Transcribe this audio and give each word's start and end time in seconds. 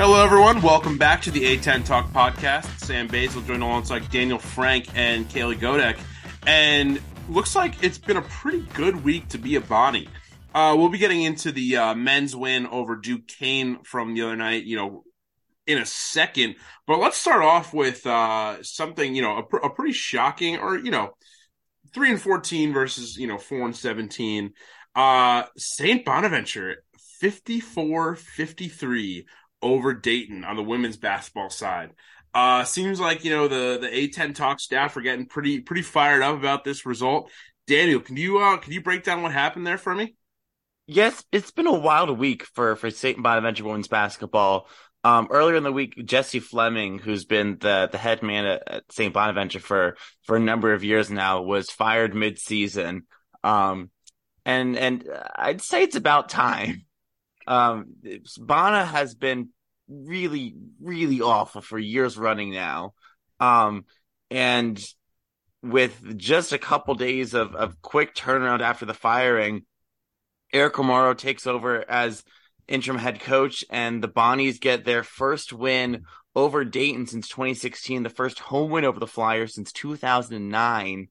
Hello, 0.00 0.24
everyone. 0.24 0.62
Welcome 0.62 0.96
back 0.96 1.20
to 1.20 1.30
the 1.30 1.42
A10 1.42 1.84
Talk 1.84 2.10
podcast. 2.10 2.64
Sam 2.78 3.06
Basil 3.06 3.42
joined 3.42 3.62
alongside 3.62 4.10
Daniel 4.10 4.38
Frank 4.38 4.86
and 4.94 5.28
Kaylee 5.28 5.58
Godek. 5.58 5.98
And 6.46 7.02
looks 7.28 7.54
like 7.54 7.84
it's 7.84 7.98
been 7.98 8.16
a 8.16 8.22
pretty 8.22 8.62
good 8.72 9.04
week 9.04 9.28
to 9.28 9.36
be 9.36 9.56
a 9.56 9.60
Bonnie. 9.60 10.08
Uh, 10.54 10.74
we'll 10.78 10.88
be 10.88 10.96
getting 10.96 11.24
into 11.24 11.52
the 11.52 11.76
uh, 11.76 11.94
men's 11.94 12.34
win 12.34 12.66
over 12.68 12.96
Duquesne 12.96 13.84
from 13.84 14.14
the 14.14 14.22
other 14.22 14.36
night, 14.36 14.64
you 14.64 14.76
know, 14.76 15.04
in 15.66 15.76
a 15.76 15.84
second. 15.84 16.56
But 16.86 16.98
let's 16.98 17.18
start 17.18 17.42
off 17.42 17.74
with 17.74 18.06
uh, 18.06 18.62
something, 18.62 19.14
you 19.14 19.20
know, 19.20 19.36
a, 19.36 19.42
pr- 19.42 19.58
a 19.58 19.68
pretty 19.68 19.92
shocking, 19.92 20.56
or 20.56 20.78
you 20.78 20.92
know, 20.92 21.10
three 21.92 22.10
and 22.10 22.22
fourteen 22.22 22.72
versus 22.72 23.18
you 23.18 23.26
know 23.26 23.36
four 23.36 23.66
and 23.66 23.76
seventeen. 23.76 24.54
Uh, 24.96 25.42
Saint 25.58 26.06
Bonaventure 26.06 26.84
54-53 27.22 29.24
over 29.62 29.94
Dayton 29.94 30.44
on 30.44 30.56
the 30.56 30.62
women's 30.62 30.96
basketball 30.96 31.50
side. 31.50 31.90
Uh, 32.32 32.64
seems 32.64 33.00
like 33.00 33.24
you 33.24 33.30
know 33.30 33.48
the 33.48 33.78
the 33.80 33.88
A10 33.88 34.34
talk 34.34 34.60
staff 34.60 34.96
are 34.96 35.00
getting 35.00 35.26
pretty 35.26 35.60
pretty 35.60 35.82
fired 35.82 36.22
up 36.22 36.36
about 36.36 36.64
this 36.64 36.86
result. 36.86 37.30
Daniel, 37.66 38.00
can 38.00 38.16
you 38.16 38.38
uh 38.38 38.56
can 38.58 38.72
you 38.72 38.82
break 38.82 39.02
down 39.02 39.22
what 39.22 39.32
happened 39.32 39.66
there 39.66 39.78
for 39.78 39.94
me? 39.94 40.14
Yes, 40.86 41.24
it's 41.32 41.50
been 41.50 41.66
a 41.66 41.78
wild 41.78 42.16
week 42.18 42.44
for 42.44 42.76
for 42.76 42.90
St. 42.90 43.20
Bonaventure 43.22 43.64
women's 43.64 43.88
basketball. 43.88 44.68
Um, 45.02 45.28
earlier 45.30 45.56
in 45.56 45.62
the 45.62 45.72
week, 45.72 45.94
Jesse 46.04 46.40
Fleming, 46.40 46.98
who's 46.98 47.24
been 47.24 47.58
the 47.58 47.88
the 47.90 47.98
head 47.98 48.22
man 48.22 48.44
at, 48.44 48.62
at 48.66 48.92
St. 48.92 49.14
Bonaventure 49.14 49.60
for 49.60 49.96
for 50.24 50.36
a 50.36 50.40
number 50.40 50.72
of 50.72 50.84
years 50.84 51.10
now, 51.10 51.42
was 51.42 51.70
fired 51.70 52.14
mid 52.14 52.38
season. 52.38 53.06
Um, 53.42 53.90
and 54.44 54.76
and 54.76 55.04
I'd 55.34 55.62
say 55.62 55.82
it's 55.82 55.96
about 55.96 56.28
time. 56.28 56.84
Um, 57.50 57.96
Bona 58.38 58.84
has 58.84 59.14
been 59.16 59.48
really 59.88 60.54
really 60.80 61.20
awful 61.20 61.60
for 61.60 61.78
years 61.78 62.16
running 62.16 62.52
now. 62.52 62.94
Um, 63.40 63.84
and 64.30 64.80
with 65.62 66.16
just 66.16 66.52
a 66.52 66.58
couple 66.58 66.94
days 66.94 67.34
of 67.34 67.56
of 67.56 67.82
quick 67.82 68.14
turnaround 68.14 68.60
after 68.60 68.86
the 68.86 68.94
firing, 68.94 69.66
Eric 70.52 70.78
Morrow 70.78 71.14
takes 71.14 71.46
over 71.46 71.84
as 71.90 72.22
interim 72.68 72.98
head 72.98 73.18
coach, 73.18 73.64
and 73.68 74.00
the 74.00 74.08
Bonnies 74.08 74.60
get 74.60 74.84
their 74.84 75.02
first 75.02 75.52
win 75.52 76.04
over 76.36 76.64
Dayton 76.64 77.08
since 77.08 77.28
2016, 77.28 78.04
the 78.04 78.10
first 78.10 78.38
home 78.38 78.70
win 78.70 78.84
over 78.84 79.00
the 79.00 79.08
Flyers 79.08 79.56
since 79.56 79.72
2009. 79.72 81.08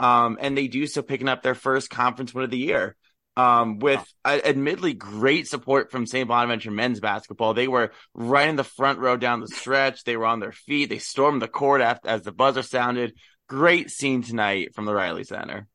Um, 0.00 0.38
and 0.40 0.56
they 0.56 0.68
do 0.68 0.86
so 0.86 1.02
picking 1.02 1.28
up 1.28 1.42
their 1.42 1.54
first 1.54 1.90
conference 1.90 2.32
win 2.32 2.44
of 2.44 2.50
the 2.50 2.56
year. 2.56 2.96
Um, 3.34 3.78
with 3.78 4.04
uh, 4.26 4.40
admittedly 4.44 4.92
great 4.92 5.48
support 5.48 5.90
from 5.90 6.04
St. 6.04 6.28
Bonaventure 6.28 6.70
men's 6.70 7.00
basketball. 7.00 7.54
They 7.54 7.66
were 7.66 7.92
right 8.12 8.46
in 8.46 8.56
the 8.56 8.64
front 8.64 8.98
row 8.98 9.16
down 9.16 9.40
the 9.40 9.48
stretch. 9.48 10.04
They 10.04 10.18
were 10.18 10.26
on 10.26 10.40
their 10.40 10.52
feet. 10.52 10.90
They 10.90 10.98
stormed 10.98 11.40
the 11.40 11.48
court 11.48 11.80
after, 11.80 12.08
as 12.08 12.22
the 12.22 12.32
buzzer 12.32 12.62
sounded. 12.62 13.14
Great 13.48 13.90
scene 13.90 14.22
tonight 14.22 14.74
from 14.74 14.84
the 14.84 14.94
Reilly 14.94 15.24
Center. 15.24 15.66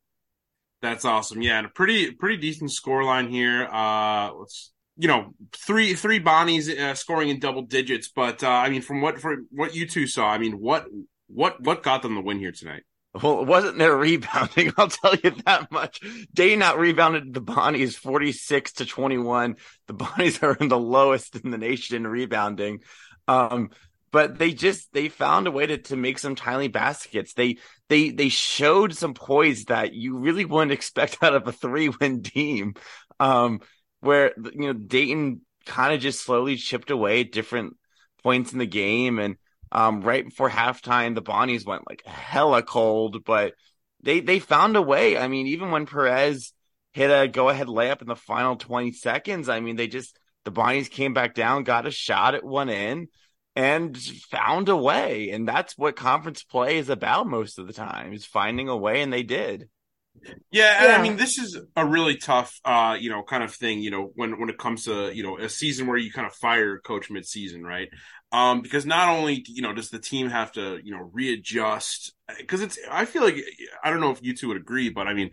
That's 0.82 1.06
awesome. 1.06 1.42
Yeah, 1.42 1.58
and 1.58 1.68
a 1.68 1.70
pretty 1.70 2.12
pretty 2.12 2.38
decent 2.38 2.72
score 2.72 3.04
line 3.04 3.30
here. 3.30 3.66
Uh, 3.66 4.32
let's 4.34 4.72
you 4.96 5.08
know 5.08 5.34
three 5.52 5.96
three 5.96 6.20
Bonnies 6.20 6.70
uh, 6.70 6.94
scoring 6.94 7.30
in 7.30 7.40
double 7.40 7.64
digits, 7.64 8.10
but 8.10 8.44
uh, 8.44 8.50
I 8.50 8.70
mean 8.70 8.82
from 8.82 9.02
what 9.02 9.20
for 9.20 9.38
what 9.50 9.76
you 9.76 9.88
two 9.88 10.06
saw, 10.06 10.30
I 10.30 10.38
mean 10.38 10.54
what 10.60 10.86
what 11.28 11.62
what 11.62 11.84
got 11.84 12.04
them 12.04 12.16
the 12.16 12.22
win 12.22 12.40
here 12.40 12.52
tonight? 12.52 12.84
Well, 13.22 13.42
it 13.42 13.48
wasn't 13.48 13.78
their 13.78 13.96
rebounding. 13.96 14.74
I'll 14.78 14.90
tell 14.90 15.16
you 15.16 15.32
that 15.46 15.72
much. 15.72 16.02
Dayton 16.34 16.62
out 16.62 16.80
rebounded 16.80 17.34
the 17.34 17.42
Bonnies 17.42 17.96
46 17.96 18.74
to 18.74 18.86
21. 18.86 19.56
The 19.88 19.94
Bonnies 19.94 20.44
are 20.44 20.56
in 20.56 20.68
the 20.68 20.80
lowest 20.80 21.36
in 21.36 21.52
the 21.52 21.58
nation 21.58 21.96
in 21.96 22.08
rebounding. 22.08 22.82
Um, 23.28 23.72
but 24.12 24.38
they 24.40 24.54
just 24.54 24.94
they 24.94 25.10
found 25.10 25.48
a 25.48 25.52
way 25.52 25.66
to, 25.68 25.78
to 25.78 25.96
make 25.96 26.20
some 26.20 26.36
tiny 26.36 26.70
baskets. 26.70 27.34
They 27.34 27.58
they 27.90 28.10
they 28.10 28.30
showed 28.30 28.96
some 28.96 29.14
poise 29.14 29.66
that 29.66 29.94
you 29.94 30.18
really 30.18 30.46
wouldn't 30.46 30.72
expect 30.78 31.18
out 31.22 31.36
of 31.36 31.48
a 31.48 31.52
three 31.52 31.90
win 31.90 32.24
team. 32.24 32.76
Um, 33.20 33.62
where 34.00 34.34
you 34.38 34.68
know 34.68 34.74
Dayton 34.74 35.42
kind 35.66 35.94
of 35.94 36.00
just 36.00 36.24
slowly 36.24 36.56
chipped 36.56 36.92
away 36.92 37.24
different 37.24 37.76
points 38.24 38.54
in 38.54 38.60
the 38.60 38.66
game, 38.66 39.20
and 39.20 39.36
um, 39.72 40.02
right 40.02 40.26
before 40.26 40.50
halftime, 40.50 41.16
the 41.16 41.22
Bonnies 41.22 41.66
went 41.66 41.88
like 41.90 42.06
hella 42.06 42.64
cold, 42.64 43.24
but 43.26 43.54
they 44.02 44.20
they 44.20 44.40
found 44.40 44.76
a 44.76 44.82
way. 44.82 45.18
I 45.18 45.28
mean, 45.28 45.48
even 45.48 45.72
when 45.72 45.86
Perez 45.86 46.54
hit 46.94 47.10
a 47.10 47.28
go 47.28 47.50
ahead 47.50 47.68
layup 47.68 48.02
in 48.02 48.08
the 48.08 48.16
final 48.16 48.56
twenty 48.56 48.92
seconds, 48.92 49.50
I 49.50 49.60
mean, 49.60 49.76
they 49.76 49.88
just 49.88 50.18
the 50.46 50.52
Bonnies 50.52 50.90
came 50.90 51.14
back 51.14 51.34
down, 51.34 51.64
got 51.64 51.88
a 51.88 51.92
shot 51.92 52.36
at 52.36 52.44
one 52.44 52.70
end 52.70 53.10
and 53.56 53.98
found 53.98 54.70
a 54.70 54.78
way. 54.78 55.32
And 55.32 55.48
that's 55.48 55.78
what 55.78 55.96
conference 55.96 56.44
play 56.44 56.78
is 56.78 56.90
about 56.90 57.28
most 57.28 57.58
of 57.58 57.68
the 57.68 57.74
time 57.74 58.14
is 58.14 58.26
finding 58.26 58.70
a 58.70 58.78
way. 58.78 59.02
And 59.02 59.12
they 59.12 59.24
did. 59.24 59.68
Yeah, 60.52 60.86
yeah. 60.88 60.98
I 60.98 61.02
mean, 61.02 61.18
this 61.18 61.38
is 61.38 61.58
a 61.76 61.86
really 61.86 62.18
tough, 62.18 62.60
uh, 62.66 62.98
you 63.00 63.10
know, 63.10 63.24
kind 63.24 63.44
of 63.44 63.54
thing. 63.54 63.82
You 63.82 63.92
know, 63.92 64.12
when 64.16 64.40
when 64.40 64.50
it 64.50 64.58
comes 64.58 64.86
to 64.86 65.12
you 65.14 65.24
know 65.24 65.38
a 65.38 65.50
season 65.50 65.88
where 65.88 65.98
you 65.98 66.12
kind 66.12 66.28
of 66.28 66.34
fire 66.34 66.80
coach 66.80 67.10
mid 67.10 67.26
season, 67.26 67.64
right? 67.64 67.90
Um, 68.32 68.62
because 68.62 68.86
not 68.86 69.10
only 69.10 69.44
you 69.48 69.62
know 69.62 69.74
does 69.74 69.90
the 69.90 70.00
team 70.00 70.30
have 70.30 70.52
to 70.54 70.80
you 70.84 70.92
know 70.92 71.10
readjust 71.14 72.14
because 72.38 72.62
it's 72.62 72.78
I 72.90 73.06
feel 73.06 73.24
like 73.24 73.36
I 73.84 73.90
don't 73.90 74.02
know 74.02 74.12
if 74.12 74.24
you 74.24 74.36
two 74.36 74.50
would 74.50 74.58
agree, 74.58 74.90
but 74.90 75.08
I 75.08 75.14
mean 75.14 75.32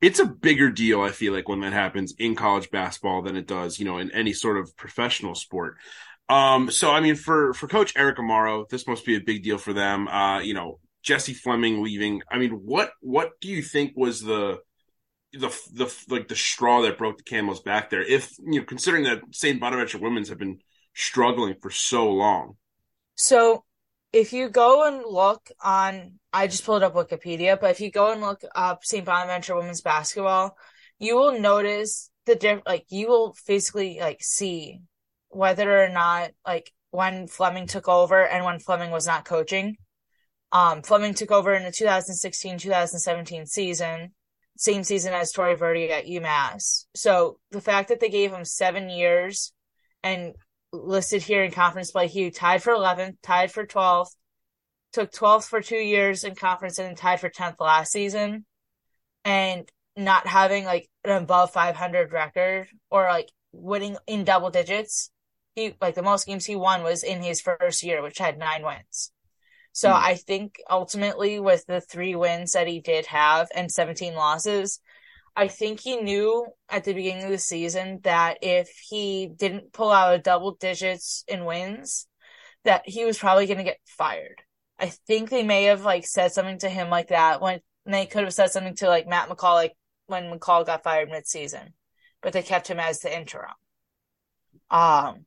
it's 0.00 0.20
a 0.20 0.26
bigger 0.26 0.70
deal. 0.70 1.00
I 1.02 1.10
feel 1.10 1.32
like 1.32 1.48
when 1.48 1.60
that 1.60 1.72
happens 1.72 2.14
in 2.18 2.34
college 2.36 2.70
basketball 2.70 3.22
than 3.22 3.36
it 3.36 3.46
does 3.46 3.78
you 3.78 3.84
know 3.84 3.98
in 3.98 4.10
any 4.12 4.32
sort 4.32 4.58
of 4.58 4.76
professional 4.76 5.34
sport. 5.34 5.76
Um, 6.28 6.70
so 6.70 6.90
I 6.92 7.00
mean, 7.00 7.16
for 7.16 7.54
for 7.54 7.68
Coach 7.68 7.92
Eric 7.96 8.18
Amaro, 8.18 8.68
this 8.68 8.86
must 8.86 9.04
be 9.06 9.16
a 9.16 9.20
big 9.20 9.42
deal 9.42 9.58
for 9.58 9.72
them. 9.72 10.08
Uh, 10.08 10.40
you 10.40 10.54
know, 10.54 10.80
Jesse 11.04 11.34
Fleming 11.34 11.82
leaving. 11.82 12.22
I 12.30 12.38
mean, 12.38 12.52
what 12.52 12.92
what 13.00 13.32
do 13.40 13.48
you 13.48 13.62
think 13.62 13.92
was 13.94 14.22
the 14.22 14.58
the 15.32 15.50
the 15.72 15.94
like 16.08 16.28
the 16.28 16.34
straw 16.34 16.82
that 16.82 16.98
broke 16.98 17.18
the 17.18 17.24
camel's 17.24 17.60
back 17.60 17.90
there? 17.90 18.02
If 18.02 18.32
you 18.38 18.60
know, 18.60 18.64
considering 18.64 19.04
that 19.04 19.20
Saint 19.32 19.60
Bonaventure 19.60 19.98
women's 19.98 20.30
have 20.30 20.38
been 20.38 20.58
struggling 20.94 21.56
for 21.60 21.70
so 21.70 22.10
long. 22.10 22.56
So, 23.16 23.64
if 24.12 24.32
you 24.32 24.48
go 24.48 24.88
and 24.88 25.04
look 25.06 25.50
on, 25.62 26.18
I 26.32 26.46
just 26.46 26.64
pulled 26.64 26.82
up 26.82 26.94
Wikipedia, 26.94 27.60
but 27.60 27.70
if 27.70 27.80
you 27.80 27.90
go 27.90 28.10
and 28.10 28.22
look 28.22 28.42
up 28.54 28.84
Saint 28.84 29.04
Bonaventure 29.04 29.56
women's 29.56 29.82
basketball, 29.82 30.56
you 30.98 31.16
will 31.16 31.38
notice 31.38 32.10
the 32.24 32.34
diff. 32.34 32.60
Like 32.66 32.86
you 32.88 33.08
will 33.08 33.34
physically 33.34 33.98
like 34.00 34.22
see 34.22 34.80
whether 35.28 35.84
or 35.84 35.88
not 35.88 36.30
like 36.46 36.72
when 36.92 37.26
Fleming 37.26 37.66
took 37.66 37.88
over 37.88 38.26
and 38.26 38.44
when 38.44 38.58
Fleming 38.58 38.90
was 38.90 39.06
not 39.06 39.26
coaching. 39.26 39.76
Um, 40.54 40.82
Fleming 40.82 41.14
took 41.14 41.32
over 41.32 41.52
in 41.52 41.64
the 41.64 41.70
2016-2017 41.70 43.48
season, 43.48 44.12
same 44.56 44.84
season 44.84 45.12
as 45.12 45.32
Tory 45.32 45.56
Verdi 45.56 45.90
at 45.90 46.06
UMass. 46.06 46.86
So 46.94 47.38
the 47.50 47.60
fact 47.60 47.88
that 47.88 47.98
they 47.98 48.08
gave 48.08 48.32
him 48.32 48.44
seven 48.44 48.88
years 48.88 49.52
and 50.02 50.34
listed 50.72 51.22
here 51.22 51.42
in 51.42 51.50
conference 51.50 51.90
play, 51.90 52.06
he 52.06 52.30
tied 52.30 52.62
for 52.62 52.72
11th, 52.72 53.16
tied 53.22 53.50
for 53.50 53.66
12th, 53.66 54.14
took 54.92 55.10
12th 55.10 55.48
for 55.48 55.60
two 55.60 55.76
years 55.76 56.22
in 56.22 56.36
conference 56.36 56.78
and 56.78 56.96
tied 56.96 57.18
for 57.18 57.28
10th 57.28 57.56
last 57.58 57.90
season. 57.90 58.46
And 59.24 59.68
not 59.96 60.26
having 60.26 60.64
like 60.64 60.88
an 61.04 61.22
above 61.22 61.50
500 61.52 62.12
record 62.12 62.68
or 62.90 63.04
like 63.04 63.30
winning 63.52 63.96
in 64.06 64.24
double 64.24 64.50
digits 64.50 65.10
he 65.54 65.74
like 65.80 65.94
the 65.94 66.02
most 66.02 66.26
games 66.26 66.44
he 66.44 66.56
won 66.56 66.82
was 66.82 67.02
in 67.02 67.22
his 67.22 67.40
first 67.40 67.82
year, 67.82 68.02
which 68.02 68.18
had 68.18 68.38
nine 68.38 68.62
wins. 68.64 69.12
So 69.74 69.90
mm. 69.90 69.92
I 69.92 70.14
think 70.14 70.62
ultimately 70.70 71.40
with 71.40 71.66
the 71.66 71.80
three 71.80 72.14
wins 72.14 72.52
that 72.52 72.68
he 72.68 72.80
did 72.80 73.06
have 73.06 73.48
and 73.54 73.70
17 73.70 74.14
losses, 74.14 74.80
I 75.36 75.48
think 75.48 75.80
he 75.80 75.96
knew 75.96 76.46
at 76.68 76.84
the 76.84 76.94
beginning 76.94 77.24
of 77.24 77.30
the 77.30 77.38
season 77.38 77.98
that 78.04 78.38
if 78.40 78.68
he 78.88 79.26
didn't 79.26 79.72
pull 79.72 79.90
out 79.90 80.14
a 80.14 80.18
double 80.18 80.52
digits 80.52 81.24
in 81.26 81.44
wins, 81.44 82.06
that 82.62 82.82
he 82.86 83.04
was 83.04 83.18
probably 83.18 83.46
going 83.46 83.58
to 83.58 83.64
get 83.64 83.80
fired. 83.84 84.42
I 84.78 84.86
think 84.86 85.28
they 85.28 85.42
may 85.42 85.64
have 85.64 85.84
like 85.84 86.06
said 86.06 86.32
something 86.32 86.58
to 86.60 86.68
him 86.68 86.88
like 86.88 87.08
that 87.08 87.40
when 87.40 87.60
they 87.84 88.06
could 88.06 88.22
have 88.22 88.32
said 88.32 88.50
something 88.50 88.76
to 88.76 88.88
like 88.88 89.08
Matt 89.08 89.28
McCall 89.28 89.54
like 89.54 89.74
when 90.06 90.30
McCall 90.30 90.64
got 90.64 90.84
fired 90.84 91.10
mid 91.10 91.26
season, 91.26 91.74
but 92.22 92.32
they 92.32 92.42
kept 92.42 92.68
him 92.68 92.78
as 92.78 93.00
the 93.00 93.14
interim. 93.14 93.50
Um, 94.70 95.26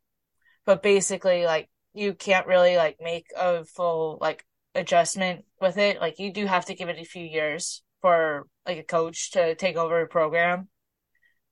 but 0.65 0.81
basically 0.81 1.45
like 1.45 1.69
you 1.97 2.13
can't 2.13 2.47
really 2.47 2.77
like 2.77 2.97
make 3.01 3.25
a 3.35 3.65
full 3.65 4.17
like 4.21 4.45
adjustment 4.75 5.45
with 5.59 5.77
it. 5.77 5.99
Like 5.99 6.19
you 6.19 6.31
do 6.31 6.45
have 6.45 6.65
to 6.65 6.75
give 6.75 6.89
it 6.89 6.99
a 6.99 7.05
few 7.05 7.25
years 7.25 7.83
for 8.01 8.47
like 8.65 8.77
a 8.77 8.83
coach 8.83 9.31
to 9.31 9.55
take 9.55 9.75
over 9.75 10.01
a 10.01 10.07
program. 10.07 10.69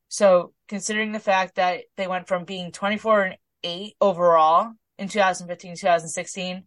So 0.07 0.53
considering 0.67 1.11
the 1.11 1.19
fact 1.19 1.55
that 1.55 1.81
they 1.97 2.07
went 2.07 2.27
from 2.27 2.45
being 2.45 2.71
24 2.71 3.23
and 3.23 3.37
8 3.63 3.95
overall 3.99 4.71
in 4.97 5.07
2015 5.07 5.75
2016 5.75 6.63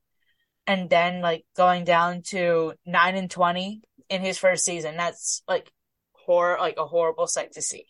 and 0.66 0.90
then 0.90 1.22
like 1.22 1.44
going 1.56 1.84
down 1.84 2.22
to 2.22 2.74
9 2.84 3.16
and 3.16 3.31
20 3.31 3.81
in 4.10 4.20
his 4.20 4.36
first 4.36 4.64
season 4.64 4.96
that's 4.96 5.42
like 5.46 5.70
horror 6.12 6.58
like 6.58 6.76
a 6.76 6.84
horrible 6.84 7.26
sight 7.26 7.52
to 7.52 7.62
see. 7.62 7.86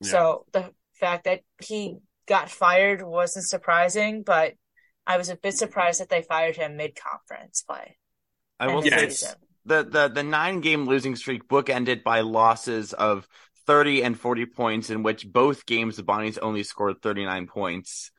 Yeah. 0.00 0.10
So 0.10 0.46
the 0.52 0.70
fact 0.94 1.24
that 1.24 1.40
he 1.62 1.96
got 2.26 2.50
fired 2.50 3.02
wasn't 3.02 3.46
surprising, 3.46 4.22
but 4.22 4.54
I 5.10 5.16
was 5.16 5.28
a 5.28 5.34
bit 5.34 5.54
surprised 5.54 6.00
that 6.00 6.08
they 6.08 6.22
fired 6.22 6.54
him 6.54 6.76
mid 6.76 6.94
conference 6.94 7.62
play. 7.62 7.96
I 8.60 8.68
will 8.68 8.82
say 8.82 9.08
the, 9.64 9.82
the 9.82 10.08
the 10.08 10.22
nine 10.22 10.60
game 10.60 10.86
losing 10.86 11.16
streak 11.16 11.48
bookended 11.48 12.04
by 12.04 12.20
losses 12.20 12.92
of 12.92 13.26
30 13.66 14.04
and 14.04 14.18
40 14.18 14.46
points 14.46 14.88
in 14.88 15.02
which 15.02 15.26
both 15.26 15.66
games 15.66 15.96
the 15.96 16.04
Bonnies 16.04 16.38
only 16.40 16.62
scored 16.62 17.02
39 17.02 17.48
points. 17.48 18.12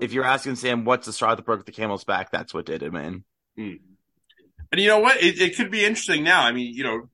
If 0.00 0.12
you're 0.12 0.24
asking 0.24 0.54
Sam 0.56 0.84
what's 0.84 1.06
the 1.06 1.12
straw 1.12 1.34
that 1.34 1.44
broke 1.44 1.66
the 1.66 1.72
camel's 1.72 2.04
back, 2.04 2.30
that's 2.30 2.54
what 2.54 2.66
did 2.66 2.84
it, 2.84 2.92
man. 2.92 3.24
Mm. 3.58 3.80
And 4.70 4.80
you 4.80 4.86
know 4.86 5.00
what? 5.00 5.20
It, 5.20 5.40
it 5.40 5.56
could 5.56 5.72
be 5.72 5.84
interesting 5.84 6.22
now. 6.22 6.42
I 6.42 6.52
mean, 6.52 6.72
you 6.72 6.84
know, 6.84 7.08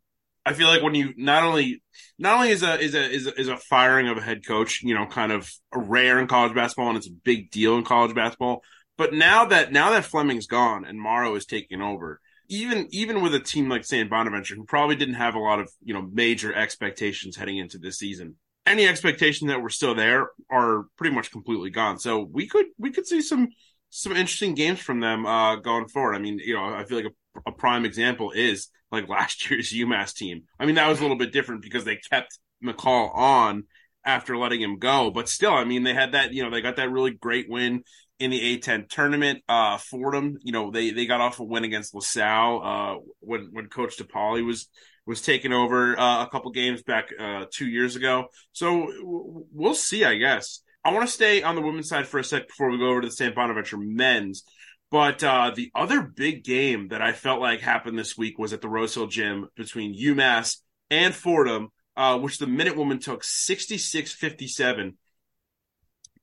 I 0.45 0.53
feel 0.53 0.69
like 0.69 0.83
when 0.83 0.95
you 0.95 1.15
not 1.17 1.45
only 1.45 1.83
not 2.19 2.37
only 2.37 2.51
is 2.51 2.63
a 2.63 2.79
is 2.79 2.95
a 2.95 3.11
is 3.11 3.27
a, 3.27 3.41
is 3.41 3.49
a 3.49 3.57
firing 3.57 4.09
of 4.09 4.19
a 4.19 4.21
head 4.21 4.47
coach, 4.47 4.83
you 4.83 4.95
know, 4.95 5.07
kind 5.07 5.33
of 5.33 5.51
rare 5.73 6.19
in 6.19 6.27
college 6.27 6.55
basketball 6.55 6.89
and 6.89 6.99
it's 6.99 7.09
a 7.09 7.13
big 7.25 7.51
deal 7.51 7.79
in 7.79 7.85
college 7.85 8.15
basketball. 8.15 8.63
But 8.97 9.13
now 9.13 9.47
that 9.47 9.73
now 9.73 9.91
that 9.91 10.05
Fleming's 10.05 10.47
gone 10.47 10.85
and 10.85 11.01
Morrow 11.01 11.35
is 11.35 11.47
taking 11.47 11.83
over, 11.83 12.21
even 12.49 12.87
even 12.91 13.23
with 13.23 13.35
a 13.35 13.41
team 13.41 13.69
like 13.69 13.85
St. 13.85 14.09
Bonaventure, 14.09 14.55
who 14.55 14.65
probably 14.65 14.97
didn't 14.97 15.15
have 15.15 15.35
a 15.35 15.41
lot 15.41 15.61
of 15.61 15.71
you 15.83 15.95
know 15.95 16.09
major 16.13 16.55
expectations 16.55 17.37
heading 17.37 17.59
into 17.59 17.79
this 17.79 17.99
season, 17.99 18.37
any 18.67 18.87
expectation 18.87 19.49
that 19.49 19.61
were 19.61 19.71
still 19.71 19.95
there 19.95 20.31
are 20.51 20.85
pretty 20.97 21.15
much 21.15 21.33
completely 21.33 21.71
gone. 21.71 21.99
So 21.99 22.21
we 22.21 22.47
could 22.47 22.67
we 22.79 22.91
could 22.91 23.07
see 23.07 23.21
some 23.21 23.49
some 23.91 24.13
interesting 24.13 24.55
games 24.55 24.81
from 24.81 25.01
them 25.01 25.27
uh, 25.27 25.57
going 25.57 25.89
forward. 25.89 26.15
I 26.15 26.19
mean, 26.19 26.39
you 26.39 26.55
know, 26.55 26.65
I 26.65 26.85
feel 26.85 26.99
like 26.99 27.13
a, 27.47 27.51
a 27.51 27.53
prime 27.53 27.85
example 27.85 28.31
is 28.33 28.69
like 28.91 29.09
last 29.09 29.51
year's 29.51 29.73
UMass 29.73 30.15
team. 30.15 30.43
I 30.59 30.67
mean, 30.67 30.77
that 30.77 30.89
was 30.89 30.99
a 30.99 31.03
little 31.03 31.19
bit 31.19 31.33
different 31.33 31.63
because 31.63 31.85
they 31.85 31.97
kept 31.97 32.39
McCall 32.65 33.15
on 33.15 33.65
after 34.05 34.37
letting 34.37 34.61
him 34.61 34.79
go, 34.79 35.11
but 35.11 35.29
still, 35.29 35.55
I 35.55 35.65
mean, 35.65 35.83
they 35.83 35.95
had 35.95 36.13
that, 36.13 36.35
you 36.35 36.43
know, 36.43 36.51
they 36.51 36.61
got 36.61 36.77
that 36.77 36.91
really 36.91 37.13
great 37.13 37.49
win 37.49 37.83
in 38.19 38.31
the 38.31 38.59
A10 38.59 38.89
tournament. 38.89 39.43
Uh, 39.49 39.79
Fordham, 39.79 40.39
you 40.43 40.53
know, 40.53 40.71
they, 40.71 40.91
they 40.91 41.07
got 41.07 41.21
off 41.21 41.41
a 41.41 41.45
win 41.45 41.65
against 41.65 41.95
LaSalle, 41.95 42.63
uh, 42.63 43.01
when, 43.21 43.49
when 43.53 43.69
Coach 43.69 43.99
DePauli 43.99 44.45
was, 44.45 44.69
was 45.07 45.21
taking 45.21 45.53
over, 45.53 45.99
uh, 45.99 46.25
a 46.25 46.29
couple 46.31 46.51
games 46.51 46.83
back, 46.83 47.09
uh, 47.19 47.45
two 47.53 47.67
years 47.67 47.97
ago. 47.97 48.27
So 48.53 48.89
we'll 49.03 49.75
see, 49.75 50.05
I 50.05 50.17
guess. 50.17 50.63
I 50.85 50.93
want 50.93 51.07
to 51.07 51.13
stay 51.13 51.43
on 51.43 51.55
the 51.55 51.63
women's 51.63 51.89
side 51.89 52.07
for 52.07 52.21
a 52.21 52.25
sec 52.25 52.47
before 52.49 52.71
we 52.71 52.79
go 52.79 52.89
over 52.91 53.01
to 53.01 53.09
the 53.09 53.13
St. 53.15 53.35
Bonaventure 53.35 53.79
men's. 53.79 54.45
But 54.91 55.25
uh, 55.25 55.51
the 55.55 55.71
other 55.75 56.03
big 56.03 56.45
game 56.45 56.89
that 56.89 57.03
I 57.03 57.13
felt 57.13 57.41
like 57.41 57.61
happened 57.61 57.99
this 57.99 58.17
week 58.17 58.39
was 58.39 58.53
at 58.53 58.61
the 58.61 58.69
Rose 58.69 58.95
Hill 58.95 59.09
Gym 59.09 59.49
between 59.57 59.99
UMass 59.99 60.59
and 60.91 61.15
Fordham, 61.15 61.71
uh, 61.97 62.19
which 62.19 62.39
the 62.39 62.47
Minute 62.47 62.77
Woman 62.77 63.01
took 63.01 63.25
66 63.25 64.13
57. 64.13 64.97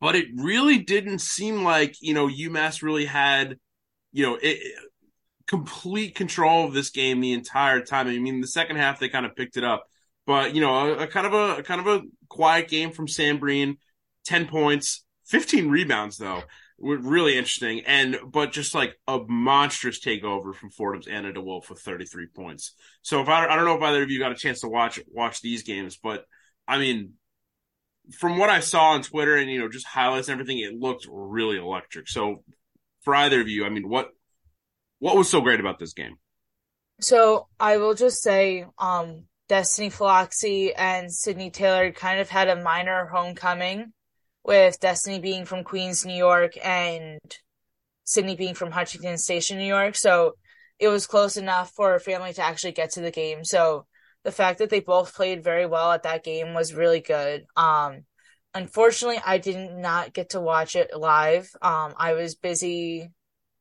But 0.02 0.16
it 0.16 0.28
really 0.36 0.80
didn't 0.80 1.20
seem 1.20 1.64
like, 1.64 1.96
you 2.02 2.14
know, 2.14 2.28
UMass 2.28 2.82
really 2.82 3.06
had, 3.06 3.58
you 4.12 4.26
know, 4.26 4.38
it, 4.42 4.60
complete 5.48 6.16
control 6.16 6.66
of 6.66 6.74
this 6.74 6.90
game 6.90 7.22
the 7.22 7.34
entire 7.34 7.82
time. 7.82 8.08
I 8.08 8.18
mean, 8.20 8.42
the 8.42 8.48
second 8.48 8.76
half 8.76 9.00
they 9.00 9.10
kind 9.10 9.26
of 9.26 9.36
picked 9.36 9.56
it 9.56 9.64
up, 9.64 9.86
but 10.26 10.54
you 10.56 10.62
know, 10.62 10.74
a, 10.74 11.04
a 11.04 11.08
kind 11.08 11.28
of 11.28 11.34
a, 11.34 11.58
a, 11.58 11.64
kind 11.64 11.80
of 11.80 11.88
a 11.88 12.02
quiet 12.28 12.68
game 12.68 12.92
from 12.92 13.08
Sam 13.08 13.38
Breen, 13.38 13.78
ten 14.26 14.48
points, 14.48 15.06
fifteen 15.24 15.70
rebounds 15.70 16.18
though 16.18 16.44
really 16.82 17.38
interesting. 17.38 17.82
And 17.86 18.18
but 18.26 18.52
just 18.52 18.74
like 18.74 18.98
a 19.08 19.20
monstrous 19.28 20.00
takeover 20.00 20.54
from 20.54 20.72
Fordham's 20.72 21.08
Anna 21.08 21.32
DeWolfe 21.32 21.70
with 21.70 21.80
33 21.80 22.28
points. 22.28 22.74
So 23.02 23.22
if 23.22 23.30
I, 23.30 23.48
I 23.48 23.56
don't 23.56 23.66
know 23.66 23.76
if 23.76 23.82
either 23.82 24.04
of 24.04 24.10
you 24.10 24.20
got 24.20 24.32
a 24.32 24.36
chance 24.36 24.62
to 24.62 24.68
watch 24.68 25.00
watch 25.08 25.42
these 25.42 25.64
games, 25.64 25.98
but 26.02 26.26
I 26.68 26.80
mean, 26.80 27.14
from 28.12 28.38
what 28.38 28.50
I 28.50 28.60
saw 28.60 28.92
on 28.92 29.02
Twitter 29.04 29.36
and 29.36 29.50
you 29.50 29.60
know 29.60 29.70
just 29.70 29.88
highlights 29.88 30.28
and 30.28 30.40
everything, 30.40 30.60
it 30.60 30.80
looked 30.80 31.08
really 31.10 31.58
electric. 31.58 32.08
So 32.08 32.44
for 33.02 33.16
either 33.16 33.42
of 33.42 33.48
you, 33.48 33.66
I 33.66 33.70
mean, 33.70 33.88
what 33.88 34.10
what 35.00 35.16
was 35.16 35.30
so 35.30 35.42
great 35.42 35.60
about 35.60 35.80
this 35.80 35.94
game? 35.94 36.16
So 37.00 37.48
I 37.60 37.78
will 37.78 37.96
just 37.96 38.22
say, 38.22 38.66
um, 38.78 39.26
Destiny 39.50 39.90
Philoxy 39.90 40.72
and 40.78 41.12
Sydney 41.12 41.50
Taylor 41.50 41.92
kind 41.92 42.20
of 42.20 42.30
had 42.30 42.48
a 42.48 42.62
minor 42.62 43.08
homecoming 43.08 43.92
with 44.46 44.80
Destiny 44.80 45.20
being 45.20 45.46
from 45.46 45.64
Queens, 45.64 46.06
New 46.06 46.16
York, 46.16 46.54
and 46.64 47.20
Sydney 48.04 48.36
being 48.36 48.54
from 48.54 48.72
Huntington 48.72 49.18
Station, 49.18 49.58
New 49.58 49.66
York. 49.66 49.96
So 49.96 50.36
it 50.80 50.88
was 50.88 51.08
close 51.08 51.38
enough 51.38 51.72
for 51.72 51.96
a 51.96 52.00
family 52.00 52.34
to 52.34 52.42
actually 52.42 52.72
get 52.72 52.92
to 52.92 53.02
the 53.02 53.12
game. 53.12 53.44
So 53.44 53.86
the 54.24 54.32
fact 54.32 54.60
that 54.60 54.70
they 54.70 54.80
both 54.80 55.16
played 55.16 55.44
very 55.44 55.66
well 55.66 55.92
at 55.92 56.04
that 56.04 56.24
game 56.24 56.54
was 56.54 56.74
really 56.74 57.00
good. 57.00 57.46
Um, 57.56 58.06
unfortunately, 58.54 59.22
I 59.26 59.38
did 59.38 59.72
not 59.78 60.14
get 60.14 60.32
to 60.32 60.42
watch 60.42 60.76
it 60.76 60.96
live. 60.96 61.50
Um, 61.62 61.94
I 61.98 62.14
was 62.14 62.36
busy 62.36 63.10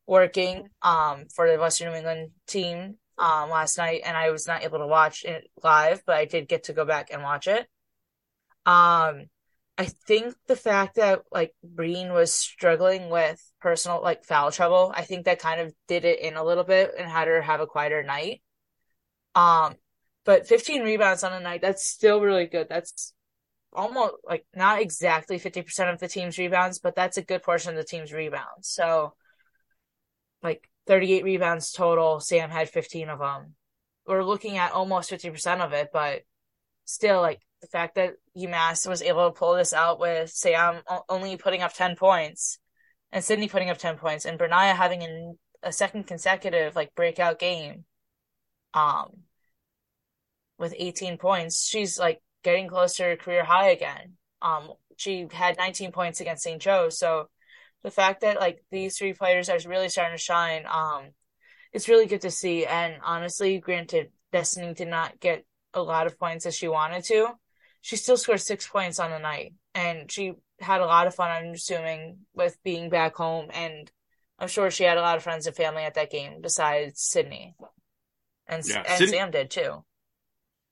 working 0.06 0.68
um, 0.82 1.26
for 1.34 1.50
the 1.50 1.58
Western 1.58 1.90
New 1.90 1.98
England 1.98 2.30
team 2.46 2.96
um, 3.16 3.50
last 3.50 3.78
night, 3.78 4.02
and 4.04 4.16
I 4.16 4.30
was 4.30 4.46
not 4.46 4.64
able 4.64 4.78
to 4.78 4.86
watch 4.86 5.24
it 5.24 5.48
live, 5.62 6.02
but 6.06 6.16
I 6.16 6.24
did 6.24 6.48
get 6.48 6.64
to 6.64 6.72
go 6.72 6.84
back 6.84 7.08
and 7.12 7.22
watch 7.22 7.46
it. 7.46 7.66
Um, 8.66 9.26
I 9.78 9.86
think 10.06 10.34
the 10.46 10.56
fact 10.56 10.96
that 10.96 11.22
like 11.32 11.54
Breen 11.64 12.12
was 12.12 12.34
struggling 12.34 13.08
with 13.08 13.40
personal 13.62 14.02
like 14.02 14.24
foul 14.24 14.50
trouble, 14.50 14.92
I 14.94 15.02
think 15.02 15.24
that 15.24 15.38
kind 15.38 15.60
of 15.60 15.72
did 15.88 16.04
it 16.04 16.20
in 16.20 16.36
a 16.36 16.44
little 16.44 16.64
bit 16.64 16.92
and 16.98 17.08
had 17.08 17.28
her 17.28 17.40
have 17.40 17.60
a 17.60 17.66
quieter 17.66 18.02
night. 18.02 18.42
Um, 19.34 19.76
but 20.24 20.46
15 20.46 20.82
rebounds 20.82 21.24
on 21.24 21.32
a 21.32 21.40
night, 21.40 21.62
that's 21.62 21.88
still 21.88 22.20
really 22.20 22.46
good. 22.46 22.68
That's 22.68 23.14
almost 23.72 24.14
like 24.24 24.44
not 24.54 24.80
exactly 24.80 25.38
50% 25.38 25.92
of 25.92 26.00
the 26.00 26.08
team's 26.08 26.38
rebounds, 26.38 26.78
but 26.78 26.94
that's 26.94 27.16
a 27.16 27.22
good 27.22 27.42
portion 27.42 27.70
of 27.70 27.76
the 27.76 27.84
team's 27.84 28.12
rebounds. 28.12 28.68
So 28.68 29.14
like 30.42 30.68
38 30.86 31.24
rebounds 31.24 31.72
total. 31.72 32.20
Sam 32.20 32.50
had 32.50 32.68
15 32.68 33.08
of 33.08 33.18
them. 33.20 33.54
We're 34.06 34.24
looking 34.24 34.58
at 34.58 34.72
almost 34.72 35.10
50% 35.10 35.60
of 35.60 35.72
it, 35.72 35.90
but 35.92 36.22
still 36.84 37.20
like 37.20 37.40
the 37.60 37.68
fact 37.68 37.94
that 37.94 38.14
UMass 38.36 38.88
was 38.88 39.02
able 39.02 39.30
to 39.30 39.38
pull 39.38 39.54
this 39.54 39.72
out 39.72 40.00
with 40.00 40.30
Sam 40.30 40.82
only 41.08 41.36
putting 41.36 41.62
up 41.62 41.74
10 41.74 41.96
points 41.96 42.58
and 43.12 43.22
Sydney 43.22 43.48
putting 43.48 43.70
up 43.70 43.78
10 43.78 43.96
points 43.96 44.24
and 44.24 44.38
Ber'Nyah 44.38 44.74
having 44.74 45.02
an, 45.02 45.38
a 45.62 45.72
second 45.72 46.06
consecutive 46.06 46.74
like 46.74 46.94
breakout 46.94 47.38
game 47.38 47.84
um 48.72 49.10
with 50.60 50.74
18 50.76 51.16
points 51.16 51.66
she's 51.66 51.98
like 51.98 52.20
getting 52.44 52.68
close 52.68 52.94
to 52.96 53.02
her 53.02 53.16
career 53.16 53.42
high 53.44 53.70
again. 53.70 54.12
Um 54.42 54.70
she 54.96 55.26
had 55.32 55.56
19 55.56 55.92
points 55.92 56.20
against 56.20 56.44
St. 56.44 56.60
Joe 56.60 56.90
so 56.90 57.28
the 57.82 57.90
fact 57.90 58.20
that 58.20 58.38
like 58.38 58.62
these 58.70 58.96
three 58.96 59.14
players 59.14 59.48
are 59.48 59.58
really 59.66 59.88
starting 59.88 60.16
to 60.16 60.22
shine 60.22 60.66
um 60.70 61.10
it's 61.72 61.88
really 61.88 62.06
good 62.06 62.20
to 62.20 62.30
see. 62.30 62.66
And 62.66 62.96
honestly 63.02 63.58
granted 63.58 64.10
Destiny 64.32 64.74
did 64.74 64.88
not 64.88 65.18
get 65.18 65.44
a 65.74 65.82
lot 65.82 66.06
of 66.06 66.18
points 66.18 66.46
as 66.46 66.54
she 66.54 66.68
wanted 66.68 67.04
to 67.04 67.28
she 67.80 67.96
still 67.96 68.18
scored 68.18 68.40
six 68.40 68.68
points 68.68 69.00
on 69.00 69.10
the 69.10 69.18
night. 69.18 69.54
And 69.74 70.12
she 70.12 70.34
had 70.60 70.82
a 70.82 70.86
lot 70.86 71.06
of 71.06 71.14
fun 71.14 71.30
i'm 71.30 71.54
assuming 71.54 72.18
with 72.34 72.62
being 72.62 72.90
back 72.90 73.16
home 73.16 73.48
and 73.54 73.90
i'm 74.38 74.46
sure 74.48 74.70
she 74.70 74.84
had 74.84 74.98
a 74.98 75.00
lot 75.00 75.16
of 75.16 75.22
friends 75.22 75.46
and 75.46 75.56
family 75.56 75.82
at 75.84 75.94
that 75.94 76.10
game 76.10 76.40
besides 76.42 77.00
sydney. 77.00 77.54
And, 78.46 78.62
yeah, 78.66 78.82
and 78.86 78.98
Sydney, 78.98 79.16
sam 79.16 79.30
did 79.30 79.50
too 79.50 79.84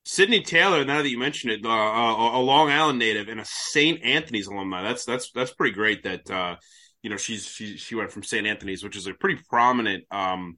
sydney 0.05 0.43
taylor 0.43 0.85
now 0.85 1.03
that 1.03 1.09
you 1.09 1.19
mentioned 1.19 1.53
it 1.53 1.65
uh, 1.65 1.69
a 1.69 2.41
long 2.41 2.71
island 2.71 2.99
native 2.99 3.29
and 3.29 3.41
a 3.41 3.45
st 3.45 4.03
anthony's 4.03 4.47
alumni 4.47 4.83
that's 4.83 5.05
that's 5.05 5.31
that's 5.33 5.53
pretty 5.53 5.75
great 5.75 6.03
that 6.03 6.31
uh, 6.31 6.57
you 7.03 7.11
know 7.11 7.17
she's 7.17 7.47
she 7.47 7.77
she 7.77 7.95
went 7.95 8.11
from 8.11 8.23
st 8.23 8.47
anthony's 8.47 8.83
which 8.83 8.97
is 8.97 9.07
a 9.07 9.15
pretty 9.15 9.41
prominent 9.51 10.05
um 10.11 10.57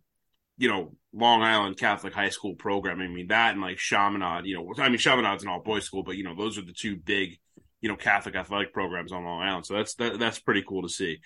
you 0.60 0.68
know, 0.68 0.94
Long 1.14 1.42
Island 1.42 1.78
Catholic 1.78 2.12
high 2.12 2.28
school 2.28 2.54
program. 2.54 3.00
I 3.00 3.08
mean, 3.08 3.28
that 3.28 3.52
and 3.52 3.62
like 3.62 3.78
Chaminade, 3.78 4.44
you 4.44 4.56
know, 4.56 4.74
I 4.76 4.90
mean, 4.90 4.98
Chaminade's 4.98 5.42
an 5.42 5.48
all 5.48 5.62
boys 5.62 5.84
school, 5.84 6.02
but 6.02 6.16
you 6.18 6.22
know, 6.22 6.36
those 6.36 6.58
are 6.58 6.62
the 6.62 6.74
two 6.74 6.96
big, 6.96 7.38
you 7.80 7.88
know, 7.88 7.96
Catholic 7.96 8.36
athletic 8.36 8.74
programs 8.74 9.10
on 9.10 9.24
Long 9.24 9.40
Island. 9.40 9.64
So 9.64 9.74
that's, 9.74 9.94
that, 9.94 10.18
that's 10.18 10.38
pretty 10.38 10.62
cool 10.68 10.82
to 10.82 10.88
see. 10.90 11.18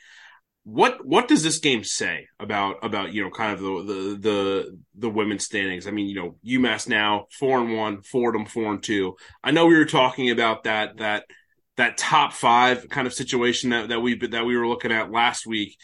What, 0.65 1.05
what 1.05 1.29
does 1.29 1.43
this 1.43 1.59
game 1.59 1.85
say 1.85 2.27
about, 2.41 2.77
about, 2.83 3.13
you 3.13 3.23
know, 3.23 3.31
kind 3.31 3.53
of 3.53 3.61
the, 3.61 3.93
the, 3.93 4.19
the, 4.19 4.79
the 4.97 5.11
women's 5.11 5.45
standings? 5.45 5.87
I 5.87 5.91
mean, 5.91 6.07
you 6.09 6.15
know, 6.15 6.37
UMass 6.45 6.89
now 6.89 7.27
four 7.39 7.61
and 7.61 7.77
one, 7.77 8.01
Fordham 8.03 8.47
four 8.47 8.73
and 8.73 8.83
two. 8.83 9.17
I 9.43 9.51
know 9.51 9.67
we 9.67 9.77
were 9.77 9.85
talking 9.85 10.31
about 10.31 10.65
that, 10.65 10.97
that, 10.99 11.25
that 11.77 11.99
top 11.99 12.33
five 12.33 12.89
kind 12.89 13.07
of 13.07 13.13
situation 13.13 13.71
that, 13.71 13.91
that 13.91 14.01
we, 14.01 14.17
that 14.29 14.47
we 14.47 14.57
were 14.57 14.67
looking 14.67 14.93
at 14.93 15.11
last 15.11 15.47
week 15.47 15.77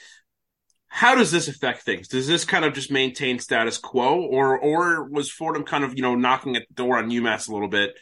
how 0.93 1.15
does 1.15 1.31
this 1.31 1.47
affect 1.47 1.83
things? 1.83 2.09
Does 2.09 2.27
this 2.27 2.45
kind 2.45 2.65
of 2.65 2.75
just 2.75 2.91
maintain 2.91 3.39
status 3.39 3.79
quo, 3.79 4.23
or 4.23 4.59
or 4.59 5.09
was 5.09 5.31
Fordham 5.31 5.63
kind 5.63 5.85
of 5.85 5.95
you 5.95 6.03
know 6.03 6.17
knocking 6.17 6.57
at 6.57 6.67
the 6.69 6.75
door 6.75 6.99
on 6.99 7.11
UMass 7.11 7.49
a 7.49 7.53
little 7.53 7.69
bit, 7.69 7.95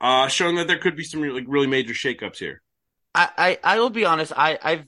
uh, 0.00 0.28
showing 0.28 0.54
that 0.54 0.68
there 0.68 0.78
could 0.78 0.96
be 0.96 1.02
some 1.02 1.22
like 1.22 1.44
really 1.48 1.66
major 1.66 1.92
shakeups 1.92 2.38
here? 2.38 2.62
I, 3.14 3.28
I 3.36 3.58
I 3.64 3.80
will 3.80 3.90
be 3.90 4.04
honest. 4.04 4.32
I 4.34 4.58
I've 4.62 4.84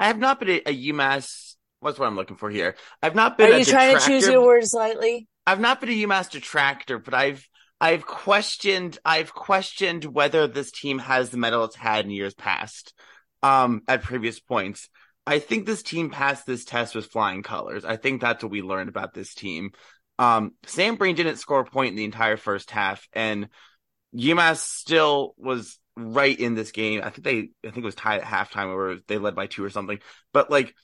I 0.00 0.08
have 0.08 0.18
not 0.18 0.40
been 0.40 0.62
a, 0.66 0.92
UMass. 0.92 1.54
What's 1.78 1.98
what 1.98 2.06
I'm 2.06 2.16
looking 2.16 2.36
for 2.36 2.50
here? 2.50 2.74
I've 3.02 3.14
not 3.14 3.38
been. 3.38 3.52
Are 3.52 3.58
you 3.58 3.64
trying 3.64 3.96
to 3.96 4.04
choose 4.04 4.26
your 4.26 4.44
words 4.44 4.74
lightly? 4.74 5.28
I've 5.46 5.60
not 5.60 5.80
been 5.80 5.90
a 5.90 5.92
UMass 5.92 6.30
detractor, 6.30 6.98
but 6.98 7.14
I've 7.14 7.46
I've 7.80 8.04
questioned 8.04 8.98
I've 9.04 9.32
questioned 9.32 10.04
whether 10.04 10.48
this 10.48 10.72
team 10.72 10.98
has 10.98 11.30
the 11.30 11.36
mettle 11.36 11.64
it's 11.64 11.76
had 11.76 12.04
in 12.06 12.10
years 12.10 12.34
past. 12.34 12.94
um, 13.42 13.82
at 13.88 14.02
previous 14.02 14.40
points. 14.40 14.88
I 15.26 15.38
think 15.38 15.66
this 15.66 15.82
team 15.82 16.10
passed 16.10 16.46
this 16.46 16.64
test 16.64 16.94
with 16.94 17.06
flying 17.06 17.42
colors. 17.42 17.84
I 17.84 17.96
think 17.96 18.20
that's 18.20 18.42
what 18.42 18.52
we 18.52 18.62
learned 18.62 18.88
about 18.88 19.14
this 19.14 19.34
team. 19.34 19.70
Um, 20.18 20.52
Sam 20.66 20.96
Breen 20.96 21.16
didn't 21.16 21.36
score 21.36 21.60
a 21.60 21.64
point 21.64 21.90
in 21.90 21.96
the 21.96 22.04
entire 22.04 22.36
first 22.36 22.70
half, 22.70 23.06
and 23.12 23.48
UMass 24.14 24.58
still 24.58 25.34
was 25.38 25.78
right 25.96 26.38
in 26.38 26.54
this 26.54 26.72
game. 26.72 27.00
I 27.02 27.10
think 27.10 27.24
they, 27.24 27.38
I 27.68 27.72
think 27.72 27.78
it 27.78 27.84
was 27.84 27.94
tied 27.94 28.20
at 28.20 28.26
halftime, 28.26 28.74
or 28.74 28.98
they 29.08 29.18
led 29.18 29.34
by 29.34 29.46
two 29.46 29.64
or 29.64 29.70
something. 29.70 29.98
But 30.32 30.50
like 30.50 30.74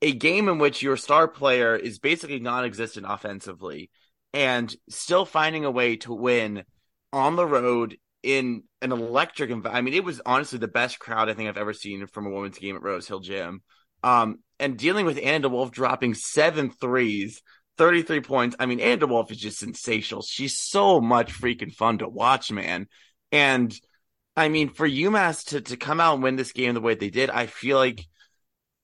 a 0.00 0.12
game 0.12 0.48
in 0.48 0.58
which 0.58 0.82
your 0.82 0.96
star 0.96 1.28
player 1.28 1.76
is 1.76 1.98
basically 1.98 2.40
non-existent 2.40 3.06
offensively, 3.08 3.90
and 4.32 4.74
still 4.88 5.24
finding 5.24 5.64
a 5.64 5.70
way 5.70 5.96
to 5.96 6.12
win 6.12 6.64
on 7.12 7.36
the 7.36 7.46
road 7.46 7.96
in 8.22 8.62
an 8.80 8.92
electric 8.92 9.50
environment. 9.50 9.76
I 9.76 9.82
mean, 9.82 9.94
it 9.94 10.04
was 10.04 10.20
honestly 10.24 10.58
the 10.58 10.68
best 10.68 10.98
crowd 10.98 11.28
I 11.28 11.34
think 11.34 11.48
I've 11.48 11.56
ever 11.56 11.72
seen 11.72 12.06
from 12.06 12.26
a 12.26 12.30
women's 12.30 12.58
game 12.58 12.76
at 12.76 12.82
Rose 12.82 13.08
Hill 13.08 13.20
Gym. 13.20 13.62
Um, 14.02 14.38
and 14.58 14.78
dealing 14.78 15.06
with 15.06 15.18
Anna 15.22 15.48
DeWolfe 15.48 15.72
dropping 15.72 16.14
seven 16.14 16.70
threes, 16.70 17.42
33 17.78 18.20
points. 18.20 18.56
I 18.58 18.66
mean, 18.66 18.80
Anna 18.80 19.06
DeWolfe 19.06 19.32
is 19.32 19.38
just 19.38 19.58
sensational. 19.58 20.22
She's 20.22 20.58
so 20.58 21.00
much 21.00 21.32
freaking 21.32 21.72
fun 21.72 21.98
to 21.98 22.08
watch, 22.08 22.52
man. 22.52 22.86
And 23.30 23.74
I 24.36 24.48
mean, 24.48 24.70
for 24.70 24.88
UMass 24.88 25.46
to, 25.48 25.60
to 25.60 25.76
come 25.76 26.00
out 26.00 26.14
and 26.14 26.22
win 26.22 26.36
this 26.36 26.52
game 26.52 26.74
the 26.74 26.80
way 26.80 26.94
they 26.94 27.10
did, 27.10 27.30
I 27.30 27.46
feel 27.46 27.76
like 27.76 28.06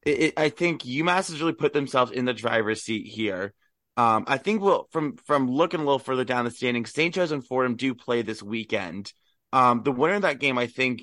it, 0.05 0.21
it, 0.21 0.35
I 0.37 0.50
think 0.50 0.83
UMass 0.83 1.31
has 1.31 1.40
really 1.40 1.55
put 1.55 1.73
themselves 1.73 2.12
in 2.12 2.25
the 2.25 2.35
driver's 2.35 2.83
seat 2.83 3.07
here. 3.07 3.55
Um, 3.97 4.25
I 4.28 4.38
think 4.38 4.62
we'll, 4.62 4.87
from 4.93 5.17
from 5.17 5.50
looking 5.50 5.81
a 5.81 5.85
little 5.85 5.99
further 5.99 6.25
down 6.25 6.45
the 6.45 6.50
standings, 6.50 6.93
St. 6.93 7.12
Joe's 7.12 7.33
and 7.33 7.45
Fordham 7.45 7.76
do 7.76 7.95
play 7.95 8.23
this 8.23 8.43
weekend. 8.43 9.12
Um, 9.52 9.83
the 9.83 9.93
winner 9.93 10.14
of 10.14 10.23
that 10.23 10.38
game, 10.38 10.57
I 10.57 10.67
think, 10.67 11.02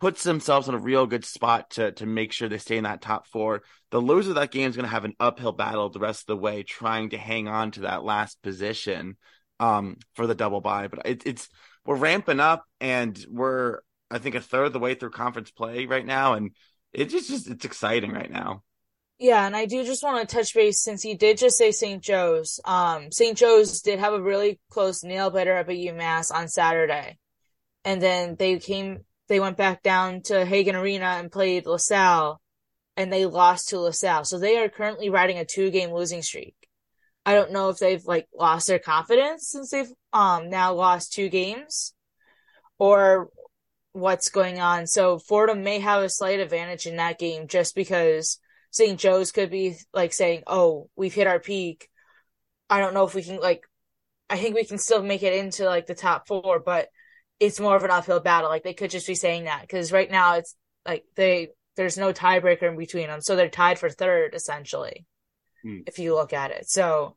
puts 0.00 0.22
themselves 0.22 0.66
in 0.66 0.74
a 0.74 0.78
real 0.78 1.06
good 1.06 1.24
spot 1.24 1.70
to 1.70 1.92
to 1.92 2.06
make 2.06 2.32
sure 2.32 2.48
they 2.48 2.58
stay 2.58 2.78
in 2.78 2.84
that 2.84 3.02
top 3.02 3.26
four. 3.26 3.62
The 3.90 4.00
loser 4.00 4.30
of 4.30 4.36
that 4.36 4.50
game 4.50 4.70
is 4.70 4.76
going 4.76 4.86
to 4.86 4.94
have 4.94 5.04
an 5.04 5.14
uphill 5.20 5.52
battle 5.52 5.90
the 5.90 5.98
rest 5.98 6.22
of 6.22 6.26
the 6.26 6.36
way, 6.36 6.62
trying 6.62 7.10
to 7.10 7.18
hang 7.18 7.48
on 7.48 7.72
to 7.72 7.80
that 7.80 8.02
last 8.02 8.40
position 8.42 9.18
um, 9.60 9.98
for 10.14 10.26
the 10.26 10.34
double 10.34 10.62
bye. 10.62 10.88
But 10.88 11.06
it, 11.06 11.22
it's 11.26 11.48
we're 11.84 11.96
ramping 11.96 12.40
up, 12.40 12.64
and 12.80 13.24
we're 13.28 13.80
I 14.10 14.18
think 14.18 14.34
a 14.34 14.40
third 14.40 14.66
of 14.66 14.72
the 14.72 14.78
way 14.78 14.94
through 14.94 15.10
conference 15.10 15.50
play 15.50 15.86
right 15.86 16.04
now, 16.04 16.34
and 16.34 16.50
it's 16.92 17.12
just, 17.12 17.48
it's 17.48 17.64
exciting 17.64 18.12
right 18.12 18.30
now. 18.30 18.62
Yeah, 19.18 19.46
and 19.46 19.56
I 19.56 19.66
do 19.66 19.84
just 19.84 20.02
want 20.02 20.28
to 20.28 20.36
touch 20.36 20.54
base 20.54 20.80
since 20.80 21.04
you 21.04 21.16
did 21.16 21.38
just 21.38 21.56
say 21.56 21.70
St. 21.70 22.02
Joe's. 22.02 22.60
Um, 22.64 23.12
St. 23.12 23.38
Joe's 23.38 23.80
did 23.80 24.00
have 24.00 24.12
a 24.12 24.20
really 24.20 24.60
close 24.70 25.04
nail 25.04 25.30
biter 25.30 25.56
up 25.56 25.68
at 25.68 25.76
UMass 25.76 26.34
on 26.34 26.48
Saturday, 26.48 27.18
and 27.84 28.02
then 28.02 28.36
they 28.38 28.58
came 28.58 29.04
they 29.28 29.40
went 29.40 29.56
back 29.56 29.82
down 29.82 30.22
to 30.22 30.44
Hagan 30.44 30.76
Arena 30.76 31.06
and 31.06 31.32
played 31.32 31.66
LaSalle 31.66 32.42
and 32.96 33.12
they 33.12 33.26
lost 33.26 33.68
to 33.68 33.78
LaSalle. 33.78 34.24
So 34.24 34.38
they 34.38 34.58
are 34.58 34.68
currently 34.68 35.10
riding 35.10 35.38
a 35.38 35.44
two 35.44 35.70
game 35.70 35.92
losing 35.92 36.22
streak. 36.22 36.54
I 37.24 37.34
don't 37.34 37.52
know 37.52 37.68
if 37.68 37.78
they've 37.78 38.04
like 38.04 38.28
lost 38.36 38.66
their 38.66 38.78
confidence 38.78 39.48
since 39.48 39.70
they've 39.70 39.92
um 40.12 40.50
now 40.50 40.74
lost 40.74 41.12
two 41.12 41.28
games 41.28 41.94
or 42.78 43.28
what's 43.92 44.30
going 44.30 44.60
on. 44.60 44.86
So 44.86 45.18
Fordham 45.18 45.62
may 45.62 45.78
have 45.78 46.02
a 46.02 46.08
slight 46.08 46.40
advantage 46.40 46.86
in 46.86 46.96
that 46.96 47.18
game 47.18 47.46
just 47.46 47.74
because 47.74 48.38
St. 48.70 48.98
Joe's 48.98 49.32
could 49.32 49.50
be 49.50 49.76
like 49.92 50.12
saying, 50.12 50.42
"Oh, 50.46 50.88
we've 50.96 51.14
hit 51.14 51.26
our 51.26 51.40
peak." 51.40 51.88
I 52.70 52.80
don't 52.80 52.94
know 52.94 53.04
if 53.04 53.14
we 53.14 53.22
can 53.22 53.38
like 53.40 53.62
I 54.30 54.38
think 54.38 54.54
we 54.54 54.64
can 54.64 54.78
still 54.78 55.02
make 55.02 55.22
it 55.22 55.34
into 55.34 55.64
like 55.66 55.86
the 55.86 55.94
top 55.94 56.26
4, 56.26 56.60
but 56.60 56.88
it's 57.38 57.60
more 57.60 57.76
of 57.76 57.84
an 57.84 57.90
uphill 57.90 58.20
battle. 58.20 58.48
Like 58.50 58.62
they 58.64 58.74
could 58.74 58.90
just 58.90 59.06
be 59.06 59.14
saying 59.14 59.44
that 59.44 59.62
because 59.62 59.92
right 59.92 60.10
now 60.10 60.36
it's 60.36 60.56
like 60.86 61.04
they 61.16 61.48
there's 61.76 61.98
no 61.98 62.12
tiebreaker 62.12 62.64
in 62.64 62.76
between 62.76 63.08
them, 63.08 63.20
so 63.20 63.36
they're 63.36 63.48
tied 63.50 63.78
for 63.78 63.90
third 63.90 64.34
essentially. 64.34 65.06
Hmm. 65.62 65.80
If 65.86 65.98
you 65.98 66.14
look 66.14 66.32
at 66.32 66.50
it, 66.50 66.68
so 66.68 67.16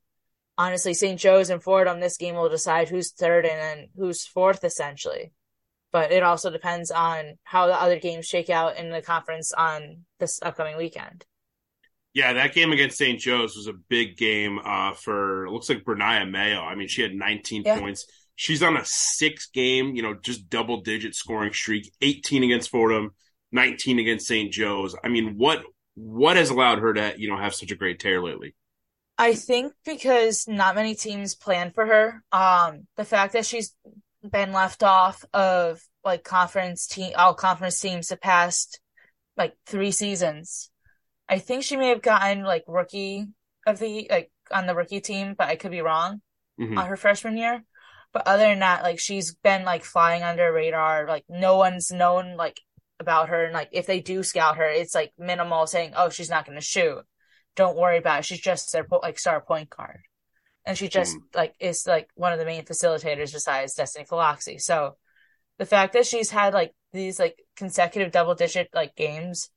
honestly, 0.58 0.94
St. 0.94 1.20
Joe's 1.20 1.50
and 1.50 1.62
Fordham, 1.62 2.00
this 2.00 2.18
game 2.18 2.36
will 2.36 2.50
decide 2.50 2.90
who's 2.90 3.12
third 3.12 3.46
and 3.46 3.60
then 3.60 3.90
who's 3.96 4.26
fourth 4.26 4.64
essentially. 4.64 5.32
But 5.92 6.12
it 6.12 6.24
also 6.24 6.50
depends 6.50 6.92
on 6.92 7.38
how 7.44 7.68
the 7.68 7.82
other 7.82 8.00
games 8.00 8.26
shake 8.26 8.50
out 8.50 8.78
in 8.78 8.90
the 8.90 9.02
conference 9.02 9.54
on 9.54 10.06
this 10.20 10.40
upcoming 10.42 10.78
weekend. 10.78 11.26
Yeah, 12.14 12.34
that 12.34 12.54
game 12.54 12.72
against 12.72 12.98
St. 12.98 13.20
Joe's 13.20 13.56
was 13.56 13.68
a 13.68 13.74
big 13.74 14.18
game 14.18 14.60
uh, 14.64 14.94
for 14.94 15.50
looks 15.50 15.70
like 15.70 15.84
Ber'Nyah 15.84 16.30
Mayo. 16.30 16.62
I 16.62 16.76
mean, 16.76 16.88
she 16.88 17.02
had 17.02 17.14
19 17.14 17.64
yeah. 17.66 17.80
points 17.80 18.06
She's 18.36 18.62
on 18.62 18.76
a 18.76 18.84
six 18.84 19.48
game, 19.48 19.96
you 19.96 20.02
know, 20.02 20.14
just 20.14 20.50
double 20.50 20.82
digit 20.82 21.16
scoring 21.16 21.54
streak, 21.54 21.92
18 22.02 22.44
against 22.44 22.70
Fordham, 22.70 23.12
19 23.54 24.00
against 24.00 24.28
St. 24.28 24.52
Joe's. 24.52 24.96
I 25.04 25.08
mean, 25.08 25.38
what 25.38 25.64
what 25.96 26.38
has 26.38 26.50
allowed 26.50 26.80
her 26.80 26.94
to, 26.94 27.14
you 27.18 27.30
know, 27.30 27.38
have 27.38 27.56
such 27.56 27.72
a 27.72 27.76
great 27.76 28.00
tear 28.00 28.22
lately? 28.22 28.56
I 29.18 29.34
think 29.34 29.74
because 29.86 30.48
not 30.48 30.76
many 30.76 30.94
teams 30.94 31.36
plan 31.36 31.72
for 31.72 31.86
her. 31.86 32.24
Um, 32.32 32.88
the 32.98 33.06
fact 33.06 33.34
that 33.34 33.46
she's 33.46 33.74
been 34.30 34.52
left 34.52 34.84
off 34.84 35.24
of 35.34 35.82
like 36.04 36.24
conference 36.24 36.88
team, 36.88 37.14
all 37.16 37.34
conference 37.34 37.80
teams 37.80 38.10
the 38.10 38.18
past 38.18 38.80
like 39.38 39.54
three 39.66 39.92
seasons. 39.92 40.70
I 41.28 41.40
think 41.40 41.64
she 41.64 41.78
may 41.78 41.90
have 41.90 42.02
gotten 42.02 42.44
like 42.44 42.64
rookie 42.68 43.26
of 43.66 43.80
the 43.80 44.08
like 44.10 44.32
on 44.52 44.68
the 44.68 44.76
rookie 44.76 45.02
team, 45.02 45.34
but 45.38 45.48
I 45.48 45.56
could 45.56 45.72
be 45.72 45.82
wrong 45.82 46.22
mm-hmm. 46.60 46.78
on 46.78 46.88
her 46.88 46.98
freshman 46.98 47.38
year. 47.38 47.64
But 48.14 48.28
other 48.28 48.44
than 48.44 48.60
that, 48.60 48.84
like 48.84 49.00
she's 49.00 49.34
been 49.34 49.66
like 49.66 49.84
flying 49.84 50.24
under 50.24 50.52
radar. 50.52 51.08
Like 51.08 51.26
no 51.30 51.58
one's 51.58 51.92
known 51.92 52.36
like 52.38 52.60
about 53.00 53.30
her. 53.30 53.46
And 53.46 53.54
like 53.54 53.70
if 53.72 53.86
they 53.86 54.00
do 54.00 54.24
scout 54.24 54.58
her, 54.58 54.68
it's 54.68 54.96
like 54.96 55.14
minimal 55.18 55.68
saying, 55.68 55.94
"Oh, 55.96 56.10
she's 56.10 56.30
not 56.30 56.46
going 56.46 56.58
to 56.58 56.66
shoot." 56.66 57.04
Don't 57.56 57.78
worry 57.78 57.98
about 57.98 58.20
it. 58.20 58.26
She's 58.26 58.42
just 58.42 58.72
their 58.72 58.86
like 59.02 59.20
star 59.20 59.42
point 59.42 59.70
guard, 59.70 60.02
and 60.66 60.78
she 60.78 60.88
just 60.88 61.16
mm. 61.16 61.22
like 61.34 61.56
is 61.60 61.86
like 61.88 62.10
one 62.16 62.34
of 62.34 62.40
the 62.40 62.46
main 62.46 62.64
facilitators 62.64 63.34
besides 63.34 63.76
Destiny 63.76 64.06
Philoxy. 64.06 64.60
So 64.60 64.98
the 65.58 65.66
fact 65.66 65.94
that 65.94 66.06
she's 66.06 66.30
had 66.30 66.54
like 66.54 66.74
these 66.94 67.20
like 67.20 67.38
consecutive 67.56 68.12
double 68.12 68.36
digit 68.36 68.70
like 68.74 68.96
games, 68.96 69.50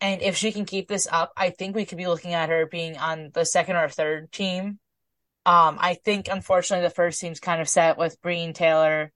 and 0.00 0.22
if 0.22 0.36
she 0.36 0.52
can 0.52 0.64
keep 0.64 0.88
this 0.88 1.06
up, 1.10 1.32
I 1.36 1.50
think 1.50 1.76
we 1.76 1.84
could 1.84 1.98
be 1.98 2.08
looking 2.08 2.34
at 2.34 2.48
her 2.48 2.66
being 2.66 2.96
on 2.96 3.30
the 3.32 3.44
second 3.44 3.76
or 3.76 3.88
third 3.88 4.32
team 4.32 4.78
um, 5.46 5.78
I 5.80 5.94
think 5.94 6.26
unfortunately 6.28 6.88
the 6.88 6.94
first 6.94 7.20
team's 7.20 7.38
kind 7.38 7.62
of 7.62 7.68
set 7.68 7.96
with 7.96 8.20
Breen, 8.20 8.52
Taylor, 8.52 9.12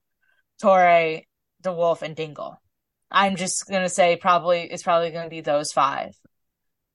Torre, 0.61 1.23
DeWolfe, 1.61 2.03
and 2.03 2.15
Dingle. 2.15 2.61
I'm 3.11 3.35
just 3.35 3.67
gonna 3.67 3.89
say 3.89 4.15
probably 4.15 4.61
it's 4.61 4.83
probably 4.83 5.11
gonna 5.11 5.29
be 5.29 5.41
those 5.41 5.71
five. 5.71 6.15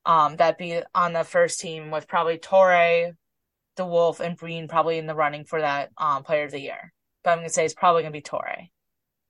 Um, 0.04 0.36
that 0.36 0.58
be 0.58 0.80
on 0.94 1.12
the 1.12 1.24
first 1.24 1.60
team 1.60 1.90
with 1.90 2.08
probably 2.08 2.38
Torre, 2.38 3.12
DeWolfe, 3.76 4.20
and 4.20 4.36
Breen 4.36 4.68
probably 4.68 4.98
in 4.98 5.06
the 5.06 5.14
running 5.14 5.44
for 5.44 5.60
that 5.60 5.90
um 5.98 6.22
player 6.22 6.44
of 6.44 6.52
the 6.52 6.60
year. 6.60 6.92
But 7.22 7.30
I'm 7.30 7.38
gonna 7.38 7.50
say 7.50 7.64
it's 7.64 7.74
probably 7.74 8.02
gonna 8.02 8.12
be 8.12 8.20
Torre 8.22 8.68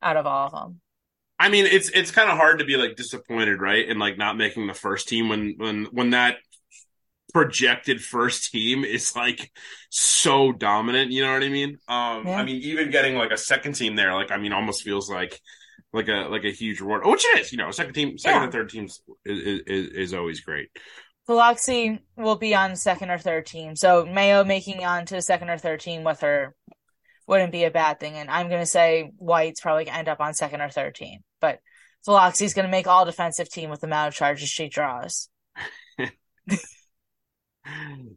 out 0.03 0.17
of 0.17 0.27
all 0.27 0.47
of 0.47 0.53
them. 0.53 0.81
I 1.39 1.49
mean, 1.49 1.67
it's 1.67 1.91
it's 1.91 2.11
kind 2.11 2.31
of 2.31 2.37
hard 2.37 2.61
to 2.61 2.65
be 2.65 2.77
like 2.77 2.97
disappointed, 2.97 3.61
right? 3.61 3.89
And 3.89 3.99
like 3.99 4.17
not 4.17 4.37
making 4.37 4.67
the 4.67 4.75
first 4.75 5.09
team 5.09 5.29
when 5.29 5.55
when 5.59 5.85
when 5.87 6.11
that 6.11 6.37
projected 7.35 8.03
first 8.03 8.51
team 8.51 8.85
is 8.85 9.15
like 9.15 9.51
so 9.91 10.53
dominant. 10.53 11.13
You 11.13 11.25
know 11.25 11.33
what 11.33 11.43
I 11.43 11.49
mean? 11.49 11.79
Um, 11.89 12.27
yeah. 12.27 12.39
I 12.39 12.45
mean, 12.45 12.63
even 12.63 12.91
getting 12.91 13.17
like 13.17 13.33
a 13.33 13.37
second 13.37 13.75
team 13.75 13.97
there, 13.97 14.15
like 14.15 14.31
I 14.31 14.39
mean, 14.39 14.53
almost 14.53 14.83
feels 14.83 15.11
like 15.11 15.41
like 15.97 16.09
a 16.09 16.29
like 16.29 16.45
a 16.45 16.51
huge 16.51 16.81
reward, 16.81 17.05
which 17.05 17.25
it 17.25 17.41
is. 17.41 17.53
You 17.53 17.59
know, 17.59 17.71
second 17.71 17.95
team, 17.95 18.19
second 18.19 18.39
yeah. 18.39 18.45
and 18.45 18.53
third 18.53 18.69
teams 18.69 19.03
is, 19.25 19.63
is, 19.67 19.87
is 19.93 20.15
always 20.15 20.41
great. 20.41 20.69
Philoxy 21.29 21.99
will 22.17 22.37
be 22.37 22.55
on 22.55 22.77
second 22.77 23.11
or 23.11 23.19
third 23.19 23.47
team, 23.47 23.75
so 23.75 24.05
Mayo 24.05 24.45
making 24.45 24.85
on 24.85 25.07
to 25.07 25.21
second 25.23 25.51
or 25.51 25.59
third 25.59 25.81
team 25.81 26.05
with 26.05 26.21
her 26.21 26.55
wouldn't 27.27 27.51
be 27.51 27.65
a 27.65 27.71
bad 27.71 27.99
thing. 27.99 28.15
And 28.15 28.31
I'm 28.31 28.49
gonna 28.49 28.67
say 28.67 29.11
White's 29.17 29.61
probably 29.61 29.87
gonna 29.87 29.99
end 29.99 30.09
up 30.09 30.21
on 30.21 30.35
second 30.35 30.61
or 30.61 30.69
third 30.69 30.95
team, 30.95 31.21
but 31.41 31.59
Philoxy's 32.07 32.55
gonna 32.55 32.69
make 32.69 32.87
all 32.87 33.05
defensive 33.05 33.49
team 33.49 33.71
with 33.71 33.81
the 33.81 33.87
amount 33.87 34.09
of 34.09 34.15
charges 34.15 34.49
she 34.49 34.69
draws. 34.69 35.29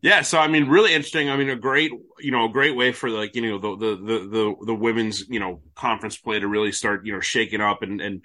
yeah 0.02 0.22
so 0.22 0.38
i 0.38 0.48
mean 0.48 0.68
really 0.68 0.94
interesting. 0.94 1.30
I 1.30 1.36
mean 1.38 1.50
a 1.50 1.56
great 1.56 1.92
you 2.20 2.32
know 2.32 2.46
a 2.46 2.50
great 2.50 2.76
way 2.76 2.92
for 2.92 3.10
like 3.10 3.36
you 3.36 3.42
know 3.42 3.58
the 3.58 3.76
the 3.76 3.96
the 3.96 4.20
the, 4.28 4.56
the 4.68 4.76
women's 4.76 5.28
you 5.30 5.40
know 5.40 5.62
conference 5.76 6.18
play 6.18 6.40
to 6.40 6.48
really 6.48 6.72
start 6.72 7.06
you 7.06 7.14
know 7.14 7.20
shaking 7.20 7.62
up 7.62 7.82
and 7.82 8.02
and 8.02 8.24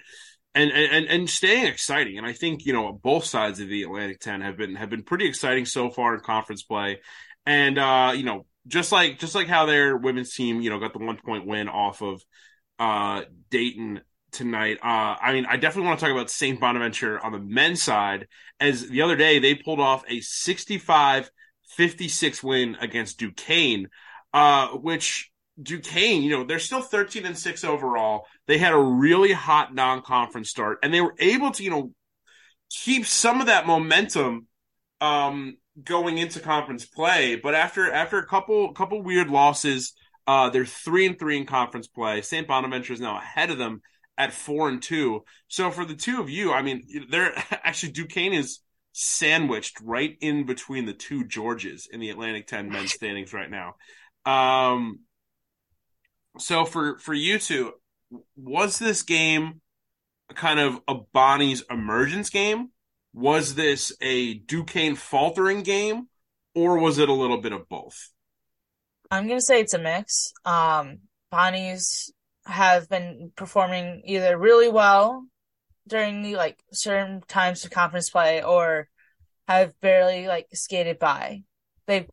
and 0.53 0.71
and 0.71 1.05
and 1.07 1.29
staying 1.29 1.67
exciting. 1.67 2.17
And 2.17 2.25
i 2.25 2.33
think 2.33 2.65
you 2.65 2.73
know 2.73 2.91
both 2.93 3.25
sides 3.25 3.59
of 3.59 3.67
the 3.67 3.83
atlantic 3.83 4.19
10 4.19 4.41
have 4.41 4.57
been 4.57 4.75
have 4.75 4.89
been 4.89 5.03
pretty 5.03 5.25
exciting 5.27 5.65
so 5.65 5.89
far 5.89 6.15
in 6.15 6.21
conference 6.21 6.63
play. 6.63 6.99
And 7.45 7.77
uh 7.77 8.13
you 8.15 8.23
know 8.23 8.45
just 8.67 8.91
like 8.91 9.19
just 9.19 9.35
like 9.35 9.47
how 9.47 9.65
their 9.65 9.97
women's 9.97 10.33
team 10.33 10.61
you 10.61 10.69
know 10.69 10.79
got 10.79 10.93
the 10.93 10.99
one 10.99 11.17
point 11.23 11.45
win 11.45 11.69
off 11.69 12.01
of 12.01 12.21
uh 12.79 13.23
dayton 13.49 14.01
tonight. 14.35 14.77
Uh, 14.83 15.15
I 15.21 15.33
mean, 15.33 15.45
I 15.45 15.57
definitely 15.57 15.87
want 15.87 15.99
to 15.99 16.05
talk 16.05 16.13
about 16.13 16.29
St. 16.29 16.59
Bonaventure 16.59 17.23
on 17.23 17.31
the 17.31 17.39
men's 17.39 17.81
side, 17.81 18.27
as 18.59 18.87
the 18.87 19.01
other 19.01 19.15
day 19.15 19.39
they 19.39 19.55
pulled 19.55 19.79
off 19.79 20.03
a 20.07 20.19
65 20.21 21.29
56 21.75 22.43
win 22.43 22.77
against 22.79 23.19
Duquesne, 23.19 23.87
uh, 24.33 24.69
which 24.69 25.31
Duquesne, 25.61 26.23
you 26.23 26.29
know, 26.31 26.43
they're 26.43 26.59
still 26.59 26.81
13 26.81 27.25
and 27.25 27.37
6 27.37 27.63
overall. 27.63 28.25
They 28.47 28.57
had 28.57 28.73
a 28.73 28.79
really 28.79 29.33
hot 29.33 29.73
non 29.73 30.01
conference 30.01 30.49
start, 30.49 30.79
and 30.83 30.93
they 30.93 31.01
were 31.01 31.15
able 31.19 31.51
to, 31.51 31.63
you 31.63 31.69
know, 31.69 31.91
keep 32.69 33.05
some 33.05 33.41
of 33.41 33.47
that 33.47 33.67
momentum 33.67 34.47
um, 35.01 35.57
going 35.81 36.17
into 36.17 36.39
conference 36.39 36.85
play. 36.85 37.35
But 37.35 37.55
after 37.55 37.91
after 37.91 38.17
a 38.17 38.25
couple 38.25 38.73
couple 38.73 39.01
weird 39.01 39.29
losses, 39.29 39.93
uh, 40.27 40.49
they're 40.49 40.65
three 40.65 41.05
and 41.05 41.17
three 41.17 41.37
in 41.37 41.45
conference 41.45 41.87
play. 41.87 42.21
St. 42.21 42.47
Bonaventure 42.47 42.93
is 42.93 43.01
now 43.01 43.17
ahead 43.17 43.49
of 43.49 43.57
them 43.57 43.81
at 44.17 44.33
four 44.33 44.69
and 44.69 44.81
two. 44.81 45.23
So 45.47 45.71
for 45.71 45.85
the 45.85 45.95
two 45.95 46.21
of 46.21 46.29
you, 46.29 46.53
I 46.53 46.61
mean, 46.61 46.83
they're 47.09 47.33
actually 47.63 47.91
Duquesne 47.91 48.33
is 48.33 48.59
sandwiched 48.91 49.77
right 49.81 50.17
in 50.21 50.45
between 50.45 50.85
the 50.85 50.93
two 50.93 51.25
Georges 51.25 51.87
in 51.91 51.99
the 51.99 52.09
Atlantic 52.09 52.47
10 52.47 52.69
men's 52.69 52.93
standings 52.93 53.33
right 53.33 53.49
now. 53.49 53.75
Um, 54.25 54.99
so 56.37 56.65
for 56.65 56.97
for 56.99 57.13
you 57.13 57.39
two, 57.39 57.73
was 58.35 58.79
this 58.79 59.03
game 59.03 59.61
kind 60.33 60.59
of 60.59 60.79
a 60.87 60.95
Bonnie's 60.95 61.63
emergence 61.69 62.29
game? 62.29 62.69
Was 63.13 63.55
this 63.55 63.93
a 64.01 64.33
Duquesne 64.33 64.95
faltering 64.95 65.63
game, 65.63 66.07
or 66.53 66.77
was 66.79 66.97
it 66.97 67.07
a 67.07 67.13
little 67.13 67.39
bit 67.39 67.53
of 67.53 67.69
both? 67.69 68.11
I'm 69.11 69.27
gonna 69.27 69.41
say 69.41 69.61
it's 69.61 69.73
a 69.73 69.79
mix. 69.79 70.33
Um, 70.43 70.99
Bonnie's 71.31 72.11
have 72.45 72.89
been 72.89 73.31
performing 73.35 74.03
either 74.05 74.37
really 74.37 74.69
well 74.69 75.25
during 75.87 76.21
the 76.21 76.35
like 76.35 76.59
certain 76.71 77.21
times 77.27 77.63
of 77.65 77.71
conference 77.71 78.09
play 78.09 78.43
or 78.43 78.87
have 79.47 79.79
barely 79.81 80.27
like 80.27 80.47
skated 80.53 80.99
by. 80.99 81.43
They 81.87 82.07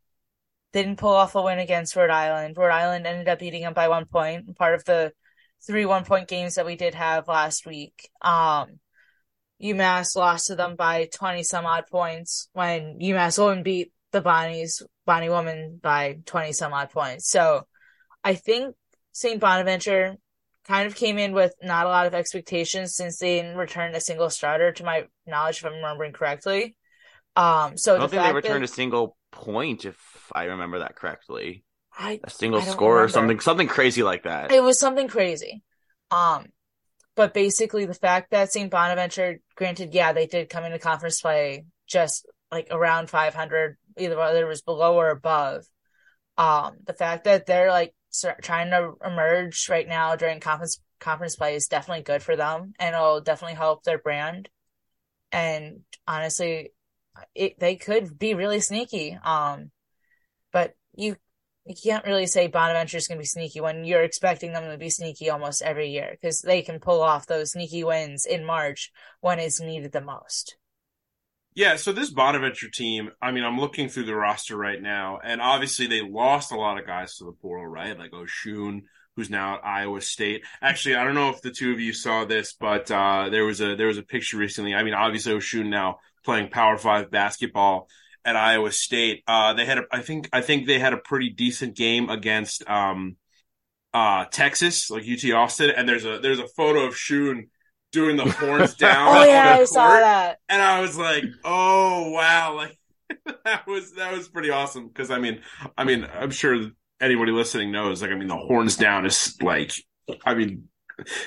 didn't 0.73 0.97
pull 0.99 1.13
off 1.13 1.35
a 1.35 1.43
win 1.43 1.59
against 1.59 1.97
Rhode 1.97 2.11
Island. 2.11 2.57
Rhode 2.57 2.71
Island 2.71 3.07
ended 3.07 3.29
up 3.29 3.39
beating 3.39 3.63
them 3.63 3.75
by 3.75 3.89
one 3.89 4.07
point, 4.07 4.57
part 4.57 4.75
of 4.75 4.85
the 4.85 5.13
three 5.67 5.87
one 5.87 6.05
point 6.05 6.29
games 6.29 6.55
that 6.57 6.67
we 6.67 6.77
did 6.77 6.95
have 6.95 7.29
last 7.29 7.67
week. 7.67 8.09
Um, 8.21 8.81
UMass 9.63 10.17
lost 10.17 10.49
to 10.49 10.57
them 10.57 10.77
by 10.77 11.09
20 11.15 11.43
some 11.45 11.67
odd 11.67 11.85
points 11.91 12.49
when 12.53 12.99
UMass 12.99 13.43
women 13.43 13.63
beat 13.63 13.93
the 14.11 14.21
Bonnies, 14.21 14.83
Bonnie 15.07 15.29
woman 15.29 15.79
by 15.81 16.19
20 16.27 16.53
some 16.53 16.73
odd 16.73 16.91
points. 16.91 17.31
So 17.31 17.67
I 18.25 18.35
think 18.35 18.75
St. 19.13 19.41
Bonaventure 19.41 20.17
kind 20.67 20.87
of 20.87 20.95
came 20.95 21.19
in 21.19 21.33
with 21.33 21.55
not 21.63 21.87
a 21.87 21.89
lot 21.89 22.07
of 22.07 22.15
expectations 22.15 22.95
since 22.95 23.19
they 23.19 23.37
didn't 23.37 23.57
return 23.57 23.95
a 23.95 24.01
single 24.01 24.31
starter 24.31 24.73
to 24.73 24.85
my 24.85 25.07
knowledge, 25.27 25.59
if 25.59 25.67
I'm 25.67 25.75
remembering 25.75 26.13
correctly. 26.13 26.77
Um, 27.35 27.77
so 27.77 27.95
I 27.95 27.99
don't 27.99 28.11
the 28.11 28.17
think 28.17 28.27
they 28.27 28.33
returned 28.33 28.63
that, 28.63 28.71
a 28.71 28.75
single 28.75 29.17
point, 29.31 29.85
if 29.85 29.97
I 30.33 30.45
remember 30.45 30.81
that 30.81 30.97
correctly. 30.97 31.65
I, 31.99 32.21
a 32.23 32.31
single 32.31 32.63
score 32.63 32.95
remember. 32.95 33.05
or 33.05 33.09
something, 33.09 33.41
something 33.41 33.69
crazy 33.69 34.03
like 34.03 34.23
that. 34.25 34.53
It 34.53 34.63
was 34.63 34.79
something 34.79 35.09
crazy. 35.09 35.63
Um, 36.11 36.47
but 37.17 37.35
basically 37.35 37.85
the 37.85 37.95
fact 37.95 38.31
that 38.31 38.53
St. 38.53 38.71
Bonaventure, 38.71 39.41
granted, 39.57 39.93
yeah, 39.93 40.13
they 40.13 40.27
did 40.27 40.49
come 40.49 40.65
into 40.65 40.79
conference 40.79 41.21
play 41.21 41.67
just 41.87 42.27
like 42.51 42.69
around 42.71 43.11
500, 43.11 43.77
either 43.99 44.17
whether 44.17 44.45
it 44.45 44.49
was 44.49 44.63
below 44.63 44.97
or 44.97 45.11
above. 45.11 45.65
Um, 46.39 46.77
the 46.87 46.95
fact 46.95 47.25
that 47.25 47.45
they're 47.47 47.71
like 47.71 47.95
trying 48.43 48.71
to 48.71 48.95
emerge 49.05 49.69
right 49.69 49.89
now 49.89 50.17
during 50.17 50.41
conference 50.41 50.81
conference 51.01 51.37
play 51.37 51.57
is 51.57 51.67
definitely 51.67 52.03
good 52.03 52.23
for 52.23 52.37
them, 52.37 52.75
and 52.79 52.95
it'll 52.95 53.21
definitely 53.21 53.57
help 53.57 53.83
their 53.83 53.99
brand. 53.99 54.49
And 55.33 55.81
honestly, 56.07 56.73
it, 57.35 57.59
they 57.59 57.77
could 57.77 58.19
be 58.19 58.35
really 58.35 58.61
sneaky. 58.61 59.19
Um, 59.25 59.71
but 60.53 60.75
you 60.95 61.17
you 61.65 61.75
can't 61.81 62.05
really 62.05 62.27
say 62.27 62.49
Bonaventure 62.49 62.97
is 62.97 63.07
going 63.07 63.19
to 63.19 63.23
be 63.23 63.27
sneaky 63.27 63.61
when 63.61 63.85
you're 63.85 64.03
expecting 64.03 64.53
them 64.53 64.69
to 64.69 64.77
be 64.77 64.91
sneaky 64.91 65.31
almost 65.31 65.63
every 65.63 65.91
year 65.91 66.09
because 66.11 66.41
they 66.41 66.63
can 66.63 66.81
pull 66.81 67.01
off 67.01 67.27
those 67.27 67.53
sneaky 67.53 67.85
wins 67.85 68.27
in 68.27 68.45
March 68.45 68.91
when 69.21 69.39
it's 69.39 69.61
needed 69.61 69.93
the 69.93 70.01
most. 70.01 70.57
Yeah, 71.55 71.77
so 71.77 71.93
this 71.93 72.11
Bonaventure 72.11 72.71
team, 72.71 73.11
I 73.21 73.31
mean, 73.31 73.45
I'm 73.45 73.61
looking 73.61 73.89
through 73.89 74.05
the 74.05 74.15
roster 74.15 74.57
right 74.57 74.81
now, 74.81 75.19
and 75.23 75.41
obviously 75.41 75.87
they 75.87 76.01
lost 76.01 76.51
a 76.51 76.57
lot 76.57 76.79
of 76.79 76.87
guys 76.87 77.17
to 77.17 77.25
the 77.25 77.33
portal, 77.33 77.67
right? 77.67 77.99
Like 77.99 78.13
Osun, 78.13 78.83
who's 79.17 79.29
now 79.29 79.57
at 79.57 79.65
Iowa 79.65 80.01
State. 80.01 80.45
Actually, 80.63 80.97
I 80.97 81.05
don't 81.05 81.15
know 81.15 81.29
if 81.29 81.43
the 81.43 81.51
two 81.51 81.73
of 81.73 81.81
you 81.81 81.93
saw 81.93 82.25
this, 82.25 82.55
but 82.59 82.91
uh, 82.91 83.29
there 83.29 83.45
was 83.45 83.61
a 83.61 83.77
there 83.77 83.89
was 83.89 83.99
a 83.99 84.03
picture 84.03 84.39
recently. 84.39 84.75
I 84.75 84.83
mean, 84.83 84.95
obviously 84.95 85.35
Osun 85.35 85.69
now 85.69 85.99
playing 86.25 86.49
Power 86.49 86.79
Five 86.79 87.11
basketball 87.11 87.87
at 88.25 88.35
Iowa 88.35 88.73
State. 88.73 89.23
Uh, 89.27 89.53
they 89.53 89.67
had, 89.67 89.79
a, 89.79 89.83
I 89.93 90.01
think, 90.01 90.31
I 90.33 90.41
think 90.41 90.67
they 90.67 90.79
had 90.79 90.95
a 90.95 90.99
pretty 90.99 91.29
decent 91.29 91.77
game 91.77 92.09
against 92.09 92.67
um, 92.67 93.17
uh, 93.93 94.25
Texas, 94.27 94.91
like 94.91 95.05
UT 95.05 95.31
Austin. 95.33 95.71
And 95.71 95.87
there's 95.87 96.07
a 96.07 96.19
there's 96.19 96.39
a 96.39 96.49
photo 96.49 96.87
of 96.87 96.97
Shun 96.97 97.49
doing 97.93 98.17
the 98.17 98.31
horns 98.31 98.75
down. 98.77 99.17
oh 99.17 99.25
yeah, 99.25 99.57
I 99.59 99.65
saw 99.65 99.89
that. 99.89 100.39
And 100.49 100.61
I 100.61 100.81
was 100.81 100.99
like, 100.99 101.25
oh 101.45 102.11
wow, 102.11 102.57
like 102.57 102.79
that 103.45 103.67
was 103.67 103.93
that 103.95 104.13
was 104.13 104.29
pretty 104.29 104.51
awesome. 104.51 104.89
Because 104.89 105.11
I 105.11 105.19
mean, 105.19 105.41
I 105.77 105.85
mean, 105.85 106.07
I'm 106.13 106.31
sure 106.31 106.71
anybody 107.01 107.33
listening 107.33 107.73
knows. 107.73 108.03
Like, 108.03 108.11
I 108.11 108.15
mean, 108.15 108.29
the 108.29 108.37
horns 108.37 108.77
down 108.77 109.07
is 109.07 109.37
like, 109.43 109.73
I 110.25 110.35
mean, 110.35 110.69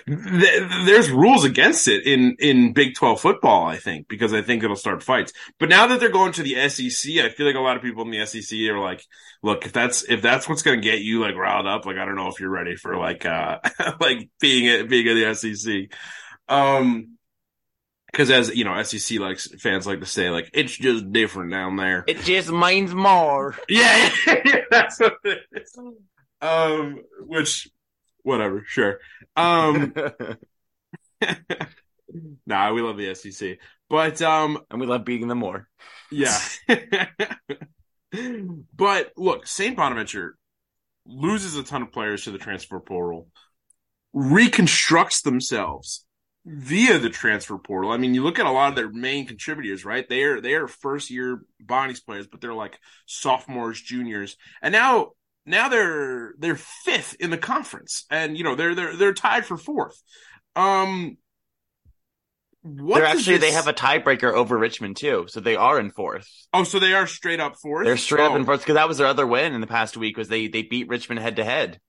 there's 0.08 1.10
rules 1.10 1.44
against 1.44 1.88
it 1.88 2.06
in 2.06 2.36
in 2.40 2.74
Big 2.74 2.96
12 2.96 3.20
football, 3.20 3.66
I 3.66 3.78
think, 3.78 4.08
because 4.08 4.34
I 4.34 4.42
think 4.42 4.64
it'll 4.64 4.76
start 4.76 5.04
fights. 5.04 5.34
But 5.60 5.70
now 5.70 5.88
that 5.88 6.00
they're 6.00 6.10
going 6.10 6.32
to 6.34 6.44
the 6.44 6.70
SEC, 6.70 7.14
I 7.18 7.30
feel 7.30 7.46
like 7.46 7.56
a 7.56 7.60
lot 7.60 7.76
of 7.76 7.82
people 7.82 8.04
in 8.04 8.12
the 8.12 8.26
SEC 8.26 8.58
are 8.70 8.80
like, 8.80 9.04
look, 9.44 9.66
if 9.66 9.74
that's 9.74 10.04
if 10.04 10.22
that's 10.22 10.48
what's 10.48 10.62
going 10.62 10.82
to 10.82 10.88
get 10.88 11.02
you 11.02 11.22
like 11.22 11.36
riled 11.36 11.68
up, 11.68 11.86
like 11.86 11.98
I 11.98 12.06
don't 12.06 12.16
know 12.16 12.30
if 12.30 12.40
you're 12.40 12.50
ready 12.50 12.76
for 12.76 12.98
like 12.98 13.26
uh 13.26 13.60
like 14.00 14.30
being 14.40 14.68
at 14.68 14.90
being 14.90 15.08
in 15.08 15.16
the 15.16 15.36
SEC. 15.36 15.92
Um, 16.48 17.16
because 18.16 18.32
as 18.32 18.56
you 18.56 18.64
know, 18.64 18.82
SEC 18.82 19.20
likes 19.20 19.48
fans 19.60 19.86
like 19.86 20.00
to 20.00 20.06
say, 20.06 20.30
like 20.30 20.50
it's 20.54 20.76
just 20.78 21.12
different 21.12 21.52
down 21.52 21.76
there. 21.76 22.06
It 22.08 22.22
just 22.22 22.50
means 22.50 22.96
more. 22.96 23.58
Yeah, 23.68 24.10
yeah, 24.28 24.62
that's 24.72 25.00
what 25.02 25.18
it 25.26 25.42
is. 25.52 25.78
Um, 26.42 27.02
which, 27.20 27.68
whatever, 28.24 28.64
sure. 28.66 29.00
Um, 29.36 29.94
nah, 32.46 32.72
we 32.72 32.82
love 32.82 32.96
the 32.96 33.14
SEC, 33.16 33.58
but 33.90 34.22
um, 34.22 34.60
and 34.72 34.80
we 34.80 34.88
love 34.88 35.04
beating 35.04 35.28
them 35.28 35.40
more. 35.40 35.68
Yeah. 36.10 36.40
but 38.74 39.12
look, 39.18 39.46
St. 39.46 39.76
Bonaventure 39.76 40.38
loses 41.06 41.58
a 41.58 41.64
ton 41.64 41.82
of 41.82 41.92
players 41.92 42.24
to 42.24 42.32
the 42.32 42.38
transfer 42.38 42.80
portal, 42.80 43.28
reconstructs 44.14 45.22
themselves 45.22 46.05
via 46.46 47.00
the 47.00 47.10
transfer 47.10 47.58
portal. 47.58 47.92
I 47.92 47.98
mean, 47.98 48.14
you 48.14 48.24
look 48.24 48.40
at 48.40 48.46
a 48.46 48.52
lot 48.52 48.70
of 48.70 48.76
their 48.76 48.90
main 48.90 49.26
contributors, 49.26 49.84
right? 49.84 50.08
They 50.08 50.24
are 50.24 50.40
they 50.40 50.54
are 50.54 50.68
first 50.68 51.10
year 51.10 51.42
Bonnie's 51.60 52.02
players, 52.02 52.28
but 52.28 52.40
they're 52.40 52.54
like 52.54 52.78
sophomores, 53.08 53.82
juniors, 53.82 54.38
and 54.62 54.72
now 54.72 55.12
now 55.46 55.70
they're 55.70 56.34
they're 56.38 56.56
fifth 56.56 57.16
in 57.20 57.32
the 57.32 57.38
conference, 57.38 58.06
and 58.10 58.38
you 58.38 58.44
know 58.44 58.56
they're 58.56 58.76
they're 58.76 58.96
they're 58.96 59.14
tied 59.14 59.46
for 59.46 59.58
fourth. 59.58 60.02
Um, 60.56 61.18
what 62.62 62.98
they're 62.98 63.06
actually 63.06 63.38
this... 63.38 63.50
they 63.50 63.56
have 63.56 63.68
a 63.68 63.74
tiebreaker 63.74 64.32
over 64.32 64.58
Richmond 64.58 64.98
too, 64.98 65.26
so 65.28 65.40
they 65.40 65.56
are 65.56 65.80
in 65.80 65.90
fourth. 65.92 66.28
Oh, 66.54 66.64
so 66.64 66.80
they 66.80 66.94
are 66.94 67.08
straight 67.08 67.40
up 67.40 67.56
fourth. 67.62 67.86
They're 67.86 67.98
straight 67.98 68.22
oh. 68.22 68.32
up 68.32 68.36
in 68.36 68.46
fourth 68.46 68.62
because 68.62 68.76
that 68.76 68.88
was 68.88 69.00
their 69.00 69.08
other 69.08 69.26
win 69.26 69.54
in 69.54 69.62
the 69.62 69.68
past 69.68 69.98
week 69.98 70.18
was 70.18 70.30
they 70.30 70.48
they 70.48 70.62
beat 70.62 70.90
Richmond 70.90 71.22
head 71.22 71.38
to 71.38 71.44
head. 71.44 71.80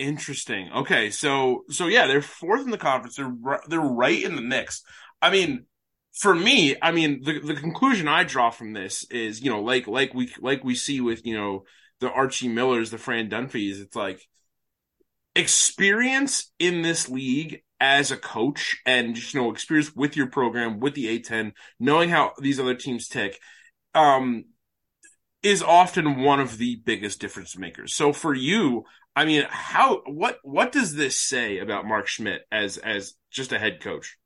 Interesting. 0.00 0.70
Okay, 0.74 1.10
so 1.10 1.64
so 1.68 1.86
yeah, 1.86 2.06
they're 2.06 2.22
fourth 2.22 2.62
in 2.62 2.70
the 2.70 2.78
conference. 2.78 3.16
They're 3.16 3.36
they're 3.68 3.80
right 3.80 4.22
in 4.22 4.34
the 4.34 4.40
mix. 4.40 4.82
I 5.20 5.28
mean, 5.28 5.66
for 6.14 6.34
me, 6.34 6.74
I 6.80 6.90
mean, 6.90 7.20
the 7.22 7.38
the 7.38 7.54
conclusion 7.54 8.08
I 8.08 8.24
draw 8.24 8.48
from 8.48 8.72
this 8.72 9.04
is, 9.10 9.42
you 9.42 9.50
know, 9.50 9.60
like 9.60 9.86
like 9.86 10.14
we 10.14 10.32
like 10.40 10.64
we 10.64 10.74
see 10.74 11.02
with 11.02 11.26
you 11.26 11.36
know 11.36 11.64
the 12.00 12.10
Archie 12.10 12.48
Millers, 12.48 12.90
the 12.90 12.96
Fran 12.96 13.28
Dunphys. 13.28 13.78
It's 13.82 13.94
like 13.94 14.26
experience 15.36 16.50
in 16.58 16.80
this 16.80 17.10
league 17.10 17.62
as 17.78 18.10
a 18.10 18.16
coach 18.16 18.80
and 18.86 19.14
just 19.14 19.34
you 19.34 19.42
know 19.42 19.50
experience 19.50 19.94
with 19.94 20.16
your 20.16 20.28
program 20.28 20.80
with 20.80 20.94
the 20.94 21.08
A10, 21.08 21.52
knowing 21.78 22.08
how 22.08 22.32
these 22.40 22.58
other 22.58 22.74
teams 22.74 23.06
tick. 23.06 23.38
Um, 23.94 24.46
is 25.42 25.62
often 25.62 26.22
one 26.22 26.40
of 26.40 26.58
the 26.58 26.76
biggest 26.84 27.20
difference 27.20 27.56
makers. 27.56 27.94
So 27.94 28.12
for 28.12 28.34
you, 28.34 28.84
I 29.20 29.26
mean, 29.26 29.44
how 29.50 30.00
what 30.06 30.38
what 30.42 30.72
does 30.72 30.94
this 30.94 31.20
say 31.20 31.58
about 31.58 31.84
Mark 31.84 32.06
Schmidt 32.06 32.40
as 32.50 32.78
as 32.78 33.12
just 33.30 33.52
a 33.52 33.58
head 33.58 33.82
coach? 33.82 34.16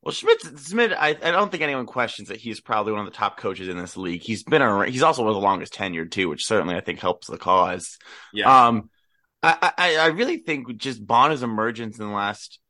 Well, 0.00 0.12
Schmidt, 0.12 0.38
Schmidt, 0.64 0.92
I, 0.92 1.08
I 1.08 1.32
don't 1.32 1.50
think 1.50 1.64
anyone 1.64 1.86
questions 1.86 2.28
that 2.28 2.38
he's 2.38 2.60
probably 2.60 2.92
one 2.92 3.04
of 3.04 3.12
the 3.12 3.18
top 3.18 3.36
coaches 3.36 3.66
in 3.66 3.76
this 3.76 3.96
league. 3.96 4.22
He's 4.22 4.44
been 4.44 4.62
a, 4.62 4.88
he's 4.88 5.02
also 5.02 5.22
one 5.22 5.30
of 5.30 5.34
the 5.34 5.40
longest 5.40 5.74
tenured 5.74 6.12
too, 6.12 6.28
which 6.28 6.46
certainly 6.46 6.76
I 6.76 6.80
think 6.80 7.00
helps 7.00 7.26
the 7.26 7.36
cause. 7.36 7.98
Yeah. 8.32 8.66
Um, 8.66 8.90
I, 9.42 9.72
I, 9.76 9.96
I 9.96 10.06
really 10.06 10.38
think 10.38 10.76
just 10.76 11.04
Bonna's 11.04 11.42
emergence 11.42 11.98
in 11.98 12.06
the 12.06 12.14
last, 12.14 12.60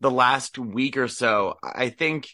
the 0.00 0.10
last 0.10 0.56
week 0.56 0.96
or 0.96 1.08
so, 1.08 1.56
I 1.64 1.88
think 1.88 2.28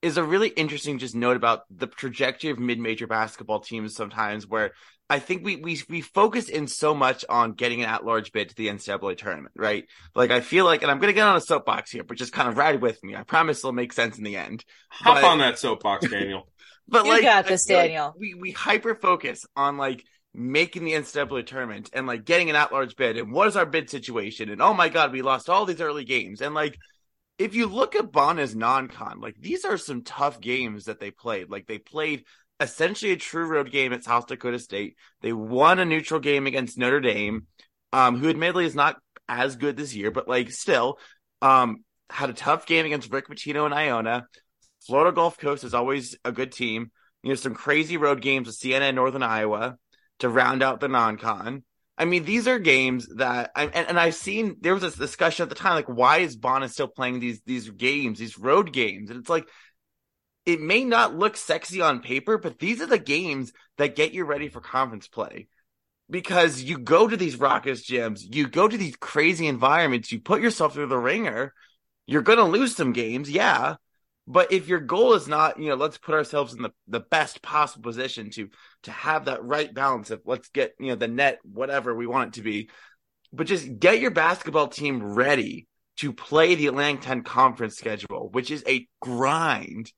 is 0.00 0.16
a 0.16 0.24
really 0.24 0.48
interesting 0.48 0.98
just 0.98 1.14
note 1.14 1.36
about 1.36 1.60
the 1.70 1.86
trajectory 1.86 2.50
of 2.50 2.58
mid-major 2.58 3.06
basketball 3.06 3.60
teams 3.60 3.94
sometimes 3.94 4.44
where 4.44 4.72
I 5.12 5.18
think 5.18 5.44
we 5.44 5.56
we 5.56 5.78
we 5.90 6.00
focus 6.00 6.48
in 6.48 6.66
so 6.66 6.94
much 6.94 7.24
on 7.28 7.52
getting 7.52 7.82
an 7.82 7.88
at-large 7.90 8.32
bid 8.32 8.48
to 8.48 8.54
the 8.54 8.68
NCAA 8.68 9.16
tournament, 9.18 9.54
right? 9.56 9.84
Like 10.14 10.30
I 10.30 10.40
feel 10.40 10.64
like, 10.64 10.80
and 10.82 10.90
I'm 10.90 10.98
gonna 10.98 11.12
get 11.12 11.26
on 11.26 11.36
a 11.36 11.40
soapbox 11.40 11.90
here, 11.90 12.02
but 12.02 12.16
just 12.16 12.32
kind 12.32 12.48
of 12.48 12.56
ride 12.56 12.80
with 12.80 13.02
me. 13.04 13.14
I 13.14 13.22
promise 13.22 13.58
it'll 13.58 13.72
make 13.72 13.92
sense 13.92 14.16
in 14.16 14.24
the 14.24 14.36
end. 14.36 14.64
Hop 14.90 15.16
But- 15.16 15.24
on 15.24 15.38
that 15.38 15.58
soapbox, 15.58 16.08
Daniel. 16.08 16.48
But 16.88 17.04
You 17.04 17.12
like, 17.12 17.22
got 17.22 17.46
I 17.46 17.48
this, 17.50 17.64
feel 17.66 17.76
like 17.76 17.88
Daniel. 17.90 18.14
we 18.18 18.34
we 18.34 18.50
hyper 18.50 18.94
focus 18.94 19.46
on 19.54 19.76
like 19.76 20.02
making 20.34 20.84
the 20.84 20.92
NCAA 20.92 21.46
tournament 21.46 21.90
and 21.92 22.06
like 22.06 22.24
getting 22.24 22.48
an 22.50 22.56
at-large 22.56 22.96
bid 22.96 23.18
and 23.18 23.32
what 23.32 23.46
is 23.48 23.56
our 23.56 23.66
bid 23.66 23.88
situation 23.90 24.48
and 24.48 24.60
oh 24.62 24.72
my 24.74 24.88
god, 24.88 25.12
we 25.12 25.20
lost 25.22 25.48
all 25.50 25.64
these 25.66 25.80
early 25.82 26.04
games 26.04 26.40
and 26.40 26.54
like 26.54 26.76
if 27.38 27.54
you 27.54 27.66
look 27.66 27.96
at 27.96 28.12
Bona's 28.12 28.54
non-con, 28.54 29.20
like 29.20 29.36
these 29.38 29.64
are 29.64 29.76
some 29.78 30.02
tough 30.02 30.40
games 30.40 30.84
that 30.84 31.00
they 31.00 31.10
played. 31.10 31.50
Like 31.50 31.66
they 31.66 31.78
played 31.78 32.24
essentially 32.62 33.12
a 33.12 33.16
true 33.16 33.46
road 33.46 33.70
game 33.70 33.92
at 33.92 34.04
South 34.04 34.26
Dakota 34.26 34.58
State. 34.58 34.96
They 35.20 35.32
won 35.32 35.78
a 35.78 35.84
neutral 35.84 36.20
game 36.20 36.46
against 36.46 36.78
Notre 36.78 37.00
Dame, 37.00 37.46
um, 37.92 38.18
who 38.18 38.28
admittedly 38.28 38.64
is 38.64 38.74
not 38.74 38.96
as 39.28 39.56
good 39.56 39.76
this 39.76 39.94
year, 39.94 40.10
but 40.10 40.28
like 40.28 40.50
still, 40.50 40.98
um, 41.40 41.84
had 42.10 42.30
a 42.30 42.34
tough 42.34 42.66
game 42.66 42.86
against 42.86 43.12
Rick 43.12 43.28
Pitino 43.28 43.64
and 43.64 43.74
Iona. 43.74 44.26
Florida 44.86 45.14
Gulf 45.14 45.38
Coast 45.38 45.64
is 45.64 45.74
always 45.74 46.16
a 46.24 46.32
good 46.32 46.52
team. 46.52 46.90
You 47.22 47.30
know, 47.30 47.34
some 47.36 47.54
crazy 47.54 47.96
road 47.96 48.20
games 48.20 48.46
with 48.46 48.56
Siena 48.56 48.86
and 48.86 48.96
Northern 48.96 49.22
Iowa 49.22 49.76
to 50.18 50.28
round 50.28 50.62
out 50.62 50.80
the 50.80 50.88
non-con. 50.88 51.62
I 51.96 52.04
mean, 52.04 52.24
these 52.24 52.48
are 52.48 52.58
games 52.58 53.06
that 53.16 53.52
I 53.54 53.64
and, 53.64 53.88
and 53.88 54.00
I've 54.00 54.14
seen 54.14 54.56
there 54.60 54.72
was 54.72 54.82
this 54.82 54.96
discussion 54.96 55.44
at 55.44 55.48
the 55.50 55.54
time, 55.54 55.74
like, 55.74 55.88
why 55.88 56.18
is 56.18 56.36
Bona 56.36 56.68
still 56.68 56.88
playing 56.88 57.20
these 57.20 57.40
these 57.46 57.70
games, 57.70 58.18
these 58.18 58.38
road 58.38 58.72
games? 58.72 59.10
And 59.10 59.20
it's 59.20 59.28
like 59.28 59.46
it 60.44 60.60
may 60.60 60.84
not 60.84 61.16
look 61.16 61.36
sexy 61.36 61.80
on 61.80 62.00
paper, 62.00 62.38
but 62.38 62.58
these 62.58 62.80
are 62.80 62.86
the 62.86 62.98
games 62.98 63.52
that 63.78 63.96
get 63.96 64.12
you 64.12 64.24
ready 64.24 64.48
for 64.48 64.60
conference 64.60 65.08
play. 65.08 65.48
Because 66.10 66.62
you 66.62 66.78
go 66.78 67.08
to 67.08 67.16
these 67.16 67.38
raucous 67.38 67.88
gyms, 67.88 68.22
you 68.34 68.48
go 68.48 68.68
to 68.68 68.76
these 68.76 68.96
crazy 68.96 69.46
environments, 69.46 70.12
you 70.12 70.20
put 70.20 70.42
yourself 70.42 70.74
through 70.74 70.88
the 70.88 70.98
ringer, 70.98 71.54
you're 72.06 72.22
gonna 72.22 72.44
lose 72.44 72.76
some 72.76 72.92
games, 72.92 73.30
yeah. 73.30 73.76
But 74.26 74.52
if 74.52 74.68
your 74.68 74.80
goal 74.80 75.14
is 75.14 75.26
not, 75.26 75.58
you 75.58 75.68
know, 75.68 75.74
let's 75.74 75.98
put 75.98 76.14
ourselves 76.14 76.54
in 76.54 76.62
the, 76.62 76.72
the 76.86 77.00
best 77.00 77.42
possible 77.42 77.82
position 77.82 78.30
to 78.30 78.50
to 78.84 78.90
have 78.90 79.24
that 79.24 79.42
right 79.42 79.72
balance 79.72 80.10
of 80.10 80.22
let's 80.26 80.48
get, 80.48 80.74
you 80.78 80.88
know, 80.88 80.94
the 80.96 81.08
net, 81.08 81.38
whatever 81.44 81.94
we 81.94 82.06
want 82.06 82.28
it 82.28 82.34
to 82.34 82.42
be, 82.42 82.68
but 83.32 83.46
just 83.46 83.78
get 83.78 84.00
your 84.00 84.10
basketball 84.10 84.68
team 84.68 85.02
ready 85.02 85.66
to 85.96 86.12
play 86.12 86.54
the 86.54 86.66
Atlantic 86.66 87.02
10 87.02 87.22
conference 87.22 87.76
schedule, 87.76 88.28
which 88.30 88.50
is 88.50 88.62
a 88.66 88.86
grind. 89.00 89.92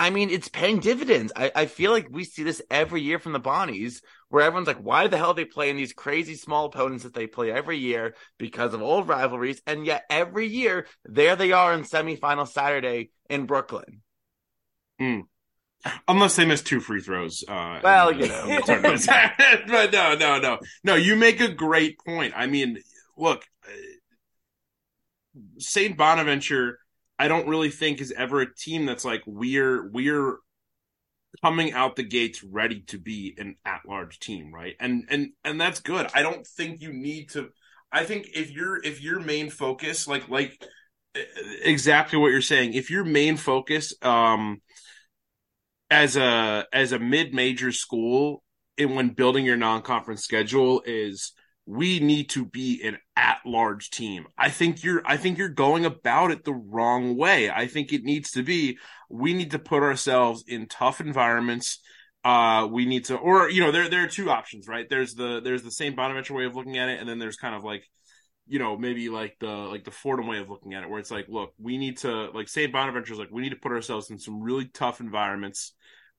I 0.00 0.08
mean, 0.08 0.30
it's 0.30 0.48
paying 0.48 0.80
dividends. 0.80 1.30
I, 1.36 1.52
I 1.54 1.66
feel 1.66 1.92
like 1.92 2.08
we 2.10 2.24
see 2.24 2.42
this 2.42 2.62
every 2.70 3.02
year 3.02 3.18
from 3.18 3.32
the 3.32 3.38
Bonnies, 3.38 4.00
where 4.30 4.42
everyone's 4.42 4.66
like, 4.66 4.82
why 4.82 5.08
the 5.08 5.18
hell 5.18 5.32
are 5.32 5.34
they 5.34 5.44
playing 5.44 5.76
these 5.76 5.92
crazy 5.92 6.36
small 6.36 6.64
opponents 6.64 7.04
that 7.04 7.12
they 7.12 7.26
play 7.26 7.52
every 7.52 7.76
year 7.76 8.14
because 8.38 8.72
of 8.72 8.80
old 8.80 9.08
rivalries? 9.08 9.60
And 9.66 9.84
yet 9.84 10.04
every 10.08 10.46
year, 10.46 10.86
there 11.04 11.36
they 11.36 11.52
are 11.52 11.74
in 11.74 11.82
semifinal 11.82 12.48
Saturday 12.48 13.10
in 13.28 13.44
Brooklyn. 13.44 14.00
Unless 16.08 16.36
they 16.36 16.46
miss 16.46 16.62
two 16.62 16.80
free 16.80 17.02
throws. 17.02 17.44
Uh, 17.46 17.80
Well, 17.84 18.10
you 18.10 18.26
know. 18.26 18.44
in 18.44 18.56
the 18.56 18.62
tournament. 18.62 19.06
but 19.68 19.92
no, 19.92 20.14
no, 20.14 20.40
no, 20.40 20.58
no. 20.82 20.94
You 20.94 21.14
make 21.14 21.42
a 21.42 21.52
great 21.52 21.98
point. 21.98 22.32
I 22.34 22.46
mean, 22.46 22.78
look, 23.18 23.44
uh, 23.66 23.72
Saint 25.58 25.98
Bonaventure. 25.98 26.78
I 27.20 27.28
don't 27.28 27.48
really 27.48 27.68
think 27.68 28.00
is 28.00 28.14
ever 28.16 28.40
a 28.40 28.54
team 28.54 28.86
that's 28.86 29.04
like 29.04 29.22
we're 29.26 29.90
we're 29.90 30.38
coming 31.44 31.74
out 31.74 31.96
the 31.96 32.02
gates 32.02 32.42
ready 32.42 32.80
to 32.86 32.98
be 32.98 33.34
an 33.36 33.56
at-large 33.66 34.20
team, 34.20 34.50
right? 34.54 34.74
And 34.80 35.04
and 35.10 35.32
and 35.44 35.60
that's 35.60 35.80
good. 35.80 36.08
I 36.14 36.22
don't 36.22 36.46
think 36.46 36.80
you 36.80 36.94
need 36.94 37.28
to. 37.32 37.50
I 37.92 38.04
think 38.04 38.30
if 38.34 38.50
your 38.50 38.82
if 38.82 39.02
your 39.02 39.20
main 39.20 39.50
focus, 39.50 40.08
like 40.08 40.30
like 40.30 40.66
exactly 41.62 42.18
what 42.18 42.28
you're 42.28 42.40
saying, 42.40 42.72
if 42.72 42.90
your 42.90 43.04
main 43.04 43.36
focus, 43.36 43.92
um, 44.00 44.62
as 45.90 46.16
a 46.16 46.64
as 46.72 46.92
a 46.92 46.98
mid-major 46.98 47.70
school 47.70 48.42
and 48.78 48.96
when 48.96 49.10
building 49.10 49.44
your 49.44 49.58
non-conference 49.58 50.22
schedule 50.22 50.82
is 50.86 51.32
we 51.70 52.00
need 52.00 52.28
to 52.30 52.44
be 52.44 52.82
an 52.82 52.98
at-large 53.14 53.90
team. 53.90 54.26
I 54.36 54.50
think 54.50 54.82
you're 54.82 55.02
I 55.04 55.16
think 55.16 55.38
you're 55.38 55.48
going 55.48 55.84
about 55.84 56.32
it 56.32 56.44
the 56.44 56.52
wrong 56.52 57.16
way. 57.16 57.48
I 57.48 57.68
think 57.68 57.92
it 57.92 58.02
needs 58.02 58.32
to 58.32 58.42
be 58.42 58.78
we 59.08 59.34
need 59.34 59.52
to 59.52 59.58
put 59.60 59.84
ourselves 59.84 60.42
in 60.48 60.66
tough 60.66 61.00
environments. 61.00 61.80
Uh 62.24 62.66
we 62.70 62.86
need 62.86 63.04
to 63.04 63.16
or 63.16 63.48
you 63.48 63.60
know 63.60 63.70
there 63.70 63.88
there 63.88 64.02
are 64.02 64.08
two 64.08 64.30
options, 64.30 64.66
right? 64.66 64.88
There's 64.90 65.14
the 65.14 65.40
there's 65.40 65.62
the 65.62 65.70
St. 65.70 65.94
Bonaventure 65.94 66.34
way 66.34 66.44
of 66.44 66.56
looking 66.56 66.76
at 66.76 66.88
it 66.88 66.98
and 66.98 67.08
then 67.08 67.20
there's 67.20 67.36
kind 67.36 67.54
of 67.54 67.62
like 67.62 67.84
you 68.48 68.58
know, 68.58 68.76
maybe 68.76 69.08
like 69.10 69.36
the 69.38 69.46
like 69.46 69.84
the 69.84 69.92
Fordham 69.92 70.26
way 70.26 70.38
of 70.38 70.50
looking 70.50 70.74
at 70.74 70.82
it, 70.82 70.90
where 70.90 70.98
it's 70.98 71.12
like, 71.12 71.26
look, 71.28 71.52
we 71.56 71.78
need 71.78 71.98
to 71.98 72.30
like 72.30 72.48
St. 72.48 72.72
Bonaventure's 72.72 73.16
like 73.16 73.30
we 73.30 73.42
need 73.42 73.50
to 73.50 73.56
put 73.62 73.70
ourselves 73.70 74.10
in 74.10 74.18
some 74.18 74.42
really 74.42 74.66
tough 74.66 74.98
environments, 75.00 75.72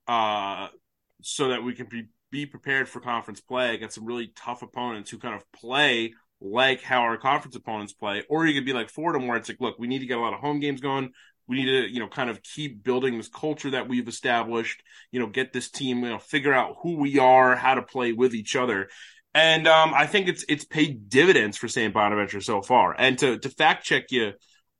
uh, 0.08 0.68
so 1.20 1.48
that 1.48 1.62
we 1.62 1.74
can 1.74 1.88
be 1.90 2.04
be 2.32 2.46
prepared 2.46 2.88
for 2.88 2.98
conference 2.98 3.40
play 3.40 3.74
against 3.74 3.94
some 3.94 4.06
really 4.06 4.32
tough 4.34 4.62
opponents 4.62 5.10
who 5.10 5.18
kind 5.18 5.36
of 5.36 5.44
play 5.52 6.14
like 6.40 6.82
how 6.82 7.02
our 7.02 7.16
conference 7.16 7.54
opponents 7.54 7.92
play. 7.92 8.24
Or 8.28 8.46
you 8.46 8.54
could 8.54 8.66
be 8.66 8.72
like 8.72 8.88
Fordham, 8.88 9.28
where 9.28 9.36
it's 9.36 9.48
like, 9.48 9.60
look, 9.60 9.78
we 9.78 9.86
need 9.86 10.00
to 10.00 10.06
get 10.06 10.18
a 10.18 10.20
lot 10.20 10.34
of 10.34 10.40
home 10.40 10.58
games 10.58 10.80
going. 10.80 11.12
We 11.46 11.56
need 11.56 11.66
to, 11.66 11.92
you 11.92 12.00
know, 12.00 12.08
kind 12.08 12.30
of 12.30 12.42
keep 12.42 12.82
building 12.82 13.18
this 13.18 13.28
culture 13.28 13.70
that 13.70 13.88
we've 13.88 14.08
established. 14.08 14.82
You 15.12 15.20
know, 15.20 15.26
get 15.26 15.52
this 15.52 15.70
team, 15.70 16.02
you 16.02 16.08
know, 16.08 16.18
figure 16.18 16.52
out 16.52 16.76
who 16.82 16.96
we 16.96 17.18
are, 17.18 17.54
how 17.54 17.74
to 17.74 17.82
play 17.82 18.12
with 18.12 18.34
each 18.34 18.56
other. 18.56 18.88
And 19.34 19.68
um, 19.68 19.92
I 19.94 20.06
think 20.06 20.28
it's 20.28 20.44
it's 20.48 20.64
paid 20.64 21.08
dividends 21.08 21.56
for 21.56 21.68
St. 21.68 21.92
Bonaventure 21.92 22.40
so 22.40 22.62
far. 22.62 22.94
And 22.98 23.18
to 23.18 23.38
to 23.38 23.48
fact 23.50 23.84
check 23.84 24.10
you 24.10 24.32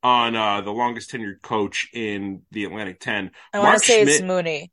on 0.03 0.35
uh, 0.35 0.63
the 0.63 0.73
longest 0.73 1.13
tenured 1.13 1.43
coach 1.43 1.89
in 1.93 2.43
the 2.51 2.65
Atlantic 2.65 2.99
Ten, 2.99 3.31
I 3.53 3.59
want 3.59 3.69
Mark 3.69 3.81
to 3.81 3.87
say 3.87 4.03
it's 4.03 4.21
Mooney. 4.23 4.72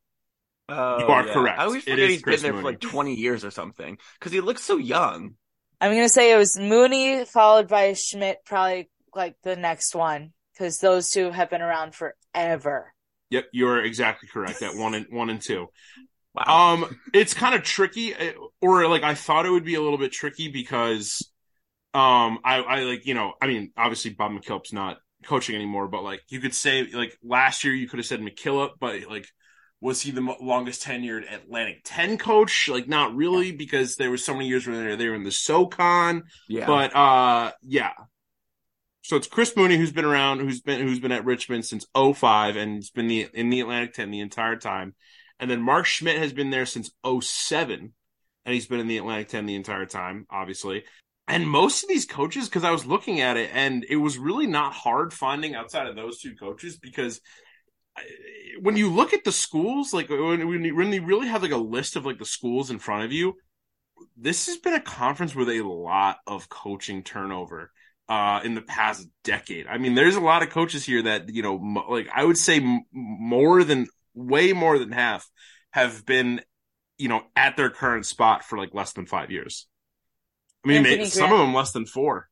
Oh, 0.69 0.99
You 0.99 1.07
are 1.07 1.23
correct. 1.25 1.59
I 1.59 1.65
always 1.65 1.83
forget 1.83 1.99
is 1.99 2.09
he's 2.09 2.21
Chris 2.21 2.41
been 2.41 2.53
there 2.53 2.53
for 2.61 2.61
like 2.63 2.79
20 2.79 3.15
years 3.15 3.43
or 3.43 3.51
something 3.51 3.97
because 4.19 4.31
he 4.31 4.41
looks 4.41 4.63
so 4.63 4.77
young. 4.77 5.35
I'm 5.81 5.91
gonna 5.93 6.09
say 6.09 6.31
it 6.33 6.37
was 6.37 6.57
Mooney 6.59 7.25
followed 7.25 7.67
by 7.67 7.93
Schmidt, 7.93 8.39
probably 8.45 8.89
like 9.15 9.35
the 9.43 9.55
next 9.55 9.95
one, 9.95 10.33
because 10.53 10.79
those 10.79 11.09
two 11.09 11.31
have 11.31 11.49
been 11.49 11.61
around 11.61 11.95
forever. 11.95 12.93
Yep, 13.29 13.45
you're 13.53 13.83
exactly 13.83 14.27
correct. 14.31 14.61
At 14.61 14.75
one 14.75 14.93
and 14.93 15.05
one 15.09 15.29
and 15.29 15.41
two. 15.41 15.67
Wow. 16.35 16.73
Um, 16.73 16.99
it's 17.13 17.33
kind 17.33 17.55
of 17.55 17.63
tricky, 17.63 18.13
uh, 18.13 18.33
or 18.61 18.87
like 18.87 19.03
I 19.03 19.15
thought 19.15 19.45
it 19.45 19.49
would 19.51 19.65
be 19.65 19.75
a 19.75 19.81
little 19.81 19.97
bit 19.97 20.11
tricky 20.11 20.49
because, 20.49 21.31
um, 21.93 22.39
I, 22.43 22.57
I 22.61 22.79
like 22.83 23.05
you 23.05 23.13
know, 23.13 23.33
I 23.41 23.47
mean, 23.47 23.71
obviously 23.77 24.11
Bob 24.11 24.31
McKillop's 24.31 24.73
not 24.73 24.97
coaching 25.25 25.55
anymore, 25.55 25.87
but 25.87 26.03
like 26.03 26.21
you 26.29 26.39
could 26.39 26.53
say 26.53 26.87
like 26.91 27.17
last 27.23 27.63
year 27.63 27.73
you 27.73 27.87
could 27.87 27.99
have 27.99 28.05
said 28.05 28.21
McKillop, 28.21 28.71
but 28.79 29.01
like 29.09 29.27
was 29.81 30.01
he 30.01 30.11
the 30.11 30.35
longest 30.41 30.83
tenured 30.83 31.31
Atlantic 31.31 31.81
Ten 31.83 32.17
coach? 32.17 32.67
Like 32.67 32.87
not 32.87 33.15
really 33.15 33.51
because 33.51 33.95
there 33.95 34.11
was 34.11 34.23
so 34.23 34.33
many 34.33 34.47
years 34.47 34.67
where 34.67 34.95
they 34.95 35.05
were, 35.05 35.11
were 35.11 35.15
in 35.15 35.23
the 35.23 35.31
SoCon, 35.31 36.23
yeah. 36.47 36.65
but 36.65 36.95
uh, 36.95 37.51
yeah. 37.61 37.91
So 39.01 39.15
it's 39.15 39.27
Chris 39.27 39.55
Mooney 39.55 39.77
who's 39.77 39.91
been 39.91 40.05
around, 40.05 40.41
who's 40.41 40.61
been 40.61 40.81
who's 40.81 40.99
been 40.99 41.11
at 41.11 41.25
Richmond 41.25 41.65
since 41.65 41.85
05 41.95 42.57
and 42.57 42.75
has 42.75 42.89
been 42.89 43.07
the 43.07 43.27
in 43.33 43.49
the 43.49 43.61
Atlantic 43.61 43.93
10 43.93 44.11
the 44.11 44.19
entire 44.19 44.57
time. 44.57 44.95
And 45.39 45.49
then 45.49 45.61
Mark 45.61 45.85
Schmidt 45.85 46.17
has 46.17 46.33
been 46.33 46.49
there 46.49 46.65
since 46.65 46.91
07 47.05 47.93
and 48.45 48.53
he's 48.53 48.67
been 48.67 48.79
in 48.79 48.87
the 48.87 48.97
Atlantic 48.97 49.29
10 49.29 49.45
the 49.45 49.55
entire 49.55 49.85
time, 49.85 50.27
obviously. 50.29 50.83
And 51.27 51.47
most 51.47 51.83
of 51.83 51.89
these 51.89 52.05
coaches, 52.05 52.49
because 52.49 52.63
I 52.63 52.71
was 52.71 52.85
looking 52.85 53.21
at 53.21 53.37
it 53.37 53.51
and 53.53 53.85
it 53.87 53.97
was 53.97 54.17
really 54.17 54.47
not 54.47 54.73
hard 54.73 55.13
finding 55.13 55.55
outside 55.55 55.87
of 55.87 55.95
those 55.95 56.19
two 56.19 56.35
coaches 56.35 56.77
because 56.77 57.21
when 58.61 58.75
you 58.77 58.91
look 58.91 59.13
at 59.13 59.23
the 59.23 59.31
schools, 59.31 59.93
like 59.93 60.09
when, 60.09 60.47
when 60.47 60.63
you 60.65 60.75
when 60.75 60.91
you 60.91 61.05
really 61.05 61.27
have 61.27 61.41
like 61.41 61.51
a 61.51 61.57
list 61.57 61.95
of 61.95 62.05
like 62.05 62.19
the 62.19 62.25
schools 62.25 62.69
in 62.71 62.79
front 62.79 63.05
of 63.05 63.11
you, 63.11 63.35
this 64.17 64.47
has 64.47 64.57
been 64.57 64.73
a 64.73 64.81
conference 64.81 65.33
with 65.35 65.49
a 65.49 65.61
lot 65.61 66.17
of 66.27 66.49
coaching 66.49 67.03
turnover 67.03 67.71
uh, 68.07 68.41
in 68.43 68.55
the 68.55 68.61
past 68.61 69.07
decade. 69.23 69.67
I 69.67 69.77
mean, 69.77 69.95
there's 69.95 70.15
a 70.15 70.21
lot 70.21 70.43
of 70.43 70.49
coaches 70.49 70.85
here 70.85 71.03
that 71.03 71.29
you 71.29 71.41
know, 71.43 71.55
m- 71.55 71.77
like 71.89 72.09
I 72.13 72.23
would 72.23 72.37
say, 72.37 72.57
m- 72.57 72.81
more 72.91 73.63
than 73.63 73.87
way 74.13 74.51
more 74.53 74.77
than 74.79 74.91
half 74.91 75.29
have 75.71 76.05
been, 76.05 76.41
you 76.97 77.07
know, 77.07 77.21
at 77.35 77.55
their 77.55 77.69
current 77.69 78.05
spot 78.05 78.43
for 78.43 78.57
like 78.57 78.73
less 78.73 78.93
than 78.93 79.05
five 79.05 79.31
years. 79.31 79.67
I 80.65 80.67
mean, 80.67 80.77
Anthony 80.77 80.97
may- 80.97 81.05
some 81.05 81.31
of 81.31 81.39
them 81.39 81.53
less 81.53 81.71
than 81.71 81.85
four. 81.85 82.27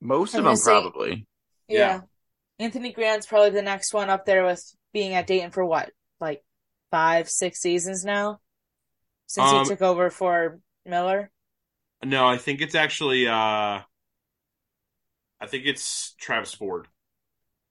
Most 0.00 0.34
of 0.34 0.44
them 0.44 0.54
say- 0.56 0.70
probably. 0.70 1.26
Yeah. 1.68 1.78
Yeah. 1.78 2.00
Anthony 2.60 2.92
Grant's 2.92 3.26
probably 3.26 3.50
the 3.50 3.62
next 3.62 3.92
one 3.94 4.10
up 4.10 4.24
there 4.26 4.44
with 4.44 4.64
being 4.98 5.14
at 5.14 5.26
Dayton 5.26 5.50
for 5.50 5.64
what, 5.64 5.90
like 6.20 6.42
five, 6.90 7.28
six 7.28 7.60
seasons 7.60 8.04
now? 8.04 8.40
Since 9.26 9.52
Um, 9.52 9.64
he 9.64 9.70
took 9.70 9.82
over 9.82 10.10
for 10.10 10.60
Miller? 10.84 11.30
No, 12.04 12.26
I 12.26 12.36
think 12.38 12.60
it's 12.60 12.74
actually, 12.74 13.26
uh, 13.26 13.80
I 15.40 15.46
think 15.46 15.66
it's 15.66 16.14
Travis 16.18 16.54
Ford. 16.54 16.88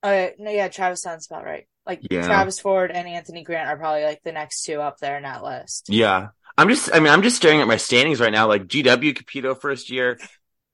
Uh, 0.04 0.28
no, 0.38 0.52
yeah, 0.52 0.68
Travis 0.68 1.02
sounds 1.02 1.28
about 1.28 1.46
right. 1.46 1.68
Like 1.86 2.02
Yeah. 2.10 2.26
Travis 2.26 2.60
Ford 2.60 2.92
and 2.92 3.08
Anthony 3.08 3.44
Grant 3.44 3.70
are 3.70 3.78
probably 3.78 4.04
like 4.04 4.22
the 4.24 4.32
next 4.32 4.64
two 4.64 4.82
up 4.82 4.98
there 5.00 5.18
in 5.18 5.24
that 5.24 5.44
list. 5.44 5.90
Yeah. 5.90 6.30
I'm 6.58 6.70
just, 6.70 6.90
I 6.94 7.00
mean, 7.00 7.14
I'm 7.14 7.22
just 7.22 7.36
staring 7.38 7.62
at 7.62 7.68
my 7.68 7.78
standings 7.78 8.20
right 8.20 8.32
now. 8.32 8.48
Like 8.48 8.68
GW 8.68 9.14
Caputo 9.14 9.60
first 9.60 9.90
year, 9.90 10.18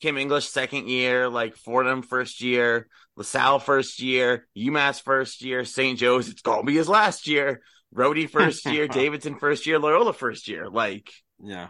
Kim 0.04 0.18
English 0.18 0.50
second 0.50 0.90
year, 0.90 1.30
like 1.30 1.56
Fordham 1.56 2.02
first 2.02 2.42
year, 2.42 2.90
LaSalle 3.16 3.60
first 3.60 4.02
year, 4.02 4.46
UMass 4.58 5.02
first 5.02 5.42
year, 5.42 5.64
St. 5.64 5.98
Joe's, 5.98 6.28
it's 6.28 6.42
gonna 6.42 6.64
be 6.64 6.76
his 6.76 6.90
last 6.90 7.26
year, 7.26 7.62
Rhodey 7.96 8.30
first 8.30 8.66
year, 8.66 8.86
Davidson 8.90 9.40
first 9.40 9.66
year, 9.66 9.80
Loyola 9.80 10.12
first 10.12 10.50
year. 10.50 10.70
Like, 10.70 11.10
Yeah. 11.42 11.70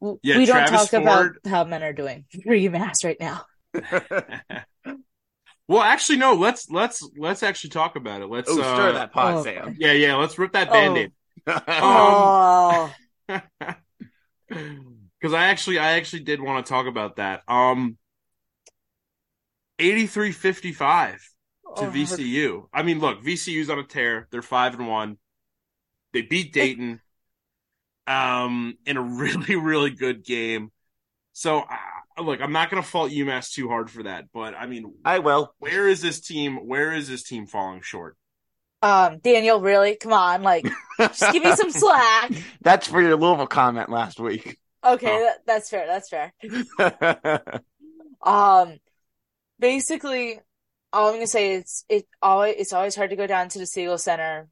Yeah, 0.00 0.36
we 0.36 0.46
don't 0.46 0.66
Travis 0.66 0.90
talk 0.90 1.00
about 1.00 1.30
how 1.46 1.62
men 1.62 1.84
are 1.84 1.92
doing 1.92 2.24
for 2.42 2.54
UMass 2.54 3.04
right 3.04 3.20
now. 3.20 3.44
well, 5.68 5.82
actually, 5.82 6.18
no. 6.18 6.34
Let's 6.34 6.68
let's 6.70 7.08
let's 7.16 7.44
actually 7.44 7.70
talk 7.70 7.94
about 7.94 8.22
it. 8.22 8.26
Let's 8.26 8.50
oh, 8.50 8.60
uh, 8.60 8.74
stir 8.74 8.92
that 8.94 9.12
pot, 9.12 9.34
oh. 9.34 9.44
Sam. 9.44 9.76
Yeah, 9.78 9.92
yeah. 9.92 10.16
Let's 10.16 10.36
rip 10.40 10.54
that 10.54 10.70
Oh. 10.70 10.72
band-aid. 10.72 11.12
Oh, 11.68 12.90
because 15.22 15.34
I 15.34 15.46
actually 15.46 15.78
I 15.78 15.92
actually 15.92 16.24
did 16.24 16.40
want 16.40 16.66
to 16.66 16.68
talk 16.68 16.86
about 16.86 17.16
that. 17.16 17.42
Um, 17.46 17.96
eighty 19.78 20.08
three 20.08 20.32
fifty 20.32 20.72
five 20.72 21.22
to 21.76 21.86
Oh. 21.86 21.90
VCU. 21.90 22.66
I 22.74 22.82
mean, 22.82 22.98
look, 22.98 23.22
VCU's 23.22 23.70
on 23.70 23.78
a 23.78 23.84
tear. 23.84 24.26
They're 24.32 24.42
five 24.42 24.74
and 24.74 24.88
one. 24.88 25.16
They 26.12 26.22
beat 26.22 26.52
Dayton, 26.52 27.00
um, 28.08 28.76
in 28.84 28.96
a 28.96 29.02
really 29.22 29.54
really 29.54 29.90
good 29.90 30.24
game. 30.24 30.72
So, 31.34 31.60
uh, 31.60 32.22
look, 32.22 32.42
I'm 32.42 32.52
not 32.52 32.68
going 32.68 32.82
to 32.82 32.88
fault 32.88 33.10
UMass 33.10 33.52
too 33.52 33.68
hard 33.68 33.90
for 33.90 34.02
that, 34.02 34.26
but 34.34 34.54
I 34.54 34.66
mean, 34.66 34.92
I 35.04 35.20
will. 35.20 35.54
where 35.60 35.88
is 35.88 36.02
this 36.02 36.20
team? 36.20 36.66
Where 36.66 36.92
is 36.92 37.08
this 37.08 37.22
team 37.22 37.46
falling 37.46 37.80
short? 37.80 38.16
Um, 38.82 39.18
Daniel, 39.20 39.60
really? 39.60 39.94
Come 39.94 40.12
on, 40.12 40.42
like, 40.42 40.66
just 40.98 41.32
give 41.32 41.44
me 41.44 41.52
some 41.56 41.70
slack. 41.70 42.32
That's 42.60 42.88
for 42.88 43.00
your 43.00 43.16
Louisville 43.16 43.46
comment 43.46 43.88
last 43.88 44.18
week. 44.18 44.58
Okay, 44.84 45.10
Oh. 45.10 45.20
that, 45.20 45.38
that's 45.46 45.70
fair. 45.70 45.86
That's 45.86 46.08
fair. 46.08 47.60
Um, 48.24 48.78
basically, 49.58 50.38
all 50.92 51.08
I'm 51.08 51.14
gonna 51.14 51.26
say 51.26 51.54
is 51.54 51.84
it 51.88 52.06
always 52.20 52.54
it's 52.58 52.72
always 52.72 52.94
hard 52.94 53.10
to 53.10 53.16
go 53.16 53.26
down 53.26 53.48
to 53.48 53.58
the 53.58 53.66
Siegel 53.66 53.98
Center 53.98 54.48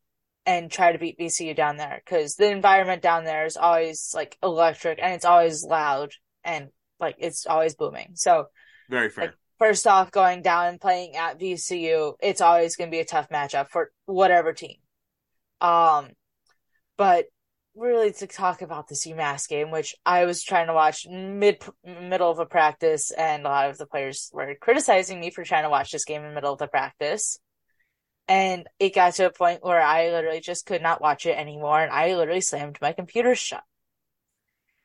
and 0.46 0.70
try 0.72 0.90
to 0.90 0.98
beat 0.98 1.18
VCU 1.18 1.54
down 1.54 1.76
there 1.76 2.02
because 2.04 2.34
the 2.34 2.50
environment 2.50 3.02
down 3.02 3.24
there 3.24 3.46
is 3.46 3.56
always 3.56 4.12
like 4.14 4.36
electric 4.42 4.98
and 5.00 5.14
it's 5.14 5.24
always 5.24 5.62
loud 5.64 6.12
and 6.42 6.70
like 6.98 7.16
it's 7.18 7.46
always 7.46 7.76
booming. 7.76 8.12
So 8.14 8.46
Very 8.88 9.08
fair. 9.08 9.26
Like, 9.26 9.34
first 9.58 9.86
off, 9.86 10.10
going 10.10 10.42
down 10.42 10.66
and 10.66 10.80
playing 10.80 11.14
at 11.16 11.38
VCU, 11.38 12.14
it's 12.20 12.40
always 12.40 12.74
gonna 12.74 12.90
be 12.90 13.00
a 13.00 13.04
tough 13.04 13.28
matchup 13.28 13.68
for 13.68 13.92
whatever 14.06 14.52
team. 14.52 14.78
Um, 15.60 16.08
but 16.96 17.26
really 17.80 18.12
to 18.12 18.26
talk 18.26 18.60
about 18.62 18.88
this 18.88 19.06
UMass 19.06 19.48
game, 19.48 19.70
which 19.70 19.96
I 20.04 20.26
was 20.26 20.44
trying 20.44 20.66
to 20.66 20.74
watch 20.74 21.06
mid 21.08 21.62
middle 21.84 22.30
of 22.30 22.38
a 22.38 22.46
practice, 22.46 23.10
and 23.10 23.44
a 23.44 23.48
lot 23.48 23.70
of 23.70 23.78
the 23.78 23.86
players 23.86 24.30
were 24.32 24.54
criticizing 24.54 25.18
me 25.18 25.30
for 25.30 25.42
trying 25.44 25.64
to 25.64 25.70
watch 25.70 25.90
this 25.90 26.04
game 26.04 26.22
in 26.22 26.28
the 26.28 26.34
middle 26.34 26.52
of 26.52 26.58
the 26.58 26.68
practice. 26.68 27.38
And 28.28 28.68
it 28.78 28.94
got 28.94 29.14
to 29.14 29.26
a 29.26 29.32
point 29.32 29.64
where 29.64 29.80
I 29.80 30.10
literally 30.10 30.40
just 30.40 30.66
could 30.66 30.82
not 30.82 31.00
watch 31.00 31.26
it 31.26 31.36
anymore, 31.36 31.80
and 31.80 31.90
I 31.90 32.14
literally 32.14 32.42
slammed 32.42 32.78
my 32.80 32.92
computer 32.92 33.34
shut. 33.34 33.64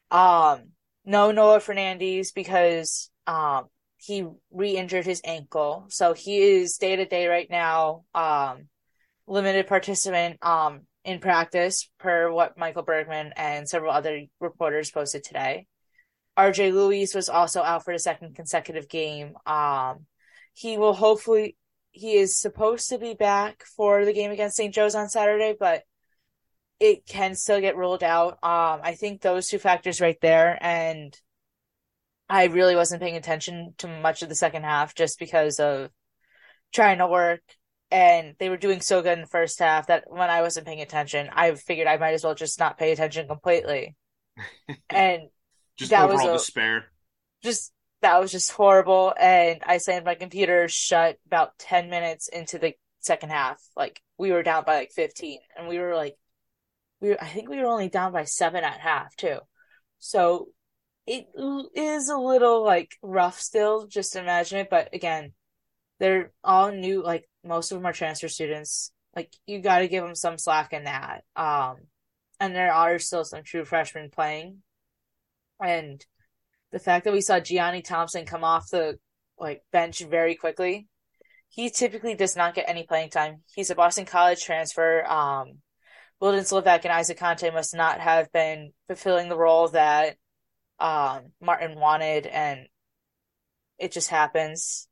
Um, 0.10 0.72
no 1.04 1.32
Noah 1.32 1.60
Fernandez 1.60 2.32
because 2.32 3.12
um 3.28 3.66
he 3.98 4.26
re-injured 4.52 5.06
his 5.06 5.22
ankle, 5.26 5.88
so 5.90 6.14
he 6.14 6.38
is 6.40 6.78
day 6.78 6.96
to 6.96 7.06
day 7.06 7.28
right 7.28 7.50
now. 7.50 8.06
Um, 8.16 8.70
limited 9.28 9.68
participant 9.68 10.38
um 10.44 10.82
in 11.06 11.20
practice 11.20 11.90
per 12.00 12.32
what 12.32 12.58
Michael 12.58 12.84
Bergman 12.84 13.32
and 13.38 13.70
several 13.70 13.94
other 13.94 14.24
reporters 14.40 14.92
posted 14.92 15.24
today. 15.24 15.68
RJ 16.38 16.74
Luis 16.74 17.14
was 17.14 17.30
also 17.30 17.62
out 17.62 17.86
for 17.86 17.94
the 17.94 18.00
second 18.00 18.36
consecutive 18.36 18.90
game. 18.90 19.36
Um 19.46 20.08
he 20.54 20.78
will 20.78 20.94
hopefully 20.94 21.56
he 21.92 22.18
is 22.18 22.40
supposed 22.40 22.90
to 22.90 22.98
be 22.98 23.14
back 23.14 23.64
for 23.78 24.04
the 24.04 24.14
game 24.14 24.32
against 24.32 24.58
St. 24.58 24.74
Joe's 24.74 24.96
on 24.96 25.08
Saturday, 25.08 25.56
but 25.58 25.84
it 26.80 27.06
can 27.06 27.36
still 27.36 27.62
get 27.62 27.78
ruled 27.78 28.04
out. 28.04 28.34
Um 28.44 28.82
I 28.84 28.96
think 28.96 29.22
those 29.22 29.48
two 29.48 29.60
factors 29.60 30.02
right 30.02 30.18
there 30.22 30.58
and 30.60 31.18
I 32.28 32.46
really 32.46 32.76
wasn't 32.76 33.04
paying 33.04 33.16
attention 33.16 33.76
to 33.78 33.88
much 33.88 34.24
of 34.24 34.30
the 34.30 34.36
second 34.36 34.64
half 34.64 34.96
just 34.96 35.20
because 35.20 35.60
of 35.60 35.92
trying 36.74 36.98
to 36.98 37.08
work 37.08 37.42
and 37.92 38.36
they 38.40 38.50
were 38.50 38.58
doing 38.58 38.82
so 38.82 39.02
good 39.02 39.14
in 39.14 39.22
the 39.22 39.28
first 39.28 39.60
half 39.60 39.88
that 39.88 40.06
when 40.08 40.30
I 40.30 40.42
wasn't 40.42 40.66
paying 40.68 40.82
attention, 40.82 41.30
I 41.32 41.54
figured 41.56 41.88
I 41.88 41.98
might 41.98 42.14
as 42.14 42.24
well 42.24 42.36
just 42.36 42.60
not 42.60 42.78
pay 42.78 42.92
attention 42.92 43.28
completely. 43.28 43.96
and 44.90 45.30
Just 45.78 45.92
that 45.92 46.10
was 46.10 46.24
a- 46.24 46.34
despair. 46.34 46.86
just 47.44 47.72
that 48.02 48.20
was 48.20 48.32
just 48.32 48.52
horrible. 48.52 49.14
And 49.20 49.62
I 49.66 49.78
slammed 49.78 50.06
my 50.06 50.16
computer 50.16 50.68
shut 50.68 51.18
about 51.26 51.58
10 51.60 51.90
minutes 51.90 52.28
into 52.28 52.60
the 52.60 52.74
second 53.00 53.30
half. 53.32 53.62
Like 53.76 54.02
we 54.18 54.32
were 54.32 54.44
down 54.44 54.64
by 54.66 54.76
like 54.76 54.92
15 54.92 55.40
and 55.58 55.68
we 55.68 55.80
were 55.80 55.96
like, 55.96 56.16
we 57.02 57.10
were, 57.10 57.22
I 57.22 57.28
think 57.28 57.50
we 57.50 57.58
were 57.58 57.66
only 57.68 57.90
down 57.90 58.12
by 58.14 58.26
seven 58.26 58.64
at 58.64 58.80
half 58.80 59.16
too. 59.16 59.40
So 60.00 60.50
it 61.08 61.28
is 61.76 62.10
a 62.10 62.18
little 62.18 62.64
like 62.64 62.96
rough 63.02 63.40
still, 63.40 63.88
just 63.88 64.16
imagine 64.16 64.60
it. 64.60 64.70
But 64.70 64.94
again, 64.94 65.34
they're 66.00 66.32
all 66.44 66.72
new, 66.72 67.04
like 67.04 67.30
most 67.44 67.72
of 67.72 67.78
them 67.78 67.86
are 67.86 67.94
transfer 67.94 68.28
students. 68.28 68.92
Like 69.16 69.34
you 69.46 69.60
got 69.60 69.80
to 69.80 69.88
give 69.88 70.04
them 70.04 70.16
some 70.16 70.38
slack 70.38 70.74
in 70.74 70.86
that. 70.86 71.24
Um, 71.36 71.78
and 72.40 72.56
there 72.56 72.74
are 72.74 73.00
still 73.00 73.24
some 73.24 73.44
true 73.44 73.66
freshmen 73.66 74.10
playing. 74.10 74.62
And 75.62 76.06
the 76.72 76.80
fact 76.80 77.06
that 77.06 77.14
we 77.14 77.22
saw 77.22 77.40
Gianni 77.40 77.82
Thompson 77.82 78.26
come 78.26 78.44
off 78.44 78.70
the 78.70 79.00
like 79.40 79.64
bench 79.72 80.00
very 80.00 80.36
quickly, 80.36 80.88
he 81.50 81.70
typically 81.70 82.16
does 82.16 82.36
not 82.36 82.56
get 82.56 82.66
any 82.68 82.84
playing 82.84 83.10
time. 83.10 83.44
He's 83.54 83.70
a 83.70 83.76
Boston 83.76 84.06
College 84.06 84.44
transfer. 84.44 85.06
Um, 85.06 85.60
Wildens 86.22 86.52
Leveque 86.52 86.86
and 86.86 86.94
Isaac 86.94 87.18
Conte 87.18 87.50
must 87.52 87.76
not 87.76 88.00
have 88.00 88.32
been 88.32 88.74
fulfilling 88.88 89.30
the 89.30 89.38
role 89.38 89.70
that 89.70 90.18
um, 90.80 91.32
Martin 91.42 91.80
wanted, 91.80 92.26
and 92.26 92.68
it 93.78 93.92
just 93.92 94.10
happens. 94.10 94.88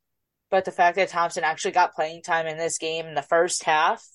But 0.53 0.65
the 0.65 0.71
fact 0.71 0.97
that 0.97 1.09
Thompson 1.09 1.43
actually 1.43 1.71
got 1.71 1.95
playing 1.95 2.21
time 2.21 2.45
in 2.45 2.59
this 2.59 2.77
game 2.77 3.07
in 3.07 3.15
the 3.15 3.23
first 3.23 3.63
half 3.63 4.07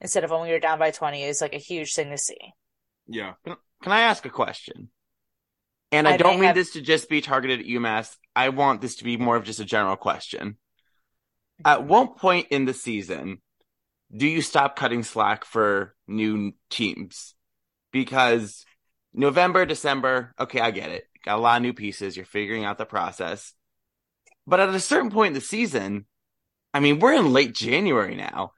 instead 0.00 0.22
of 0.22 0.30
when 0.30 0.42
we 0.42 0.52
were 0.52 0.60
down 0.60 0.78
by 0.78 0.92
20 0.92 1.24
is 1.24 1.40
like 1.40 1.52
a 1.52 1.58
huge 1.58 1.94
thing 1.94 2.10
to 2.10 2.16
see. 2.16 2.38
Yeah. 3.08 3.32
Can 3.44 3.56
I 3.92 4.02
ask 4.02 4.24
a 4.24 4.30
question? 4.30 4.90
And 5.90 6.06
I, 6.06 6.12
I 6.12 6.16
don't 6.16 6.36
mean 6.36 6.44
have- 6.44 6.54
this 6.54 6.74
to 6.74 6.80
just 6.80 7.08
be 7.08 7.20
targeted 7.20 7.58
at 7.58 7.66
UMass. 7.66 8.16
I 8.36 8.50
want 8.50 8.80
this 8.80 8.94
to 8.98 9.04
be 9.04 9.16
more 9.16 9.34
of 9.34 9.42
just 9.42 9.58
a 9.58 9.64
general 9.64 9.96
question. 9.96 10.58
At 11.64 11.84
what 11.84 12.18
point 12.18 12.46
in 12.52 12.64
the 12.64 12.72
season 12.72 13.38
do 14.16 14.28
you 14.28 14.42
stop 14.42 14.76
cutting 14.76 15.02
slack 15.02 15.44
for 15.44 15.96
new 16.06 16.52
teams? 16.70 17.34
Because 17.90 18.64
November, 19.12 19.66
December, 19.66 20.36
okay, 20.38 20.60
I 20.60 20.70
get 20.70 20.90
it. 20.90 21.08
Got 21.24 21.38
a 21.38 21.42
lot 21.42 21.56
of 21.56 21.62
new 21.62 21.72
pieces. 21.72 22.16
You're 22.16 22.26
figuring 22.26 22.64
out 22.64 22.78
the 22.78 22.86
process. 22.86 23.54
But 24.48 24.60
at 24.60 24.74
a 24.74 24.80
certain 24.80 25.10
point 25.10 25.28
in 25.28 25.34
the 25.34 25.42
season, 25.42 26.06
I 26.72 26.80
mean, 26.80 27.00
we're 27.00 27.12
in 27.12 27.34
late 27.34 27.54
January 27.54 28.16
now. 28.16 28.52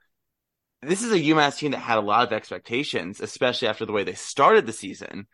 This 0.81 1.03
is 1.03 1.11
a 1.11 1.19
UMass 1.19 1.57
team 1.57 1.71
that 1.71 1.79
had 1.79 1.97
a 1.97 2.01
lot 2.01 2.25
of 2.25 2.31
expectations, 2.31 3.19
especially 3.19 3.67
after 3.67 3.85
the 3.85 3.91
way 3.91 4.05
they 4.05 4.13
started 4.13 4.65
the 4.65 4.71
season. 4.71 5.27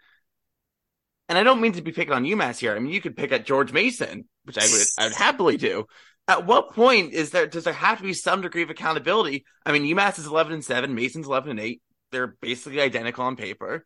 And 1.29 1.37
I 1.37 1.43
don't 1.43 1.61
mean 1.61 1.73
to 1.73 1.83
be 1.83 1.91
picking 1.91 2.13
on 2.13 2.23
UMass 2.23 2.57
here. 2.57 2.75
I 2.75 2.79
mean, 2.79 2.91
you 2.91 3.01
could 3.01 3.15
pick 3.15 3.31
at 3.31 3.45
George 3.45 3.71
Mason, 3.71 4.27
which 4.45 4.57
I 4.57 4.63
would, 4.63 4.87
I 4.97 5.03
would 5.05 5.15
happily 5.15 5.57
do. 5.57 5.85
At 6.27 6.47
what 6.47 6.73
point 6.73 7.13
is 7.13 7.29
there, 7.29 7.45
does 7.45 7.65
there 7.65 7.73
have 7.73 7.99
to 7.99 8.03
be 8.03 8.13
some 8.13 8.41
degree 8.41 8.63
of 8.63 8.71
accountability? 8.71 9.45
I 9.63 9.71
mean, 9.71 9.83
UMass 9.83 10.17
is 10.17 10.25
11 10.25 10.53
and 10.53 10.65
7, 10.65 10.95
Mason's 10.95 11.27
11 11.27 11.51
and 11.51 11.59
8. 11.59 11.81
They're 12.11 12.35
basically 12.41 12.81
identical 12.81 13.25
on 13.25 13.35
paper. 13.35 13.85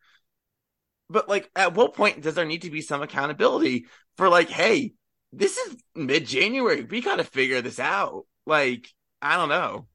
But 1.10 1.28
like, 1.28 1.50
at 1.54 1.74
what 1.74 1.92
point 1.92 2.22
does 2.22 2.34
there 2.34 2.46
need 2.46 2.62
to 2.62 2.70
be 2.70 2.80
some 2.80 3.02
accountability 3.02 3.84
for 4.16 4.30
like, 4.30 4.48
hey, 4.48 4.94
this 5.32 5.56
is 5.56 5.76
mid 5.94 6.26
January. 6.26 6.84
We 6.84 7.00
got 7.00 7.16
to 7.16 7.24
figure 7.24 7.60
this 7.62 7.80
out. 7.80 8.26
Like, 8.46 8.88
I 9.20 9.36
don't 9.36 9.48
know. 9.48 9.86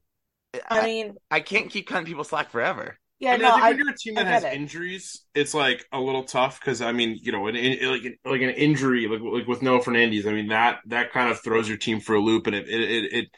I 0.68 0.84
mean, 0.84 1.16
I 1.30 1.40
can't 1.40 1.70
keep 1.70 1.86
cutting 1.86 2.06
people 2.06 2.24
slack 2.24 2.50
forever. 2.50 2.98
yeah, 3.20 3.32
I 3.32 3.36
mean, 3.36 3.42
no, 3.42 3.48
I 3.48 3.52
think 3.52 3.62
I, 3.62 3.68
when 3.68 3.78
you're 3.78 3.90
a 3.90 3.96
team 3.96 4.14
that 4.14 4.26
has 4.26 4.44
it. 4.44 4.52
injuries, 4.52 5.24
it's 5.34 5.54
like 5.54 5.84
a 5.92 6.00
little 6.00 6.24
tough 6.24 6.60
because 6.60 6.80
I 6.80 6.92
mean, 6.92 7.18
you 7.20 7.32
know, 7.32 7.46
an, 7.46 7.56
in, 7.56 7.90
like 7.90 8.18
like 8.24 8.40
an 8.42 8.50
injury, 8.50 9.06
like 9.06 9.20
like 9.20 9.46
with 9.46 9.62
Noah 9.62 9.82
Fernandez, 9.82 10.26
I 10.26 10.32
mean 10.32 10.48
that 10.48 10.80
that 10.86 11.12
kind 11.12 11.30
of 11.30 11.40
throws 11.40 11.68
your 11.68 11.78
team 11.78 12.00
for 12.00 12.14
a 12.14 12.20
loop, 12.20 12.46
and 12.46 12.56
it 12.56 12.68
it 12.68 12.80
it 12.80 13.12
it, 13.12 13.28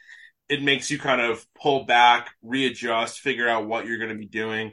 it 0.49 0.63
makes 0.63 0.91
you 0.91 0.99
kind 0.99 1.21
of 1.21 1.45
pull 1.61 1.85
back, 1.85 2.31
readjust, 2.43 3.21
figure 3.21 3.49
out 3.49 3.67
what 3.67 3.87
you're 3.87 3.99
going 3.99 4.11
to 4.11 4.17
be 4.17 4.27
doing. 4.27 4.73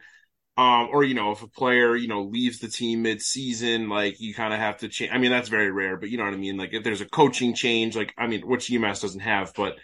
Um, 0.57 0.89
or 0.91 1.03
you 1.03 1.13
know, 1.13 1.31
if 1.31 1.43
a 1.43 1.47
player 1.47 1.95
you 1.95 2.07
know 2.07 2.23
leaves 2.23 2.59
the 2.59 2.67
team 2.67 3.03
mid-season, 3.03 3.89
like 3.89 4.19
you 4.19 4.33
kind 4.33 4.53
of 4.53 4.59
have 4.59 4.77
to 4.77 4.87
change. 4.89 5.11
I 5.13 5.19
mean, 5.19 5.31
that's 5.31 5.49
very 5.49 5.71
rare, 5.71 5.97
but 5.97 6.09
you 6.09 6.17
know 6.17 6.23
what 6.25 6.33
I 6.33 6.37
mean. 6.37 6.57
Like 6.57 6.73
if 6.73 6.83
there's 6.83 7.01
a 7.01 7.05
coaching 7.05 7.53
change, 7.53 7.95
like 7.95 8.13
I 8.17 8.27
mean, 8.27 8.41
which 8.41 8.67
UMass 8.69 9.01
doesn't 9.01 9.19
have, 9.21 9.53
but 9.55 9.77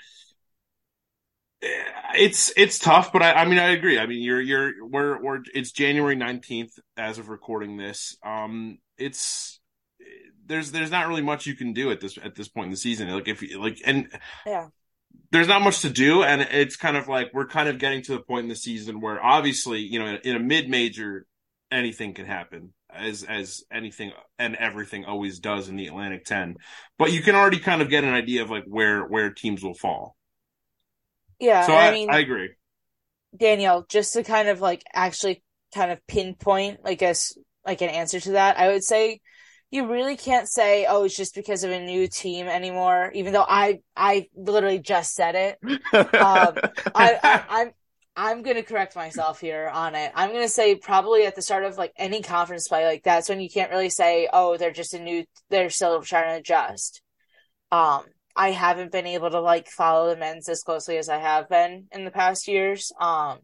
it's 2.16 2.52
it's 2.58 2.80
tough, 2.80 3.12
but 3.14 3.22
I, 3.22 3.34
I 3.34 3.46
mean 3.46 3.60
I 3.60 3.70
agree. 3.70 4.00
I 4.00 4.06
mean 4.06 4.22
you're 4.22 4.42
you're 4.42 4.86
we're 4.86 5.22
we're 5.22 5.40
it's 5.54 5.72
January 5.72 6.16
nineteenth 6.16 6.74
as 6.98 7.18
of 7.18 7.30
recording 7.30 7.78
this. 7.78 8.18
Um, 8.24 8.80
it's 8.98 9.60
there's 10.46 10.72
there's 10.72 10.92
not 10.92 11.08
really 11.08 11.22
much 11.22 11.46
you 11.46 11.56
can 11.56 11.74
do 11.74 11.92
at 11.92 12.00
this 12.02 12.18
at 12.22 12.36
this 12.36 12.48
point 12.48 12.66
in 12.66 12.72
the 12.72 12.78
season. 12.78 13.10
Like 13.10 13.28
if 13.28 13.44
like 13.58 13.82
and 13.86 14.08
yeah, 14.46 14.68
there's 15.32 15.48
not 15.48 15.62
much 15.62 15.82
to 15.82 15.90
do, 15.90 16.24
and 16.24 16.42
it's 16.42 16.76
kind 16.76 16.96
of 16.96 17.08
like 17.08 17.32
we're 17.34 17.48
kind 17.48 17.68
of 17.68 17.80
getting 17.80 18.02
to 18.04 18.14
the 18.14 18.22
point 18.22 18.44
in 18.44 18.50
the 18.50 18.56
season 18.56 19.02
where 19.02 19.24
obviously 19.24 19.80
you 19.80 20.00
know 20.00 20.06
in, 20.06 20.16
in 20.24 20.36
a 20.36 20.40
mid 20.40 20.70
major 20.70 21.26
anything 21.72 22.14
can 22.14 22.26
happen 22.26 22.74
as 22.90 23.24
as 23.24 23.64
anything 23.72 24.12
and 24.38 24.56
everything 24.56 25.06
always 25.06 25.40
does 25.40 25.68
in 25.68 25.76
the 25.76 25.88
Atlantic 25.88 26.24
10 26.26 26.56
but 27.00 27.12
you 27.12 27.22
can 27.22 27.36
already 27.36 27.60
kind 27.60 27.82
of 27.82 27.90
get 27.90 28.04
an 28.04 28.14
idea 28.14 28.44
of 28.44 28.52
like 28.52 28.66
where 28.66 29.02
where 29.02 29.32
teams 29.32 29.64
will 29.64 29.74
fall. 29.74 30.16
Yeah 31.40 31.66
so 31.66 31.74
I, 31.74 31.88
I 31.88 31.92
mean 31.92 32.10
I 32.12 32.20
agree. 32.20 32.52
Danielle 33.36 33.86
just 33.90 34.14
to 34.14 34.24
kind 34.24 34.48
of 34.48 34.62
like 34.62 34.84
actually 34.94 35.44
kind 35.74 35.92
of 35.92 36.06
pinpoint 36.08 36.82
I 36.86 36.94
guess 36.94 37.36
like 37.66 37.82
an 37.82 37.90
answer 37.90 38.20
to 38.20 38.32
that 38.34 38.60
I 38.60 38.68
would 38.68 38.84
say 38.84 39.20
you 39.74 39.88
really 39.88 40.16
can't 40.16 40.48
say 40.48 40.86
oh 40.88 41.04
it's 41.04 41.18
just 41.18 41.36
because 41.36 41.64
of 41.64 41.72
a 41.72 41.80
new 41.80 42.08
team 42.08 42.48
anymore 42.48 43.12
even 43.14 43.34
though 43.34 43.46
I 43.48 43.80
I 43.96 44.28
literally 44.36 44.80
just 44.80 45.14
said 45.14 45.36
it 45.36 45.58
um, 45.94 46.56
I, 46.96 47.20
I 47.24 47.44
I'm 47.50 47.72
I'm 48.16 48.44
gonna 48.44 48.64
correct 48.64 48.96
myself 48.96 49.40
here 49.40 49.68
on 49.74 49.96
it. 49.96 50.12
I'm 50.14 50.32
gonna 50.32 50.48
say 50.48 50.76
probably 50.76 51.26
at 51.26 51.36
the 51.36 51.42
start 51.42 51.64
of 51.64 51.78
like 51.78 51.94
any 51.98 52.22
conference 52.22 52.68
play, 52.68 52.86
like 52.86 53.04
that's 53.04 53.28
when 53.28 53.40
you 53.40 53.50
can't 53.50 53.72
really 53.72 53.90
say, 53.90 54.30
oh, 54.32 54.56
they're 54.56 54.72
just 54.72 54.94
a 54.94 55.00
new, 55.00 55.26
they're 55.50 55.72
still 55.72 56.02
trying 56.04 56.30
to 56.30 56.40
adjust. 56.40 57.02
Um, 57.72 58.04
I 58.36 58.52
haven't 58.52 58.92
been 58.92 59.08
able 59.08 59.32
to 59.32 59.40
like 59.40 59.68
follow 59.68 60.10
the 60.10 60.20
men's 60.20 60.48
as 60.48 60.62
closely 60.62 60.98
as 60.98 61.10
I 61.10 61.18
have 61.18 61.50
been 61.50 61.88
in 61.92 62.06
the 62.06 62.12
past 62.12 62.48
years. 62.48 62.92
Um, 63.00 63.40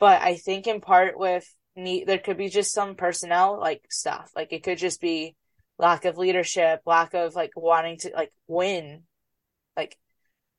but 0.00 0.20
I 0.20 0.34
think 0.34 0.66
in 0.66 0.80
part 0.80 1.16
with 1.16 1.44
me, 1.76 2.02
there 2.04 2.18
could 2.18 2.36
be 2.36 2.48
just 2.48 2.72
some 2.72 2.96
personnel 2.96 3.58
like 3.60 3.82
stuff. 3.88 4.30
Like 4.34 4.52
it 4.52 4.64
could 4.64 4.78
just 4.78 5.00
be 5.00 5.36
lack 5.82 6.06
of 6.06 6.16
leadership, 6.16 6.80
lack 6.86 7.12
of 7.14 7.34
like 7.34 7.50
wanting 7.56 7.98
to 7.98 8.12
like 8.14 8.32
win, 8.48 9.02
like 9.76 9.98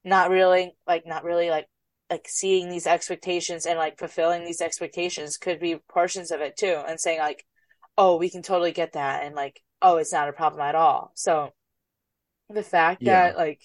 not 0.04 0.30
really, 0.30 0.74
like 0.86 1.08
not 1.08 1.24
really 1.24 1.50
like 1.50 1.68
like 2.10 2.28
seeing 2.30 2.70
these 2.70 2.86
expectations 2.86 3.66
and 3.66 3.80
like 3.80 3.98
fulfilling 3.98 4.46
these 4.46 4.62
expectations 4.62 5.38
could 5.38 5.60
be 5.60 5.78
portions 5.90 6.30
of 6.30 6.42
it 6.42 6.56
too 6.56 6.80
and 6.88 7.00
saying 7.00 7.18
like 7.18 7.44
oh 7.98 8.18
we 8.18 8.30
can 8.30 8.44
totally 8.44 8.72
get 8.72 8.94
that 8.94 9.24
and 9.24 9.34
like 9.34 9.60
oh 9.82 9.98
it's 9.98 10.14
not 10.14 10.30
a 10.30 10.34
problem 10.34 10.62
at 10.62 10.76
all 10.76 11.12
so 11.16 11.50
the 12.50 12.62
fact 12.62 13.02
Yeah. 13.02 13.32
that 13.32 13.38
like 13.38 13.62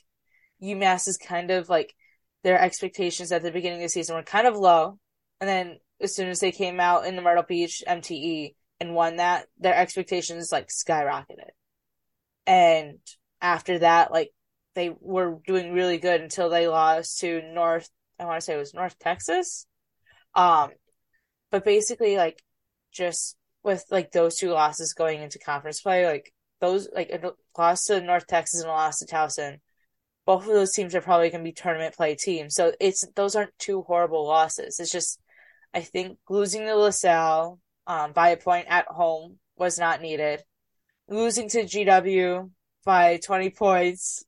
UMass 0.62 1.08
is 1.08 1.18
kind 1.18 1.50
of 1.50 1.68
like 1.68 1.94
their 2.42 2.58
expectations 2.58 3.32
at 3.32 3.42
the 3.42 3.50
beginning 3.50 3.80
of 3.80 3.84
the 3.84 3.88
season 3.90 4.16
were 4.16 4.22
kind 4.22 4.46
of 4.46 4.56
low 4.56 4.98
and 5.42 5.50
then 5.50 5.78
as 6.00 6.14
soon 6.14 6.28
as 6.28 6.40
they 6.40 6.52
came 6.52 6.80
out 6.80 7.06
in 7.06 7.16
the 7.16 7.22
Myrtle 7.22 7.44
Beach 7.46 7.82
MTE 7.86 8.54
and 8.80 8.94
won 8.94 9.16
that 9.16 9.46
their 9.58 9.74
expectations 9.74 10.52
like 10.52 10.68
skyrocketed 10.68 11.50
and 12.46 12.98
after 13.40 13.80
that 13.80 14.12
like 14.12 14.30
they 14.74 14.94
were 15.00 15.38
doing 15.46 15.72
really 15.72 15.98
good 15.98 16.20
until 16.20 16.48
they 16.48 16.68
lost 16.68 17.20
to 17.20 17.42
North 17.52 17.90
I 18.18 18.24
want 18.24 18.40
to 18.40 18.44
say 18.44 18.54
it 18.54 18.58
was 18.58 18.74
North 18.74 18.98
Texas. 18.98 19.66
Um, 20.34 20.70
but 21.50 21.64
basically, 21.64 22.16
like, 22.16 22.42
just 22.92 23.36
with 23.62 23.84
like 23.90 24.10
those 24.10 24.36
two 24.36 24.50
losses 24.50 24.94
going 24.94 25.22
into 25.22 25.38
conference 25.38 25.80
play, 25.80 26.06
like 26.06 26.32
those, 26.60 26.88
like 26.94 27.10
a 27.10 27.32
loss 27.56 27.84
to 27.84 28.00
North 28.00 28.26
Texas 28.26 28.60
and 28.60 28.70
a 28.70 28.72
loss 28.72 28.98
to 28.98 29.06
Towson, 29.06 29.58
both 30.26 30.46
of 30.46 30.52
those 30.52 30.72
teams 30.72 30.94
are 30.94 31.00
probably 31.00 31.30
going 31.30 31.44
to 31.44 31.48
be 31.48 31.52
tournament 31.52 31.94
play 31.94 32.14
teams. 32.14 32.54
So 32.54 32.72
it's 32.80 33.06
those 33.14 33.36
aren't 33.36 33.56
two 33.58 33.82
horrible 33.82 34.26
losses. 34.26 34.78
It's 34.80 34.92
just, 34.92 35.20
I 35.72 35.80
think 35.80 36.18
losing 36.28 36.62
to 36.62 36.76
LaSalle 36.76 37.58
um, 37.88 38.12
by 38.12 38.28
a 38.30 38.36
point 38.36 38.66
at 38.68 38.86
home 38.86 39.38
was 39.56 39.78
not 39.78 40.00
needed. 40.00 40.44
Losing 41.08 41.48
to 41.50 41.64
GW 41.64 42.50
by 42.84 43.16
20 43.16 43.50
points 43.50 44.24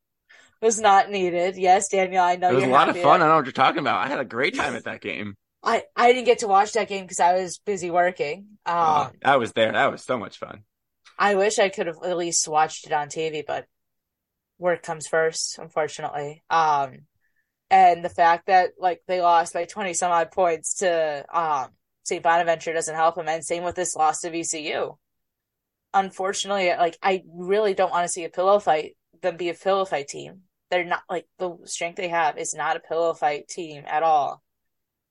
was 0.61 0.81
not 0.81 1.11
needed. 1.11 1.57
Yes, 1.57 1.89
Daniel, 1.89 2.23
I 2.23 2.37
know 2.37 2.51
It 2.51 2.55
was 2.55 2.65
a 2.65 2.69
lot 2.69 2.89
of 2.89 2.99
fun. 2.99 3.23
I 3.23 3.29
know 3.29 3.37
what 3.37 3.45
you're 3.45 3.53
talking 3.53 3.81
about. 3.81 4.05
I 4.05 4.09
had 4.09 4.21
a 4.21 4.25
great 4.25 4.55
time 4.55 4.75
at 4.75 4.85
that 4.85 5.01
game. 5.01 5.37
I 5.63 5.85
I 5.95 6.13
didn't 6.13 6.25
get 6.25 6.39
to 6.39 6.49
watch 6.49 6.73
that 6.73 6.89
game 6.89 7.05
because 7.05 7.21
I 7.21 7.35
was 7.35 7.59
busy 7.59 7.91
working. 7.91 8.59
Um, 8.67 8.77
Uh, 8.77 9.11
I 9.25 9.37
was 9.37 9.53
there. 9.53 9.73
That 9.73 9.93
was 9.93 10.03
so 10.03 10.19
much 10.19 10.39
fun. 10.39 10.65
I 11.19 11.35
wish 11.35 11.59
I 11.59 11.69
could 11.69 11.87
have 11.87 11.99
at 12.03 12.17
least 12.17 12.49
watched 12.49 12.87
it 12.87 12.93
on 12.93 13.09
TV, 13.09 13.43
but 13.47 13.67
work 14.59 14.83
comes 14.83 15.07
first, 15.07 15.59
unfortunately. 15.59 16.43
Um, 16.51 17.07
and 17.71 18.05
the 18.05 18.09
fact 18.09 18.47
that 18.47 18.73
like 18.79 19.03
they 19.07 19.21
lost 19.21 19.55
by 19.55 19.65
twenty 19.65 19.95
some 19.95 20.13
odd 20.13 20.31
points 20.31 20.75
to 20.77 21.25
um 21.33 21.71
St. 22.05 22.23
Bonaventure 22.23 22.73
doesn't 22.73 22.95
help 22.95 23.17
them, 23.17 23.29
and 23.29 23.45
same 23.45 23.65
with 23.65 23.77
this 23.77 23.95
loss 23.95 24.21
to 24.21 24.31
VCU. 24.31 24.97
Unfortunately, 25.93 26.69
like 26.79 26.97
I 27.03 27.23
really 27.33 27.75
don't 27.75 27.91
want 27.91 28.05
to 28.05 28.13
see 28.13 28.25
a 28.25 28.31
pillow 28.31 28.59
fight 28.59 28.97
them 29.23 29.37
be 29.37 29.49
a 29.49 29.55
pillow 29.55 29.85
fight 29.85 30.09
team. 30.09 30.43
They're 30.71 30.85
not 30.85 31.03
like 31.09 31.27
the 31.39 31.57
strength 31.65 31.97
they 31.97 32.09
have 32.09 32.39
is 32.39 32.55
not 32.55 32.77
a 32.77 32.81
pillow 32.81 33.13
fight 33.15 33.49
team 33.49 33.85
at 33.87 34.03
all. 34.03 34.43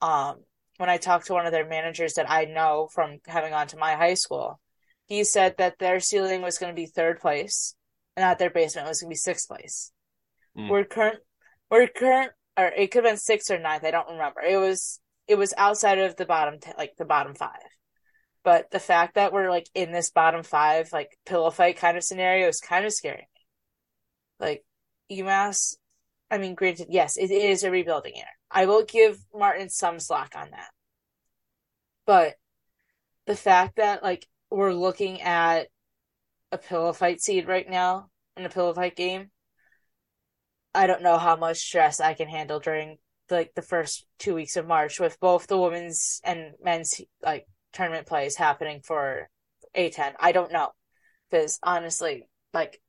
Um, 0.02 0.38
when 0.78 0.90
I 0.90 0.98
talked 0.98 1.28
to 1.28 1.34
one 1.34 1.46
of 1.46 1.52
their 1.52 1.68
managers 1.68 2.14
that 2.14 2.30
I 2.30 2.46
know 2.46 2.88
from 2.94 3.20
having 3.28 3.52
gone 3.52 3.68
to 3.68 3.78
my 3.78 3.96
high 3.96 4.14
school, 4.14 4.60
he 5.08 5.24
said 5.24 5.56
that 5.58 5.80
their 5.80 6.00
ceiling 6.00 6.42
was 6.42 6.58
going 6.58 6.74
to 6.74 6.82
be 6.82 6.86
third 6.86 7.20
place 7.20 7.76
and 8.16 8.24
that 8.24 8.40
their 8.40 8.50
basement 8.50 8.88
was 8.88 9.02
going 9.02 9.10
to 9.10 9.14
be 9.14 9.18
sixth 9.18 9.48
place. 9.48 9.92
Mm. 10.58 10.70
We're 10.70 10.86
current, 10.86 11.20
we're 11.70 11.88
current, 11.88 12.32
or 12.58 12.68
it 12.68 12.92
could 12.92 13.04
have 13.04 13.12
been 13.12 13.18
sixth 13.18 13.52
or 13.52 13.60
ninth. 13.60 13.84
I 13.84 13.92
don't 13.92 14.10
remember. 14.10 14.42
It 14.42 14.58
was, 14.58 15.02
it 15.30 15.38
was 15.38 15.54
outside 15.58 16.00
of 16.00 16.16
the 16.16 16.26
bottom, 16.26 16.60
t- 16.60 16.72
like 16.76 16.96
the 16.98 17.06
bottom 17.06 17.36
five. 17.36 17.62
But 18.44 18.72
the 18.72 18.80
fact 18.80 19.14
that 19.14 19.32
we're 19.32 19.52
like 19.52 19.68
in 19.76 19.92
this 19.92 20.10
bottom 20.10 20.42
five, 20.42 20.92
like 20.92 21.16
pillow 21.26 21.52
fight 21.52 21.78
kind 21.78 21.96
of 21.98 22.04
scenario 22.04 22.48
is 22.48 22.60
kind 22.60 22.84
of 22.84 22.92
scary. 22.92 23.30
Like 24.40 24.66
UMass, 25.12 25.76
I 26.32 26.40
mean, 26.40 26.56
granted, 26.56 26.88
yes, 26.90 27.16
it 27.16 27.30
is 27.30 27.64
a 27.64 27.70
rebuilding 27.70 28.16
year. 28.16 28.26
I 28.50 28.66
will 28.66 28.84
give 28.84 29.20
Martin 29.34 29.70
some 29.70 30.00
slack 30.00 30.34
on 30.36 30.50
that. 30.50 30.70
But 32.08 32.34
the 33.28 33.36
fact 33.36 33.76
that 33.76 34.02
like 34.02 34.26
we're 34.50 34.74
looking 34.74 35.22
at 35.22 35.68
a 36.52 36.58
pillow 36.58 36.92
fight 36.92 37.22
seed 37.22 37.48
right 37.48 37.70
now 37.70 38.10
in 38.36 38.46
a 38.46 38.50
pillow 38.50 38.74
fight 38.74 38.96
game, 38.96 39.30
I 40.74 40.88
don't 40.88 41.04
know 41.04 41.20
how 41.20 41.36
much 41.36 41.58
stress 41.58 42.00
I 42.00 42.16
can 42.16 42.28
handle 42.28 42.60
during 42.60 42.98
like 43.32 43.54
the 43.56 43.62
first 43.62 44.06
two 44.18 44.36
weeks 44.36 44.56
of 44.58 44.68
March 44.68 45.00
with 45.00 45.20
both 45.20 45.48
the 45.48 45.58
women's 45.58 46.22
and 46.24 46.54
men's 46.64 47.00
like 47.22 47.48
tournament 47.74 48.08
plays 48.08 48.36
happening 48.36 48.82
for 48.84 49.30
A10. 49.76 50.14
I 50.20 50.32
don't 50.32 50.52
know 50.52 50.72
because 51.30 51.60
honestly, 51.64 52.28
like 52.54 52.82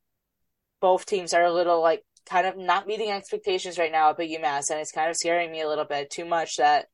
both 0.81 1.07
teams 1.07 1.35
are 1.35 1.45
a 1.45 1.53
little 1.53 1.81
like 1.81 2.03
kind 2.27 2.47
of 2.47 2.57
not 2.57 2.87
meeting 2.87 3.11
expectations 3.11 3.79
right 3.79 3.93
now 3.93 4.11
at 4.11 4.19
UMass, 4.19 4.71
and 4.71 4.81
it's 4.81 4.93
kind 4.93 5.11
of 5.11 5.17
scaring 5.17 5.51
me 5.51 5.61
a 5.61 5.69
little 5.69 5.85
bit 5.85 6.11
too 6.11 6.25
much 6.25 6.57
that 6.57 6.87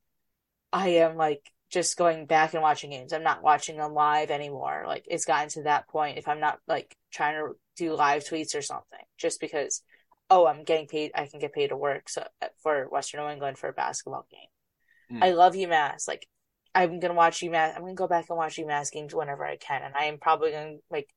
I 0.72 0.88
am 0.88 1.16
like 1.16 1.42
just 1.70 1.96
going 1.96 2.26
back 2.26 2.54
and 2.54 2.62
watching 2.62 2.90
games. 2.90 3.12
I'm 3.12 3.22
not 3.22 3.42
watching 3.42 3.76
them 3.76 3.92
live 3.92 4.30
anymore. 4.30 4.84
Like 4.86 5.04
it's 5.08 5.24
gotten 5.24 5.48
to 5.50 5.62
that 5.64 5.88
point. 5.88 6.18
If 6.18 6.28
I'm 6.28 6.40
not 6.40 6.58
like 6.66 6.96
trying 7.12 7.34
to 7.34 7.54
do 7.76 7.94
live 7.94 8.24
tweets 8.24 8.54
or 8.54 8.62
something, 8.62 9.00
just 9.18 9.40
because 9.40 9.82
oh 10.30 10.46
I'm 10.46 10.64
getting 10.64 10.86
paid, 10.86 11.12
I 11.14 11.26
can 11.26 11.40
get 11.40 11.52
paid 11.52 11.68
to 11.68 11.76
work 11.76 12.08
so 12.08 12.24
for 12.62 12.88
Western 12.90 13.20
New 13.20 13.30
England 13.30 13.58
for 13.58 13.68
a 13.68 13.72
basketball 13.72 14.26
game. 14.30 15.18
Mm. 15.18 15.24
I 15.24 15.30
love 15.30 15.54
UMass. 15.54 16.08
Like 16.08 16.26
I'm 16.74 17.00
gonna 17.00 17.14
watch 17.14 17.40
UMass. 17.40 17.74
I'm 17.74 17.82
gonna 17.82 17.94
go 17.94 18.08
back 18.08 18.26
and 18.28 18.36
watch 18.36 18.56
UMass 18.56 18.92
games 18.92 19.14
whenever 19.14 19.44
I 19.44 19.56
can, 19.56 19.82
and 19.82 19.94
I 19.94 20.04
am 20.04 20.18
probably 20.18 20.52
gonna 20.52 20.76
like 20.90 21.08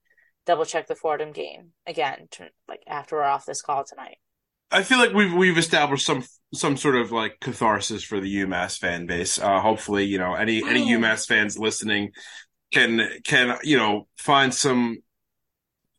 double 0.45 0.65
check 0.65 0.88
the 0.88 0.95
Fordham 0.95 1.32
game 1.32 1.72
again, 1.86 2.28
to, 2.32 2.48
like 2.67 2.82
after 2.88 3.17
we're 3.17 3.24
off 3.24 3.45
this 3.45 3.62
call 3.62 3.84
tonight. 3.84 4.17
I 4.72 4.84
feel 4.84 5.00
like 5.00 5.13
we've 5.13 5.34
we've 5.34 5.58
established 5.58 6.06
some 6.06 6.24
some 6.54 6.78
sort 6.78 6.95
of 6.95 7.12
like 7.12 7.39
catharsis 7.39 8.04
for 8.04 8.19
the 8.19 8.43
UMass 8.43 8.78
fan 8.78 9.06
base. 9.06 9.39
Uh, 9.39 9.60
hopefully, 9.60 10.06
you 10.06 10.17
know 10.17 10.36
any 10.36 10.63
any 10.63 10.84
Oh. 10.84 10.98
UMass 10.98 11.28
fans 11.28 11.58
listening 11.58 12.12
can 12.71 13.02
can 13.23 13.58
you 13.63 13.77
know 13.77 14.08
find 14.17 14.54
some 14.54 15.00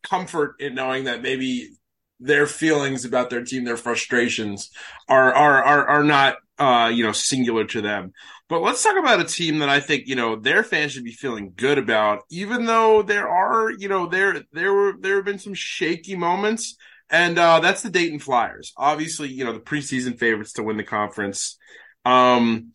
comfort 0.02 0.54
in 0.60 0.74
knowing 0.74 1.04
that 1.04 1.20
maybe 1.20 1.70
their 2.20 2.46
feelings 2.46 3.04
about 3.04 3.30
their 3.30 3.44
team, 3.44 3.64
their 3.64 3.76
frustrations 3.76 4.70
are 5.08 5.32
are 5.32 5.62
are, 5.62 5.86
are 5.86 6.04
not 6.04 6.36
uh, 6.58 6.90
you 6.92 7.04
know 7.04 7.12
singular 7.12 7.64
to 7.64 7.80
them. 7.80 8.12
But 8.48 8.62
let's 8.62 8.82
talk 8.82 8.98
about 8.98 9.20
a 9.20 9.24
team 9.24 9.60
that 9.60 9.68
I 9.68 9.80
think 9.80 10.06
you 10.06 10.16
know 10.16 10.36
their 10.36 10.62
fans 10.62 10.92
should 10.92 11.04
be 11.04 11.12
feeling 11.12 11.52
good 11.56 11.78
about, 11.78 12.22
even 12.30 12.66
though 12.66 13.02
there 13.02 13.28
are 13.28 13.70
you 13.70 13.88
know 13.88 14.06
there 14.06 14.42
there 14.52 14.72
were 14.72 14.94
there 15.00 15.16
have 15.16 15.24
been 15.24 15.38
some 15.38 15.54
shaky 15.54 16.16
moments. 16.16 16.76
And 17.12 17.40
uh, 17.40 17.58
that's 17.58 17.82
the 17.82 17.90
Dayton 17.90 18.20
Flyers. 18.20 18.72
Obviously, 18.76 19.30
you 19.30 19.44
know, 19.44 19.52
the 19.52 19.58
preseason 19.58 20.16
favorites 20.16 20.52
to 20.52 20.62
win 20.62 20.76
the 20.76 20.84
conference. 20.84 21.58
Um, 22.04 22.72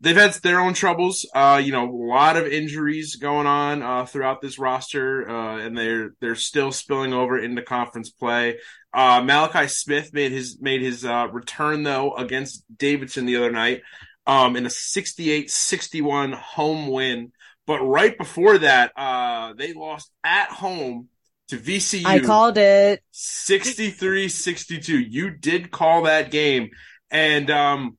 they've 0.00 0.16
had 0.16 0.32
their 0.34 0.60
own 0.60 0.74
troubles. 0.74 1.28
Uh, 1.34 1.60
you 1.62 1.72
know, 1.72 1.88
a 1.88 1.92
lot 1.92 2.36
of 2.36 2.46
injuries 2.46 3.16
going 3.16 3.46
on 3.46 3.82
uh, 3.82 4.06
throughout 4.06 4.40
this 4.40 4.58
roster, 4.58 5.28
uh, 5.28 5.58
and 5.58 5.76
they're 5.76 6.10
they're 6.20 6.34
still 6.34 6.72
spilling 6.72 7.12
over 7.12 7.38
into 7.38 7.62
conference 7.62 8.10
play. 8.10 8.58
Uh, 8.94 9.20
Malachi 9.22 9.66
Smith 9.68 10.12
made 10.12 10.30
his 10.30 10.60
made 10.60 10.80
his 10.80 11.04
uh, 11.04 11.26
return 11.32 11.82
though 11.82 12.14
against 12.14 12.64
Davidson 12.76 13.26
the 13.26 13.36
other 13.36 13.50
night 13.50 13.82
um, 14.26 14.56
in 14.56 14.66
a 14.66 14.70
68-61 14.70 16.34
home 16.34 16.88
win. 16.88 17.32
But 17.66 17.80
right 17.80 18.16
before 18.16 18.58
that, 18.58 18.92
uh, 18.96 19.54
they 19.54 19.72
lost 19.72 20.10
at 20.22 20.50
home 20.50 21.08
to 21.48 21.58
VCU. 21.58 22.04
I 22.06 22.20
called 22.20 22.58
it 22.58 23.02
63-62. 23.12 25.06
You 25.10 25.30
did 25.30 25.70
call 25.70 26.02
that 26.02 26.30
game. 26.30 26.70
And 27.10 27.50
um, 27.50 27.96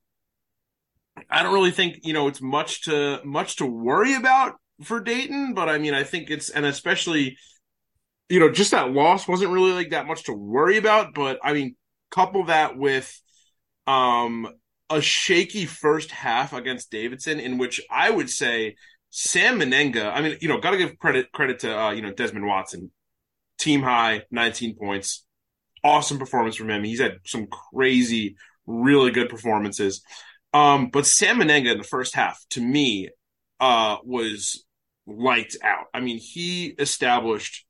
I 1.28 1.42
don't 1.42 1.54
really 1.54 1.72
think, 1.72 2.00
you 2.04 2.12
know, 2.12 2.28
it's 2.28 2.40
much 2.40 2.82
to 2.82 3.20
much 3.24 3.56
to 3.56 3.66
worry 3.66 4.14
about 4.14 4.54
for 4.82 5.00
Dayton, 5.00 5.54
but 5.54 5.68
I 5.68 5.78
mean, 5.78 5.94
I 5.94 6.04
think 6.04 6.30
it's 6.30 6.50
and 6.50 6.66
especially 6.66 7.38
you 8.28 8.40
know, 8.40 8.50
just 8.50 8.72
that 8.72 8.92
loss 8.92 9.28
wasn't 9.28 9.52
really 9.52 9.72
like 9.72 9.90
that 9.90 10.06
much 10.06 10.24
to 10.24 10.32
worry 10.32 10.76
about, 10.78 11.14
but 11.14 11.38
I 11.42 11.52
mean, 11.52 11.76
couple 12.10 12.44
that 12.44 12.76
with 12.76 13.20
um 13.86 14.48
a 14.90 15.00
shaky 15.00 15.66
first 15.66 16.10
half 16.10 16.52
against 16.52 16.90
Davidson 16.90 17.40
in 17.40 17.58
which 17.58 17.80
I 17.90 18.10
would 18.10 18.30
say 18.30 18.76
Sam 19.10 19.60
Mennenga, 19.60 20.12
I 20.12 20.22
mean, 20.22 20.36
you 20.40 20.48
know, 20.48 20.60
got 20.60 20.72
to 20.72 20.76
give 20.76 20.98
credit 20.98 21.32
credit 21.32 21.60
to 21.60 21.78
uh, 21.78 21.90
you 21.92 22.02
know 22.02 22.12
Desmond 22.12 22.46
Watson, 22.46 22.90
team 23.58 23.82
high, 23.82 24.22
19 24.30 24.76
points, 24.76 25.24
awesome 25.84 26.18
performance 26.18 26.56
from 26.56 26.70
him. 26.70 26.84
He's 26.84 27.00
had 27.00 27.18
some 27.26 27.46
crazy, 27.46 28.36
really 28.66 29.10
good 29.10 29.28
performances. 29.28 30.02
Um, 30.52 30.90
but 30.92 31.06
Sam 31.06 31.38
Mennenga 31.38 31.72
in 31.72 31.78
the 31.78 31.84
first 31.84 32.14
half, 32.14 32.42
to 32.50 32.60
me, 32.60 33.10
uh, 33.60 33.98
was 34.04 34.64
lights 35.06 35.56
out. 35.62 35.86
I 35.92 36.00
mean, 36.00 36.18
he 36.18 36.66
established 36.78 37.65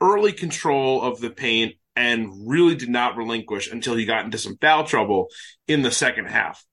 early 0.00 0.32
control 0.32 1.02
of 1.02 1.20
the 1.20 1.30
paint 1.30 1.74
and 1.96 2.48
really 2.48 2.74
did 2.74 2.88
not 2.88 3.16
relinquish 3.16 3.70
until 3.70 3.94
he 3.94 4.04
got 4.04 4.24
into 4.24 4.38
some 4.38 4.56
foul 4.60 4.84
trouble 4.84 5.28
in 5.68 5.82
the 5.82 5.90
second 5.90 6.26
half. 6.26 6.64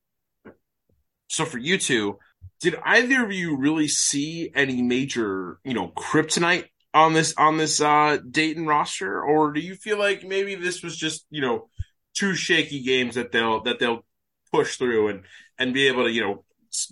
So 1.27 1.45
for 1.45 1.57
you 1.57 1.77
two, 1.77 2.17
did 2.59 2.75
either 2.83 3.23
of 3.23 3.31
you 3.31 3.57
really 3.57 3.87
see 3.87 4.51
any 4.53 4.81
major, 4.81 5.59
you 5.63 5.73
know, 5.73 5.89
kryptonite 5.89 6.65
on 6.93 7.13
this 7.13 7.33
on 7.37 7.57
this 7.57 7.79
uh 7.79 8.17
Dayton 8.29 8.67
roster, 8.67 9.21
or 9.21 9.53
do 9.53 9.61
you 9.61 9.75
feel 9.75 9.97
like 9.97 10.23
maybe 10.23 10.55
this 10.55 10.83
was 10.83 10.97
just 10.97 11.25
you 11.29 11.41
know 11.41 11.69
two 12.13 12.35
shaky 12.35 12.83
games 12.83 13.15
that 13.15 13.31
they'll 13.31 13.63
that 13.63 13.79
they'll 13.79 14.05
push 14.51 14.75
through 14.75 15.07
and 15.07 15.23
and 15.57 15.73
be 15.73 15.87
able 15.87 16.03
to 16.03 16.11
you 16.11 16.21
know 16.21 16.43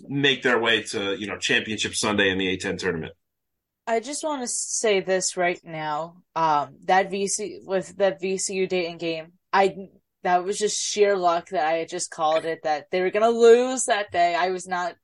make 0.08 0.42
their 0.42 0.58
way 0.58 0.82
to 0.84 1.16
you 1.16 1.26
know 1.26 1.36
championship 1.36 1.94
Sunday 1.94 2.30
in 2.30 2.38
the 2.38 2.56
A10 2.56 2.78
tournament? 2.78 3.12
I 3.90 3.98
just 3.98 4.22
want 4.22 4.42
to 4.42 4.46
say 4.46 5.00
this 5.00 5.36
right 5.36 5.60
now. 5.64 6.22
Um, 6.36 6.76
that 6.84 7.10
VC 7.10 7.64
with 7.64 7.96
that 7.96 8.22
VCU 8.22 8.68
Dayton 8.68 8.98
game, 8.98 9.32
I 9.52 9.74
that 10.22 10.44
was 10.44 10.58
just 10.58 10.80
sheer 10.80 11.16
luck 11.16 11.48
that 11.48 11.66
I 11.66 11.72
had 11.78 11.88
just 11.88 12.08
called 12.12 12.44
it 12.44 12.60
that 12.62 12.86
they 12.92 13.00
were 13.00 13.10
gonna 13.10 13.30
lose 13.30 13.86
that 13.86 14.12
day. 14.12 14.36
I 14.36 14.50
was 14.50 14.68
not 14.68 14.94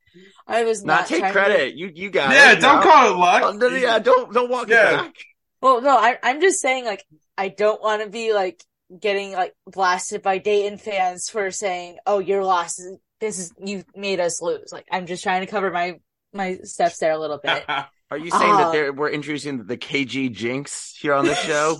I 0.46 0.62
was 0.62 0.84
not, 0.84 1.00
not 1.00 1.06
take 1.08 1.32
credit. 1.32 1.72
To... 1.72 1.76
You 1.76 1.90
you 1.92 2.10
got 2.10 2.32
yeah, 2.32 2.52
it. 2.52 2.60
don't 2.60 2.80
call 2.80 3.12
it 3.12 3.16
luck. 3.16 3.42
Oh, 3.60 3.74
yeah, 3.74 3.98
don't 3.98 4.32
don't 4.32 4.48
walk 4.48 4.68
yeah. 4.68 4.92
it 4.92 4.96
back. 4.98 5.14
Well, 5.60 5.80
no, 5.80 5.96
I, 5.96 6.18
I'm 6.22 6.40
just 6.40 6.60
saying 6.60 6.84
like 6.84 7.04
I 7.36 7.48
don't 7.48 7.82
want 7.82 8.04
to 8.04 8.08
be 8.08 8.32
like 8.32 8.62
getting 9.00 9.32
like 9.32 9.52
blasted 9.66 10.22
by 10.22 10.38
Dayton 10.38 10.78
fans 10.78 11.28
for 11.28 11.50
saying, 11.50 11.96
"Oh, 12.06 12.20
your 12.20 12.44
loss 12.44 12.78
is 12.78 12.98
this 13.18 13.40
is 13.40 13.52
you 13.58 13.82
made 13.96 14.20
us 14.20 14.40
lose." 14.40 14.68
Like 14.70 14.86
I'm 14.92 15.06
just 15.06 15.24
trying 15.24 15.40
to 15.40 15.50
cover 15.50 15.72
my 15.72 15.94
my 16.32 16.58
steps 16.62 16.98
there 16.98 17.10
a 17.10 17.18
little 17.18 17.40
bit. 17.42 17.64
Are 18.10 18.18
you 18.18 18.30
saying 18.30 18.52
uh, 18.52 18.70
that 18.70 18.96
we're 18.96 19.10
introducing 19.10 19.66
the 19.66 19.76
KG 19.76 20.32
Jinx 20.32 20.96
here 21.00 21.14
on 21.14 21.26
the 21.26 21.34
show? 21.46 21.78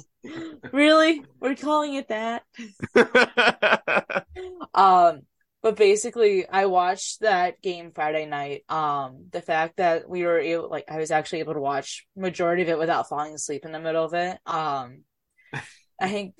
really? 0.72 1.22
We're 1.40 1.54
calling 1.54 1.94
it 1.94 2.08
that? 2.08 2.42
um, 4.74 5.22
but 5.62 5.76
basically, 5.76 6.48
I 6.48 6.66
watched 6.66 7.20
that 7.20 7.62
game 7.62 7.92
Friday 7.94 8.26
night. 8.26 8.62
Um, 8.68 9.26
the 9.30 9.40
fact 9.40 9.76
that 9.76 10.08
we 10.08 10.24
were 10.24 10.38
able, 10.38 10.68
like, 10.68 10.84
I 10.88 10.98
was 10.98 11.12
actually 11.12 11.40
able 11.40 11.54
to 11.54 11.60
watch 11.60 12.06
majority 12.16 12.62
of 12.62 12.68
it 12.68 12.78
without 12.78 13.08
falling 13.08 13.34
asleep 13.34 13.64
in 13.64 13.72
the 13.72 13.80
middle 13.80 14.04
of 14.04 14.14
it. 14.14 14.38
Um, 14.46 15.04
I 16.00 16.08
think 16.08 16.34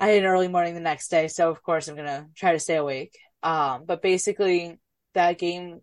I 0.00 0.06
had 0.06 0.18
an 0.18 0.24
early 0.24 0.48
morning 0.48 0.74
the 0.74 0.80
next 0.80 1.08
day, 1.08 1.28
so 1.28 1.50
of 1.50 1.62
course 1.62 1.88
I'm 1.88 1.96
gonna 1.96 2.28
try 2.34 2.52
to 2.52 2.58
stay 2.58 2.76
awake. 2.76 3.16
Um, 3.42 3.84
but 3.86 4.02
basically, 4.02 4.78
that 5.14 5.38
game, 5.38 5.80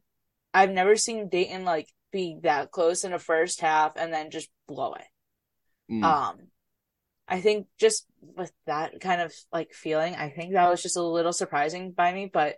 I've 0.54 0.72
never 0.72 0.96
seen 0.96 1.30
Dayton 1.30 1.66
like 1.66 1.88
be 2.16 2.40
that 2.44 2.72
close 2.72 3.04
in 3.04 3.12
the 3.12 3.20
first 3.20 3.60
half 3.60 3.98
and 3.98 4.14
then 4.14 4.32
just 4.32 4.50
blow 4.70 4.94
it. 4.94 5.94
Mm. 5.94 6.04
Um, 6.04 6.38
I 7.28 7.42
think 7.42 7.68
just 7.78 8.06
with 8.22 8.54
that 8.68 9.02
kind 9.02 9.20
of 9.20 9.34
like 9.52 9.74
feeling, 9.74 10.16
I 10.16 10.30
think 10.30 10.54
that 10.54 10.70
was 10.70 10.82
just 10.82 10.96
a 10.96 11.04
little 11.04 11.34
surprising 11.34 11.92
by 11.92 12.14
me, 12.14 12.30
but 12.32 12.56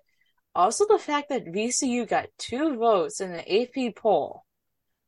also 0.53 0.85
the 0.87 0.99
fact 0.99 1.29
that 1.29 1.47
VCU 1.47 2.07
got 2.07 2.27
two 2.37 2.77
votes 2.77 3.19
in 3.19 3.31
the 3.31 3.61
AP 3.61 3.95
poll 3.95 4.43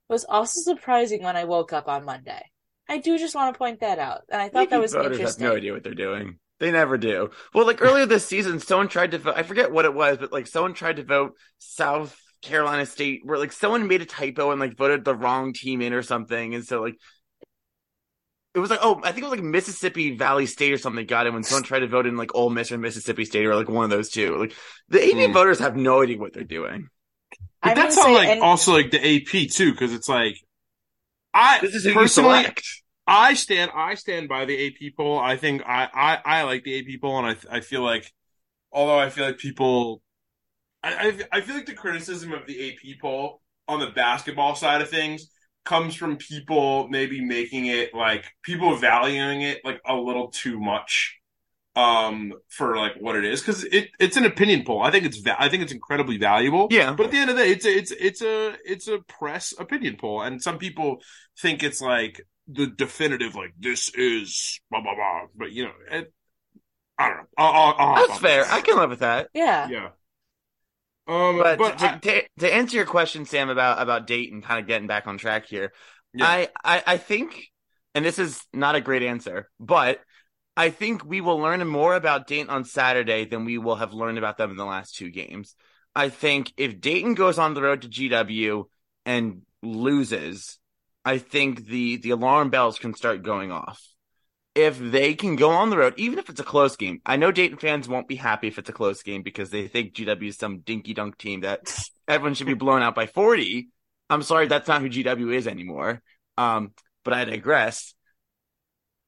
was 0.08 0.26
also 0.28 0.62
surprising 0.62 1.22
when 1.22 1.38
I 1.38 1.44
woke 1.44 1.72
up 1.72 1.88
on 1.88 2.04
Monday. 2.04 2.42
I 2.88 2.98
do 2.98 3.20
just 3.20 3.36
want 3.36 3.54
to 3.54 3.58
point 3.58 3.82
that 3.82 4.00
out, 4.00 4.22
and 4.30 4.42
I 4.42 4.50
thought 4.50 4.64
AP 4.64 4.70
that 4.72 4.82
was 4.82 4.94
voters 4.94 5.20
interesting. 5.20 5.44
have 5.44 5.54
no 5.54 5.58
idea 5.58 5.74
what 5.74 5.84
they're 5.84 5.94
doing. 5.94 6.40
They 6.60 6.72
never 6.72 6.98
do. 6.98 7.30
Well, 7.54 7.68
like 7.68 7.84
earlier 7.84 8.08
this 8.08 8.26
season, 8.26 8.60
someone 8.60 8.88
tried 8.88 9.12
to 9.12 9.20
vote. 9.20 9.36
I 9.38 9.44
forget 9.44 9.72
what 9.72 9.86
it 9.86 9.94
was, 9.94 10.18
but 10.18 10.32
like 10.32 10.48
someone 10.48 10.74
tried 10.74 10.96
to 10.96 11.04
vote 11.04 11.36
South 11.60 12.20
Carolina 12.42 12.86
State, 12.86 13.22
where 13.24 13.38
like 13.38 13.52
someone 13.52 13.88
made 13.88 14.02
a 14.02 14.06
typo 14.06 14.52
and 14.52 14.60
like 14.60 14.78
voted 14.78 15.04
the 15.04 15.16
wrong 15.16 15.54
team 15.54 15.82
in 15.82 15.94
or 15.94 16.02
something, 16.02 16.56
and 16.56 16.66
so 16.66 16.82
like 16.82 16.96
it 18.56 18.60
was 18.60 18.70
like 18.70 18.80
oh 18.82 19.00
I 19.04 19.12
think 19.12 19.26
it 19.26 19.30
was 19.30 19.40
like 19.40 19.44
Mississippi 19.44 20.16
Valley 20.16 20.46
State 20.46 20.74
or 20.74 20.78
something 20.78 21.06
got 21.06 21.28
it 21.28 21.34
when 21.34 21.44
someone 21.44 21.64
tried 21.64 21.80
to 21.80 21.88
vote 21.88 22.06
in 22.06 22.18
like 22.18 22.34
Ole 22.36 22.50
Miss 22.50 22.72
or 22.72 22.78
Mississippi 22.78 23.26
State 23.26 23.46
or 23.46 23.56
like 23.56 23.70
one 23.70 23.84
of 23.84 23.90
those 23.90 24.10
two. 24.10 24.36
Like 24.38 24.54
the 24.90 25.04
AP 25.04 25.30
mm. 25.30 25.34
voters 25.34 25.60
have 25.60 25.76
no 25.76 26.02
idea 26.02 26.18
what 26.18 26.34
they're 26.34 26.44
doing. 26.44 26.90
But 27.62 27.76
that's 27.76 27.98
all 27.98 28.14
like 28.14 28.30
and- 28.30 28.42
also 28.42 28.72
like 28.72 28.92
the 28.92 29.00
AP 29.00 29.50
too, 29.52 29.72
because 29.72 29.94
it's 29.94 30.10
like 30.10 30.36
I 31.34 31.60
this 31.62 31.76
is 31.76 31.94
personally 31.94 32.46
I 33.06 33.34
stand 33.34 33.72
I 33.74 33.96
stand 33.96 34.30
by 34.30 34.46
the 34.46 34.68
AP 34.68 34.96
poll. 34.96 35.20
I 35.20 35.36
think 35.36 35.64
I 35.66 35.90
I, 35.94 36.40
I 36.40 36.44
like 36.44 36.64
the 36.64 36.80
AP 36.80 37.02
poll, 37.02 37.18
and 37.20 37.38
I 37.52 37.58
I 37.58 37.60
feel 37.62 37.82
like 37.82 38.12
although 38.72 39.00
I 39.00 39.10
feel 39.10 39.26
like 39.26 39.38
people 39.38 40.02
I, 40.84 40.94
I 41.32 41.38
I 41.38 41.42
feel 41.42 41.56
like 41.56 41.66
the 41.66 41.74
criticism 41.74 42.34
of 42.34 42.46
the 42.48 42.70
AP 42.70 43.00
poll 43.02 43.42
on 43.68 43.80
the 43.80 43.88
basketball 43.92 44.56
side 44.56 44.82
of 44.82 44.90
things 44.90 45.30
comes 45.66 45.96
from 45.96 46.18
people 46.18 46.88
maybe 46.90 47.24
making 47.24 47.68
it 47.68 47.94
like 47.94 48.26
people 48.44 48.76
valuing 48.76 49.42
it 49.42 49.60
like 49.64 49.80
a 49.86 49.94
little 49.94 50.30
too 50.30 50.60
much 50.60 51.18
um 51.76 52.34
for 52.50 52.76
like 52.76 52.94
what 53.00 53.16
it 53.16 53.26
is. 53.26 53.42
Because 53.42 53.64
it 53.66 53.90
it's 54.00 54.18
an 54.18 54.26
opinion 54.26 54.64
poll. 54.66 54.82
I 54.82 54.92
think 54.92 55.06
it's 55.06 55.18
va- 55.18 55.42
i 55.42 55.50
think 55.50 55.64
it's 55.64 55.72
incredibly 55.72 56.18
valuable. 56.18 56.68
Yeah. 56.72 56.94
But 56.94 57.08
at 57.08 57.12
the 57.12 57.18
end 57.18 57.30
of 57.30 57.36
the 57.38 57.44
day 57.44 57.52
it's 57.52 57.66
a, 57.66 57.78
it's 57.78 57.92
it's 57.92 58.22
a 58.22 58.56
it's 58.66 58.88
a 58.88 59.00
press 59.00 59.54
opinion 59.58 59.98
poll. 60.00 60.22
And 60.22 60.42
some 60.42 60.58
people 60.58 60.98
think 61.40 61.64
it's 61.64 61.82
like 61.82 62.22
the 62.48 62.68
definitive 62.68 63.36
like 63.36 63.54
this 63.60 63.94
is 63.94 64.60
blah 64.72 64.82
blah 64.82 64.96
blah. 64.96 65.22
But 65.36 65.52
you 65.52 65.66
know 65.66 65.72
it, 65.92 66.12
i 66.98 67.10
don't 67.10 67.18
know. 67.18 67.24
I'll, 67.38 67.54
I'll, 67.54 67.76
I'll 67.78 68.08
that's 68.08 68.20
fair. 68.20 68.46
I 68.46 68.62
can 68.62 68.78
live 68.78 68.90
with 68.90 69.00
that. 69.00 69.30
Yeah. 69.34 69.70
Yeah 69.70 69.90
um, 71.10 71.40
but, 71.40 71.58
but 71.58 71.78
to, 71.80 71.92
I, 71.92 71.98
to, 71.98 72.24
to, 72.40 72.54
answer 72.54 72.78
your 72.78 72.86
question, 72.86 73.26
Sam, 73.26 73.50
about 73.50 73.82
about 73.82 74.06
Dayton 74.06 74.44
kind 74.44 74.60
of 74.60 74.68
getting 74.68 74.88
back 74.88 75.08
on 75.08 75.18
track 75.18 75.48
here, 75.48 75.74
yeah. 76.14 76.26
I, 76.26 76.50
I 76.64 76.84
I 76.86 76.98
think, 76.98 77.48
and 77.96 78.06
this 78.06 78.20
is 78.20 78.40
not 78.54 78.76
a 78.76 78.82
great 78.82 79.02
answer, 79.02 79.50
but 79.60 80.00
I 80.56 80.70
think 80.70 81.04
we 81.04 81.20
will 81.20 81.40
learn 81.40 81.66
more 81.68 81.96
about 81.96 82.28
Dayton 82.28 82.52
on 82.52 82.64
Saturday 82.64 83.26
than 83.26 83.46
we 83.46 83.58
will 83.58 83.78
have 83.78 83.92
learned 83.92 84.20
about 84.20 84.38
them 84.38 84.52
in 84.52 84.58
the 84.58 84.66
last 84.66 84.96
two 84.96 85.10
games. 85.10 85.56
I 85.96 86.10
think 86.10 86.54
if 86.58 86.80
Dayton 86.80 87.16
goes 87.16 87.40
on 87.40 87.56
the 87.56 87.64
road 87.64 87.82
to 87.82 87.90
GW 87.90 88.66
and 89.06 89.42
loses, 89.64 90.60
I 91.04 91.18
think 91.18 91.66
the 91.66 91.98
the 91.98 92.12
alarm 92.12 92.52
bells 92.52 92.78
can 92.78 92.94
start 92.94 93.24
going 93.24 93.52
off 93.52 93.82
if 94.56 94.80
they 94.80 95.14
can 95.14 95.36
go 95.36 95.52
on 95.52 95.70
the 95.70 95.78
road, 95.78 95.94
even 95.98 96.20
if 96.20 96.30
it's 96.30 96.40
a 96.40 96.46
close 96.46 96.76
game. 96.76 97.02
I 97.06 97.16
know 97.16 97.32
Dayton 97.32 97.58
fans 97.58 97.88
won't 97.88 98.08
be 98.08 98.16
happy 98.16 98.48
if 98.48 98.58
it's 98.58 98.70
a 98.70 98.74
close 98.74 99.04
game 99.04 99.22
because 99.22 99.50
they 99.50 99.68
think 99.68 99.94
GW 99.94 100.30
is 100.30 100.38
some 100.38 100.60
dinky 100.60 100.94
dunk 100.94 101.18
team 101.18 101.42
that 101.42 101.62
everyone 102.08 102.34
should 102.34 102.48
be 102.48 102.56
blown 102.56 102.82
out 102.82 102.96
by 102.96 103.06
40. 103.06 103.70
I'm 104.10 104.24
sorry, 104.24 104.48
that's 104.48 104.68
not 104.68 104.82
who 104.82 104.90
GW 104.90 105.34
is 105.34 105.48
anymore. 105.48 106.02
Um, 106.38 106.72
but 107.04 107.14
I 107.14 107.26
digress. 107.26 107.94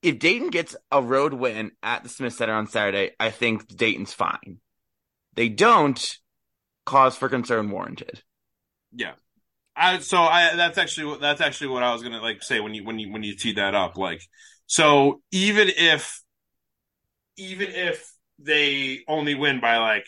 If 0.02 0.20
Dayton 0.20 0.50
gets 0.50 0.76
a 0.92 1.02
road 1.02 1.34
win 1.34 1.72
at 1.84 2.04
the 2.04 2.10
Smith 2.10 2.34
Center 2.34 2.54
on 2.54 2.68
Saturday, 2.68 3.12
I 3.20 3.30
think 3.30 3.68
Dayton's 3.68 4.14
fine. 4.14 4.60
They 5.36 5.50
don't, 5.50 6.18
cause 6.86 7.16
for 7.16 7.30
concern 7.30 7.70
warranted. 7.70 8.22
Yeah. 8.92 9.14
I, 9.76 10.00
so 10.00 10.18
I 10.18 10.56
that's 10.56 10.78
actually 10.78 11.18
that's 11.20 11.40
actually 11.40 11.68
what 11.68 11.82
I 11.82 11.94
was 11.94 12.04
gonna 12.04 12.22
like 12.22 12.44
say 12.44 12.60
when 12.60 12.74
you 12.74 12.84
when 12.84 13.00
you 13.00 13.12
when 13.12 13.24
you 13.24 13.36
teed 13.38 13.56
that 13.56 13.74
up. 13.74 13.98
Like 13.98 14.22
so 14.72 15.22
even 15.32 15.68
if 15.76 16.22
even 17.36 17.68
if 17.72 18.10
they 18.40 19.00
only 19.06 19.36
win 19.36 19.60
by 19.60 19.76
like 19.80 20.06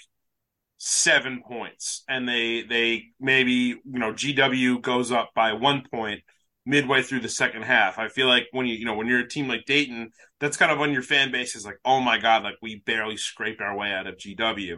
seven 0.77 1.43
points 1.45 2.05
and 2.07 2.29
they 2.29 2.61
they 2.61 3.03
maybe 3.19 3.51
you 3.51 3.81
know 3.85 4.13
GW 4.13 4.81
goes 4.81 5.11
up 5.11 5.31
by 5.35 5.51
one 5.51 5.83
point 5.91 6.21
midway 6.65 7.01
through 7.01 7.19
the 7.19 7.27
second 7.27 7.63
half. 7.63 7.99
I 7.99 8.07
feel 8.07 8.27
like 8.27 8.45
when 8.53 8.65
you 8.65 8.75
you 8.75 8.85
know 8.85 8.93
when 8.93 9.07
you're 9.07 9.19
a 9.19 9.27
team 9.27 9.49
like 9.49 9.65
Dayton, 9.65 10.11
that's 10.39 10.55
kind 10.55 10.71
of 10.71 10.79
when 10.79 10.93
your 10.93 11.01
fan 11.01 11.29
base 11.29 11.57
is 11.57 11.65
like, 11.65 11.79
oh 11.83 11.99
my 11.99 12.17
god, 12.17 12.43
like 12.43 12.55
we 12.61 12.77
barely 12.85 13.17
scraped 13.17 13.59
our 13.59 13.75
way 13.75 13.91
out 13.91 14.07
of 14.07 14.15
GW. 14.15 14.77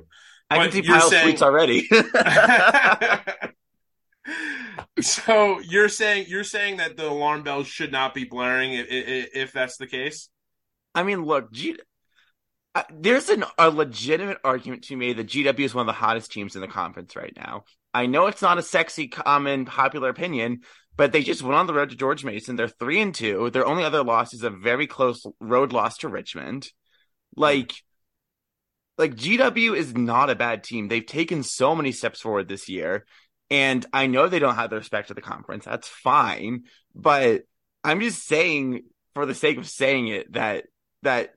I 0.49 0.57
But 0.57 0.71
can 0.71 0.83
see 0.83 0.89
Pile 0.89 1.09
saying- 1.11 1.35
tweets 1.35 1.43
already. 1.43 1.87
so 5.01 5.59
you're 5.59 5.89
saying 5.89 6.25
you're 6.27 6.43
saying 6.43 6.77
that 6.77 6.97
the 6.97 7.07
alarm 7.07 7.43
bells 7.43 7.67
should 7.67 7.91
not 7.91 8.13
be 8.13 8.23
blaring 8.25 8.73
if, 8.73 8.87
if, 8.89 9.51
that's 9.51 9.77
the 9.77 9.87
case. 9.87 10.29
I 10.93 11.03
mean, 11.03 11.23
look, 11.23 11.51
G- 11.51 11.77
there's 12.91 13.29
an, 13.29 13.45
a 13.57 13.69
legitimate 13.69 14.37
argument 14.43 14.83
to 14.85 14.97
made 14.97 15.17
that 15.17 15.27
GW 15.27 15.59
is 15.59 15.73
one 15.73 15.83
of 15.83 15.87
the 15.87 15.93
hottest 15.93 16.31
teams 16.31 16.55
in 16.55 16.61
the 16.61 16.67
conference 16.67 17.15
right 17.15 17.33
now. 17.35 17.63
I 17.93 18.07
know 18.07 18.27
it's 18.27 18.41
not 18.41 18.57
a 18.57 18.61
sexy, 18.61 19.07
common, 19.07 19.65
popular 19.65 20.09
opinion, 20.09 20.61
but 20.97 21.11
they 21.11 21.23
just 21.23 21.41
went 21.41 21.55
on 21.55 21.67
the 21.67 21.73
road 21.73 21.91
to 21.91 21.95
George 21.95 22.25
Mason. 22.25 22.55
They're 22.55 22.67
three 22.67 23.01
and 23.01 23.15
two. 23.15 23.49
Their 23.51 23.65
only 23.65 23.83
other 23.83 24.03
loss 24.03 24.33
is 24.33 24.43
a 24.43 24.49
very 24.49 24.87
close 24.87 25.25
road 25.39 25.71
loss 25.71 25.97
to 25.99 26.09
Richmond. 26.09 26.67
Like, 27.35 27.73
like 28.97 29.15
GW 29.15 29.75
is 29.75 29.95
not 29.95 30.29
a 30.29 30.35
bad 30.35 30.63
team. 30.63 30.87
They've 30.87 31.05
taken 31.05 31.43
so 31.43 31.75
many 31.75 31.91
steps 31.91 32.21
forward 32.21 32.47
this 32.47 32.67
year. 32.67 33.05
And 33.49 33.85
I 33.93 34.07
know 34.07 34.27
they 34.27 34.39
don't 34.39 34.55
have 34.55 34.69
the 34.69 34.77
respect 34.77 35.09
of 35.09 35.15
the 35.15 35.21
conference. 35.21 35.65
That's 35.65 35.87
fine. 35.87 36.63
But 36.95 37.43
I'm 37.83 38.01
just 38.01 38.25
saying, 38.25 38.81
for 39.13 39.25
the 39.25 39.35
sake 39.35 39.57
of 39.57 39.67
saying 39.67 40.07
it, 40.07 40.33
that 40.33 40.65
that 41.03 41.31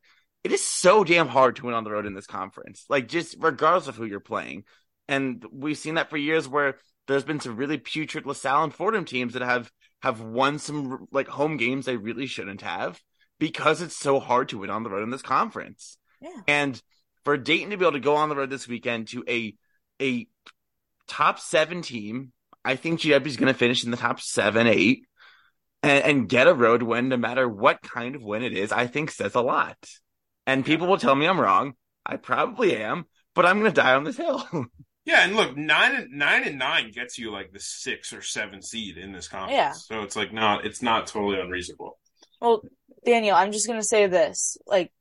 it 0.44 0.52
is 0.52 0.64
so 0.64 1.04
damn 1.04 1.28
hard 1.28 1.56
to 1.56 1.66
win 1.66 1.74
on 1.74 1.84
the 1.84 1.90
road 1.90 2.06
in 2.06 2.14
this 2.14 2.26
conference. 2.26 2.84
Like 2.88 3.08
just 3.08 3.36
regardless 3.38 3.88
of 3.88 3.96
who 3.96 4.06
you're 4.06 4.20
playing. 4.20 4.64
And 5.08 5.44
we've 5.52 5.78
seen 5.78 5.94
that 5.94 6.10
for 6.10 6.16
years 6.16 6.48
where 6.48 6.78
there's 7.06 7.24
been 7.24 7.40
some 7.40 7.56
really 7.56 7.78
putrid 7.78 8.26
LaSalle 8.26 8.64
and 8.64 8.74
Fordham 8.74 9.04
teams 9.04 9.32
that 9.32 9.42
have 9.42 9.70
have 10.02 10.20
won 10.20 10.58
some 10.58 11.08
like 11.10 11.28
home 11.28 11.56
games 11.56 11.86
they 11.86 11.96
really 11.96 12.26
shouldn't 12.26 12.62
have 12.62 13.00
because 13.38 13.82
it's 13.82 13.96
so 13.96 14.20
hard 14.20 14.50
to 14.50 14.58
win 14.58 14.70
on 14.70 14.82
the 14.82 14.90
road 14.90 15.02
in 15.02 15.10
this 15.10 15.22
conference. 15.22 15.98
Yeah. 16.20 16.40
And 16.46 16.80
for 17.24 17.36
Dayton 17.36 17.70
to 17.70 17.76
be 17.76 17.84
able 17.84 17.92
to 17.92 18.00
go 18.00 18.16
on 18.16 18.28
the 18.28 18.36
road 18.36 18.50
this 18.50 18.68
weekend 18.68 19.08
to 19.08 19.24
a 19.28 19.54
a 20.00 20.28
top 21.08 21.38
seven 21.40 21.82
team, 21.82 22.32
I 22.64 22.76
think 22.76 23.00
GW 23.00 23.26
is 23.26 23.36
going 23.36 23.52
to 23.52 23.58
finish 23.58 23.84
in 23.84 23.90
the 23.90 23.96
top 23.96 24.20
seven, 24.20 24.66
eight, 24.66 25.02
and, 25.82 26.04
and 26.04 26.28
get 26.28 26.46
a 26.46 26.54
road 26.54 26.82
win, 26.82 27.08
no 27.08 27.16
matter 27.16 27.48
what 27.48 27.82
kind 27.82 28.14
of 28.14 28.22
win 28.22 28.42
it 28.42 28.52
is. 28.52 28.72
I 28.72 28.86
think 28.86 29.10
says 29.10 29.34
a 29.34 29.40
lot. 29.40 29.76
And 30.46 30.64
people 30.64 30.86
will 30.86 30.98
tell 30.98 31.14
me 31.14 31.26
I'm 31.26 31.40
wrong. 31.40 31.74
I 32.04 32.16
probably 32.16 32.76
am, 32.76 33.06
but 33.34 33.46
I'm 33.46 33.60
going 33.60 33.70
to 33.70 33.80
die 33.80 33.94
on 33.94 34.04
this 34.04 34.16
hill. 34.16 34.46
Yeah, 35.08 35.24
and 35.24 35.36
look, 35.36 35.56
nine 35.56 35.94
and 35.94 36.10
nine 36.10 36.42
and 36.44 36.58
nine 36.58 36.90
gets 36.90 37.18
you 37.18 37.32
like 37.32 37.50
the 37.50 37.60
six 37.60 38.12
or 38.12 38.20
seven 38.20 38.60
seed 38.60 38.98
in 38.98 39.10
this 39.10 39.26
conference. 39.26 39.56
Yeah. 39.56 39.72
So 39.72 40.02
it's 40.02 40.16
like 40.16 40.34
not 40.34 40.66
it's 40.66 40.82
not 40.82 41.06
totally 41.06 41.40
unreasonable. 41.40 41.98
Well, 42.42 42.60
Daniel, 43.06 43.34
I'm 43.34 43.50
just 43.50 43.66
gonna 43.66 43.82
say 43.82 44.06
this. 44.06 44.58
Like, 44.66 44.92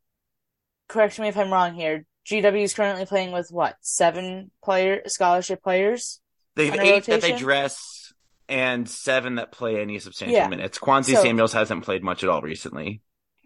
correct 0.88 1.20
me 1.20 1.28
if 1.28 1.36
I'm 1.36 1.52
wrong 1.52 1.76
here. 1.76 2.06
GW 2.28 2.62
is 2.64 2.74
currently 2.74 3.06
playing 3.06 3.32
with 3.32 3.50
what 3.52 3.76
seven 3.82 4.52
player 4.64 5.02
scholarship 5.08 5.64
players. 5.64 6.20
they 6.56 6.66
have 6.66 6.80
On 6.80 6.80
a 6.80 6.84
eight 6.90 7.06
that 7.06 7.22
they 7.22 7.38
dress 7.38 8.12
and 8.50 8.90
seven 8.90 9.36
that 9.36 9.52
play 9.52 9.80
any 9.82 10.00
substantial 10.00 10.36
Yeah. 10.36 10.48
minutes. 10.48 10.78
Quancy 10.80 11.14
So- 11.14 11.22
Samuels 11.22 11.54
hasn't 11.54 11.84
played 11.86 12.04
much 12.04 12.24
at 12.24 12.30
all 12.30 12.42
recently. 12.42 13.02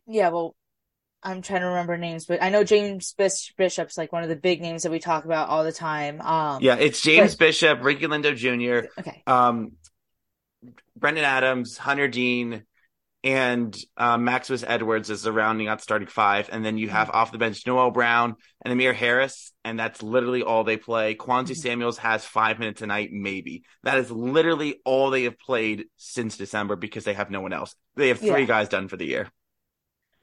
Yeah, 0.07 0.29
well, 0.29 0.55
I'm 1.23 1.41
trying 1.41 1.61
to 1.61 1.67
remember 1.67 1.97
names, 1.97 2.25
but 2.25 2.41
I 2.41 2.49
know 2.49 2.63
James 2.63 3.13
Bishop's 3.13 3.97
like 3.97 4.11
one 4.11 4.23
of 4.23 4.29
the 4.29 4.35
big 4.35 4.61
names 4.61 4.83
that 4.83 4.91
we 4.91 4.99
talk 4.99 5.25
about 5.25 5.49
all 5.49 5.63
the 5.63 5.71
time. 5.71 6.19
Um, 6.21 6.63
Yeah, 6.63 6.75
it's 6.75 7.01
James 7.01 7.35
but- 7.35 7.45
Bishop, 7.47 7.83
Ricky 7.83 8.07
Lindo 8.07 8.35
Jr., 8.35 8.87
Okay. 8.99 9.21
um, 9.27 9.73
Brendan 10.95 11.25
Adams, 11.25 11.77
Hunter 11.77 12.07
Dean, 12.07 12.63
and 13.23 13.77
uh, 13.97 14.17
Maximus 14.17 14.63
Edwards 14.65 15.09
is 15.09 15.21
the 15.21 15.31
rounding 15.31 15.67
out 15.67 15.81
starting 15.81 16.07
five, 16.07 16.49
and 16.51 16.65
then 16.65 16.77
you 16.77 16.89
have 16.89 17.09
off 17.11 17.31
the 17.31 17.37
bench 17.37 17.65
Noel 17.67 17.91
Brown 17.91 18.35
and 18.63 18.71
Amir 18.71 18.93
Harris, 18.93 19.51
and 19.63 19.79
that's 19.79 20.01
literally 20.01 20.41
all 20.41 20.63
they 20.63 20.77
play. 20.77 21.13
Quancy 21.13 21.53
Mhm. 21.53 21.57
Samuels 21.57 21.97
has 21.99 22.25
five 22.25 22.57
minutes 22.57 22.81
a 22.81 22.87
night, 22.87 23.09
maybe. 23.11 23.63
That 23.83 23.99
is 23.99 24.09
literally 24.09 24.81
all 24.85 25.09
they 25.11 25.23
have 25.23 25.37
played 25.37 25.85
since 25.97 26.37
December 26.37 26.75
because 26.75 27.03
they 27.03 27.13
have 27.13 27.29
no 27.29 27.41
one 27.41 27.53
else. 27.53 27.75
They 27.95 28.07
have 28.07 28.19
three 28.19 28.41
Yeah. 28.41 28.45
guys 28.45 28.69
done 28.69 28.87
for 28.87 28.97
the 28.97 29.05
year. 29.05 29.29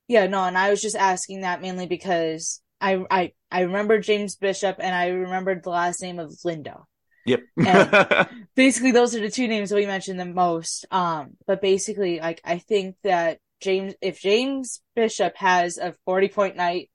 Yeah, 0.09 0.27
no, 0.27 0.45
and 0.45 0.57
I 0.59 0.71
was 0.71 0.81
just 0.83 0.97
asking 0.97 1.43
that 1.43 1.61
mainly 1.63 1.87
because 1.87 2.63
I 2.81 3.05
I 3.11 3.33
I 3.51 3.61
remember 3.63 3.99
James 4.01 4.37
Bishop 4.37 4.77
and 4.81 4.95
I 4.95 5.09
remembered 5.09 5.63
the 5.63 5.71
last 5.71 6.03
name 6.03 6.19
of 6.19 6.31
Lindo. 6.45 6.85
Yep. 7.29 8.29
basically 8.55 8.93
those 8.93 9.15
are 9.15 9.21
the 9.21 9.31
two 9.31 9.49
names 9.49 9.71
that 9.71 9.77
we 9.77 9.87
mentioned 9.87 10.19
the 10.19 10.25
most. 10.25 10.87
Um, 10.91 11.37
but 11.47 11.61
basically, 11.61 12.21
like 12.21 12.41
I 12.45 12.59
think 12.59 12.97
that 13.05 13.39
James, 13.61 13.95
if 14.01 14.21
James 14.21 14.81
Bishop 14.95 15.37
has 15.37 15.79
a 15.79 15.95
forty 16.05 16.29
point 16.29 16.57
night, 16.57 16.91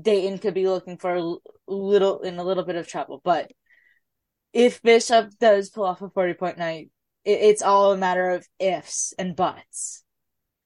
Dayton 0.00 0.38
could 0.38 0.54
be 0.54 0.68
looking 0.68 0.98
for 0.98 1.14
a 1.14 1.36
little 1.66 2.20
in 2.20 2.38
a 2.38 2.44
little 2.44 2.64
bit 2.64 2.76
of 2.76 2.88
trouble. 2.88 3.20
But 3.22 3.52
if 4.52 4.82
Bishop 4.82 5.30
does 5.38 5.70
pull 5.70 5.84
off 5.84 6.02
a 6.02 6.10
forty 6.10 6.34
point 6.34 6.58
night, 6.58 6.90
it, 7.24 7.40
it's 7.40 7.62
all 7.62 7.92
a 7.92 7.98
matter 7.98 8.30
of 8.30 8.46
ifs 8.58 9.14
and 9.18 9.36
buts 9.36 10.04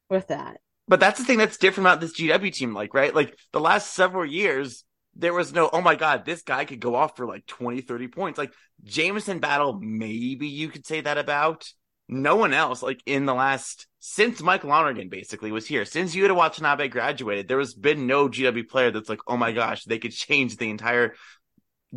with 0.08 0.28
that. 0.28 0.60
But 0.88 1.00
that's 1.00 1.18
the 1.18 1.24
thing 1.24 1.38
that's 1.38 1.56
different 1.56 1.86
about 1.86 2.00
this 2.00 2.18
GW 2.18 2.52
team, 2.52 2.72
like, 2.72 2.94
right? 2.94 3.14
Like 3.14 3.36
the 3.52 3.60
last 3.60 3.94
several 3.94 4.24
years, 4.24 4.84
there 5.18 5.32
was 5.32 5.52
no, 5.52 5.68
oh 5.72 5.80
my 5.80 5.94
God, 5.94 6.24
this 6.24 6.42
guy 6.42 6.64
could 6.64 6.80
go 6.80 6.94
off 6.94 7.16
for 7.16 7.26
like 7.26 7.46
20, 7.46 7.80
30 7.80 8.08
points. 8.08 8.38
Like 8.38 8.52
Jameson 8.84 9.38
Battle, 9.38 9.78
maybe 9.80 10.48
you 10.48 10.68
could 10.68 10.86
say 10.86 11.00
that 11.00 11.18
about. 11.18 11.68
No 12.08 12.36
one 12.36 12.54
else, 12.54 12.84
like 12.84 13.02
in 13.04 13.26
the 13.26 13.34
last, 13.34 13.88
since 13.98 14.40
Mike 14.40 14.62
Lonergan 14.62 15.08
basically 15.08 15.50
was 15.50 15.66
here, 15.66 15.84
since 15.84 16.14
you 16.14 16.22
had 16.22 16.30
Yuta 16.30 16.36
Watanabe 16.36 16.86
graduated, 16.86 17.48
there 17.48 17.58
has 17.58 17.74
been 17.74 18.06
no 18.06 18.28
GW 18.28 18.68
player 18.68 18.92
that's 18.92 19.08
like, 19.08 19.18
oh 19.26 19.36
my 19.36 19.50
gosh, 19.50 19.82
they 19.84 19.98
could 19.98 20.12
change 20.12 20.56
the 20.56 20.70
entire 20.70 21.14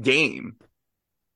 game. 0.02 0.56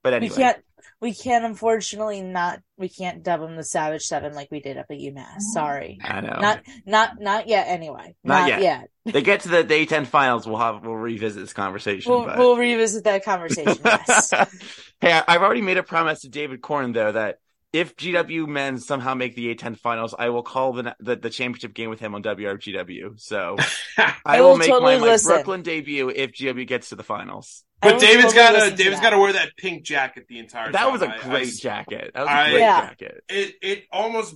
But 0.01 0.13
anyway. 0.13 0.35
We 0.35 0.41
can't, 0.41 0.57
we 1.03 1.13
can't 1.13 1.43
unfortunately 1.43 2.21
not, 2.21 2.61
we 2.77 2.87
can't 2.87 3.23
dub 3.23 3.41
them 3.41 3.57
the 3.57 3.63
Savage 3.63 4.03
Seven 4.03 4.33
like 4.33 4.49
we 4.49 4.61
did 4.61 4.77
up 4.77 4.85
at 4.89 4.97
UMass. 4.97 5.17
Mm-hmm. 5.17 5.53
Sorry. 5.53 5.99
I 6.01 6.21
know. 6.21 6.39
Not, 6.39 6.61
not, 6.85 7.19
not 7.19 7.47
yet. 7.49 7.67
Anyway, 7.67 8.15
Not 8.23 8.39
not, 8.39 8.49
yet. 8.49 8.61
yet. 8.61 8.89
they 9.13 9.21
get 9.21 9.41
to 9.41 9.49
the 9.49 9.63
A10 9.65 10.07
finals, 10.07 10.47
we'll 10.47 10.59
have, 10.59 10.81
we'll 10.85 10.95
revisit 10.95 11.41
this 11.41 11.51
conversation. 11.51 12.09
We'll, 12.09 12.25
but... 12.25 12.37
we'll 12.37 12.55
revisit 12.55 13.03
that 13.03 13.25
conversation. 13.25 13.75
Yes. 13.83 14.31
hey, 15.01 15.11
I- 15.11 15.25
I've 15.27 15.41
already 15.41 15.61
made 15.61 15.77
a 15.77 15.83
promise 15.83 16.21
to 16.21 16.29
David 16.29 16.61
Corn 16.61 16.93
though 16.93 17.11
that 17.11 17.39
if 17.73 17.95
GW 17.97 18.47
men 18.47 18.77
somehow 18.79 19.15
make 19.15 19.35
the 19.35 19.53
A10 19.53 19.77
finals, 19.79 20.13
I 20.17 20.29
will 20.29 20.43
call 20.43 20.73
the 20.73 20.95
the, 20.99 21.15
the 21.15 21.29
championship 21.29 21.73
game 21.73 21.89
with 21.89 21.99
him 21.99 22.13
on 22.15 22.21
WRGW. 22.23 23.19
So 23.19 23.57
I, 23.97 24.13
I 24.25 24.41
will, 24.41 24.51
will 24.51 24.57
make 24.57 24.69
totally 24.69 24.95
my, 24.95 25.01
my 25.01 25.07
listen. 25.07 25.33
Brooklyn 25.33 25.63
debut 25.63 26.09
if 26.09 26.31
GW 26.31 26.67
gets 26.67 26.89
to 26.89 26.95
the 26.95 27.03
finals. 27.03 27.63
But 27.81 27.95
will 27.95 27.99
David's 27.99 28.33
totally 28.33 28.35
got 28.35 28.47
to 28.51 28.57
listen 28.59 28.69
to 28.71 28.75
David's 28.77 29.01
that. 29.01 29.03
got 29.03 29.09
to 29.15 29.19
wear 29.19 29.33
that 29.33 29.49
pink 29.57 29.83
jacket 29.83 30.25
the 30.29 30.39
entire 30.39 30.71
That 30.71 30.83
time. 30.83 30.91
was 30.93 31.01
a 31.01 31.07
I- 31.09 31.15
I 31.15 31.19
great 31.19 31.47
s- 31.47 31.57
jacket. 31.57 32.11
That 32.13 32.21
was 32.21 32.29
I- 32.29 32.47
a 32.47 32.51
great 32.51 32.59
Yeah. 32.61 32.81
jacket. 32.89 33.23
It 33.27 33.55
it 33.61 33.83
almost 33.91 34.35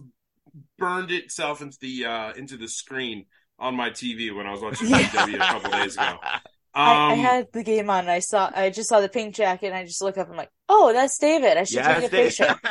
burned 0.77 1.11
itself 1.11 1.61
into 1.61 1.77
the 1.79 2.05
uh 2.05 2.33
into 2.33 2.57
the 2.57 2.67
screen 2.67 3.25
on 3.59 3.75
my 3.75 3.89
TV 3.91 4.35
when 4.35 4.45
I 4.47 4.51
was 4.51 4.61
watching 4.61 4.89
Yeah. 4.89 5.03
GW 5.03 5.35
a 5.35 5.37
couple 5.37 5.71
days 5.71 5.95
ago. 5.95 6.17
Um, 6.73 6.85
I, 6.85 7.01
I 7.09 7.15
had 7.15 7.47
the 7.53 7.63
game 7.63 7.89
on 7.89 8.01
and 8.01 8.11
I 8.11 8.19
saw 8.19 8.51
I 8.55 8.69
just 8.69 8.89
saw 8.89 9.01
the 9.01 9.09
pink 9.09 9.35
jacket 9.35 9.67
and 9.67 9.75
I 9.75 9.85
just 9.85 10.01
look 10.01 10.17
up 10.17 10.27
and 10.27 10.33
I'm 10.33 10.37
like, 10.37 10.51
oh, 10.69 10.93
that's 10.93 11.17
David. 11.17 11.57
I 11.57 11.63
should 11.63 11.83
Yeah, 11.83 11.83
take 11.83 12.01
a 12.01 12.09
picture. 12.09 12.55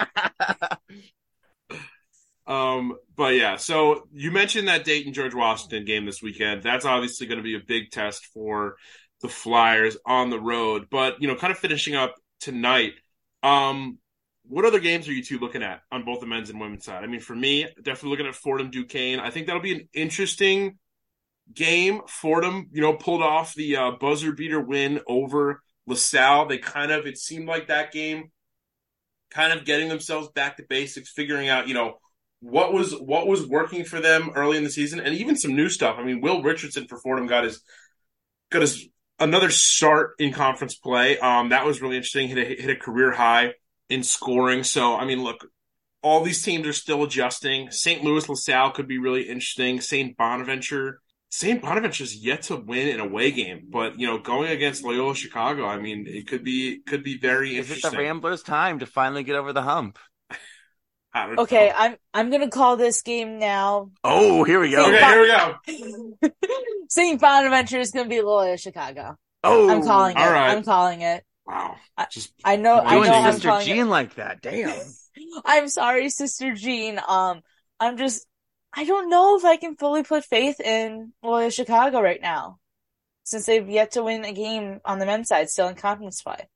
Um, 2.47 2.97
but 3.16 3.34
yeah, 3.34 3.57
so 3.57 4.07
you 4.12 4.30
mentioned 4.30 4.68
that 4.68 4.84
Dayton 4.84 5.12
George 5.12 5.34
Washington 5.34 5.84
game 5.84 6.07
this 6.07 6.22
weekend. 6.22 6.62
That's 6.62 6.84
obviously 6.84 7.26
going 7.26 7.38
to 7.38 7.42
be 7.44 7.57
a 7.57 7.61
big 7.61 7.90
test 7.90 8.26
for 8.26 8.76
the 9.20 9.28
Flyers 9.28 9.97
on 10.07 10.30
the 10.30 10.38
road. 10.40 10.86
But 10.90 11.20
you 11.20 11.26
know, 11.26 11.34
kind 11.34 11.51
of 11.51 11.59
finishing 11.59 11.97
up 11.97 12.14
tonight. 12.40 12.92
Um, 13.42 13.99
what 14.49 14.64
other 14.64 14.78
games 14.78 15.09
are 15.09 15.12
you 15.12 15.24
two 15.24 15.40
looking 15.40 15.64
at 15.64 15.82
on 15.90 16.05
both 16.05 16.20
the 16.20 16.26
men's 16.26 16.51
and 16.51 16.61
women's 16.61 16.84
side? 16.84 17.03
I 17.03 17.09
mean, 17.09 17.18
for 17.20 17.34
me, 17.34 17.64
definitely 17.82 18.11
looking 18.11 18.26
at 18.28 18.36
Fordham 18.36 18.70
Duquesne. 18.70 19.18
I 19.18 19.30
think 19.30 19.47
that'll 19.47 19.61
be 19.62 19.72
an 19.72 19.88
interesting 19.92 20.78
game. 21.53 22.03
Fordham, 22.09 22.68
you 22.72 22.82
know, 22.82 22.94
pulled 22.94 23.22
off 23.22 23.55
the 23.55 23.76
uh, 23.76 23.90
buzzer 23.92 24.32
beater 24.32 24.61
win 24.61 25.01
over 25.07 25.62
LaSalle. 25.86 26.47
They 26.47 26.59
kind 26.59 26.90
of 26.90 27.07
it 27.07 27.18
seemed 27.18 27.47
like 27.47 27.68
that 27.68 27.92
game 27.92 28.30
kind 29.30 29.53
of 29.53 29.64
getting 29.64 29.88
themselves 29.88 30.28
back 30.28 30.57
to 30.57 30.64
basics, 30.68 31.11
figuring 31.11 31.49
out, 31.49 31.68
you 31.68 31.74
know, 31.74 31.99
what 32.40 32.72
was 32.72 32.92
what 32.92 33.26
was 33.26 33.47
working 33.47 33.84
for 33.84 34.01
them 34.01 34.30
early 34.34 34.57
in 34.57 34.64
the 34.64 34.70
season, 34.70 35.01
and 35.01 35.14
even 35.14 35.36
some 35.36 35.57
new 35.57 35.68
stuff. 35.68 35.97
I 35.99 36.05
mean, 36.05 36.20
Will 36.20 36.42
Richardson 36.42 36.86
for 36.86 36.99
Fordham 36.99 37.26
got 37.26 37.44
his 37.44 37.62
got 38.51 38.62
his 38.62 38.88
another 39.18 39.51
start 39.51 40.12
in 40.18 40.32
conference 40.32 40.74
play. 40.74 41.18
Um, 41.18 41.49
that 41.51 41.64
was 41.64 41.80
really 41.80 41.97
interesting. 41.97 42.28
Hit 42.28 42.38
a, 42.38 42.62
hit 42.62 42.70
a 42.70 42.76
career 42.76 43.12
high 43.12 43.55
in 43.88 44.03
scoring. 44.03 44.64
So, 44.64 44.97
I 44.97 45.05
mean, 45.05 45.22
look, 45.22 45.47
all 46.03 46.22
these 46.22 46.42
teams 46.42 46.66
are 46.66 46.72
still 46.72 47.03
adjusting. 47.05 47.70
St. 47.70 48.05
Louis 48.05 48.28
LaSalle 48.28 48.72
could 48.72 48.88
be 48.88 48.99
really 48.99 49.22
interesting. 49.22 49.80
St. 49.80 50.16
Bonaventure. 50.16 51.01
St. 51.37 51.61
Bonaventure's 51.61 52.16
yet 52.16 52.41
to 52.45 52.57
win 52.57 52.89
an 52.89 52.99
away 52.99 53.30
game, 53.30 53.66
but 53.68 54.01
you 54.01 54.07
know, 54.07 54.16
going 54.16 54.51
against 54.51 54.82
Loyola 54.82 55.14
Chicago, 55.14 55.66
I 55.66 55.78
mean, 55.78 56.07
it 56.09 56.26
could 56.26 56.43
be 56.43 56.78
could 56.78 57.05
be 57.05 57.18
very 57.18 57.57
Is 57.59 57.70
it 57.70 57.82
the 57.82 57.91
Ramblers' 57.91 58.43
time 58.43 58.78
to 58.78 58.87
finally 58.87 59.22
get 59.22 59.37
over 59.37 59.53
the 59.53 59.61
hump? 59.62 59.99
Okay, 61.39 61.68
know. 61.68 61.74
I'm 61.78 61.97
I'm 62.12 62.30
gonna 62.30 62.51
call 62.51 62.76
this 62.76 63.01
game 63.01 63.39
now. 63.39 63.91
Oh, 64.05 64.45
here 64.45 64.61
we 64.61 64.70
go. 64.70 64.84
Okay, 64.87 65.03
here 65.03 65.20
we 65.22 66.20
go. 66.20 66.30
St. 66.91 67.18
Bonaventure 67.18 67.80
is 67.80 67.91
gonna 67.91 68.09
be 68.09 68.20
Loyola 68.20 68.59
Chicago. 68.59 69.16
Oh, 69.43 69.70
I'm 69.70 69.82
calling 69.82 70.14
it. 70.14 70.20
all 70.20 70.30
right. 70.30 70.51
I'm 70.51 70.62
calling 70.62 71.01
it. 71.01 71.24
Wow. 71.47 71.76
I- 71.97 72.07
Just 72.11 72.34
I 72.45 72.57
know. 72.57 72.80
I 72.80 72.97
doing 72.97 73.09
know. 73.09 73.14
I'm 73.14 73.32
Sister 73.32 73.61
Jean 73.62 73.87
it. 73.87 73.91
like 73.91 74.14
that. 74.16 74.43
Damn. 74.43 74.78
I'm 75.47 75.68
sorry, 75.68 76.11
Sister 76.11 76.53
Jean. 76.53 77.01
Um, 77.09 77.41
I'm 77.80 77.97
just. 77.97 78.26
I 78.77 78.85
don't 78.85 79.09
know 79.09 79.37
if 79.37 79.45
I 79.45 79.57
can 79.57 79.74
fully 79.74 80.03
put 80.03 80.24
faith 80.24 80.61
in 80.61 81.12
Loyola 81.22 81.51
Chicago 81.51 82.01
right 82.01 82.20
now, 82.20 82.59
since 83.24 83.47
they've 83.47 83.68
yet 83.68 83.93
to 83.93 84.05
win 84.05 84.24
a 84.24 84.33
game 84.33 84.81
on 84.85 84.99
the 84.99 85.07
men's 85.07 85.29
side, 85.29 85.49
still 85.49 85.68
in 85.68 85.77
conference 85.77 86.22
play. 86.22 86.47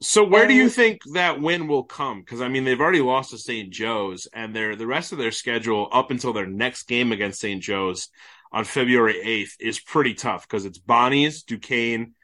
So 0.00 0.24
where 0.24 0.46
do 0.46 0.54
you 0.54 0.70
think 0.70 1.02
that 1.12 1.40
win 1.40 1.66
will 1.66 1.82
come? 1.84 2.20
Because 2.20 2.40
I 2.40 2.48
mean, 2.48 2.64
they've 2.64 2.80
already 2.80 3.00
lost 3.02 3.30
to 3.30 3.38
St. 3.38 3.70
Joe's, 3.70 4.26
and 4.32 4.54
their 4.54 4.76
the 4.76 4.86
rest 4.86 5.12
of 5.12 5.18
their 5.18 5.32
schedule 5.32 5.88
up 5.92 6.10
until 6.10 6.32
their 6.32 6.46
next 6.46 6.84
game 6.84 7.12
against 7.12 7.40
St. 7.40 7.62
Joe's 7.62 8.08
on 8.52 8.64
February 8.64 9.20
eighth 9.20 9.56
is 9.60 9.78
pretty 9.80 10.14
tough 10.14 10.48
because 10.48 10.64
it's 10.64 10.78
Bonnie's, 10.78 11.42
Duquesne, 11.42 12.14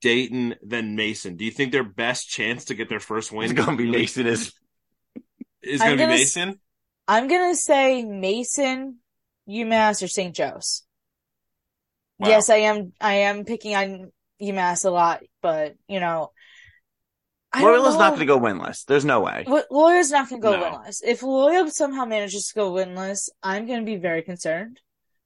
Dayton, 0.00 0.54
then 0.62 0.96
Mason. 0.96 1.36
Do 1.36 1.44
you 1.44 1.50
think 1.50 1.72
their 1.72 1.84
best 1.84 2.28
chance 2.28 2.66
to 2.66 2.74
get 2.74 2.88
their 2.88 3.00
first 3.00 3.32
win 3.32 3.50
It's 3.50 3.52
gonna 3.52 3.76
be 3.76 3.90
Mason 3.90 4.26
is 4.26 4.52
is 5.62 5.80
going 5.80 5.96
to 5.96 5.96
be 5.96 6.02
gonna 6.04 6.14
s- 6.14 6.36
Mason? 6.36 6.60
I'm 7.06 7.28
gonna 7.28 7.54
say 7.54 8.04
Mason, 8.04 8.98
UMass, 9.48 10.02
or 10.02 10.08
St. 10.08 10.34
Joe's. 10.34 10.82
Wow. 12.18 12.28
Yes, 12.28 12.50
I 12.50 12.56
am. 12.56 12.92
I 13.00 13.14
am 13.14 13.44
picking 13.44 13.74
on 13.74 14.12
UMass 14.40 14.84
a 14.84 14.90
lot, 14.90 15.22
but 15.42 15.74
you 15.88 16.00
know, 16.00 16.30
I 17.52 17.60
don't 17.60 17.70
Loyola's 17.72 17.96
not 17.98 18.10
going 18.10 18.20
to 18.20 18.26
go 18.26 18.38
winless. 18.40 18.84
There's 18.84 19.04
no 19.04 19.20
way. 19.20 19.44
Lo- 19.46 19.62
Loyola's 19.70 20.10
not 20.10 20.28
going 20.28 20.40
to 20.40 20.48
go 20.48 20.56
No. 20.56 20.62
winless. 20.62 21.02
If 21.04 21.22
Loyola 21.22 21.70
somehow 21.70 22.04
manages 22.04 22.48
to 22.48 22.54
go 22.54 22.72
winless, 22.72 23.28
I'm 23.42 23.66
going 23.66 23.80
to 23.80 23.84
be 23.84 23.96
very 23.96 24.22
concerned 24.22 24.80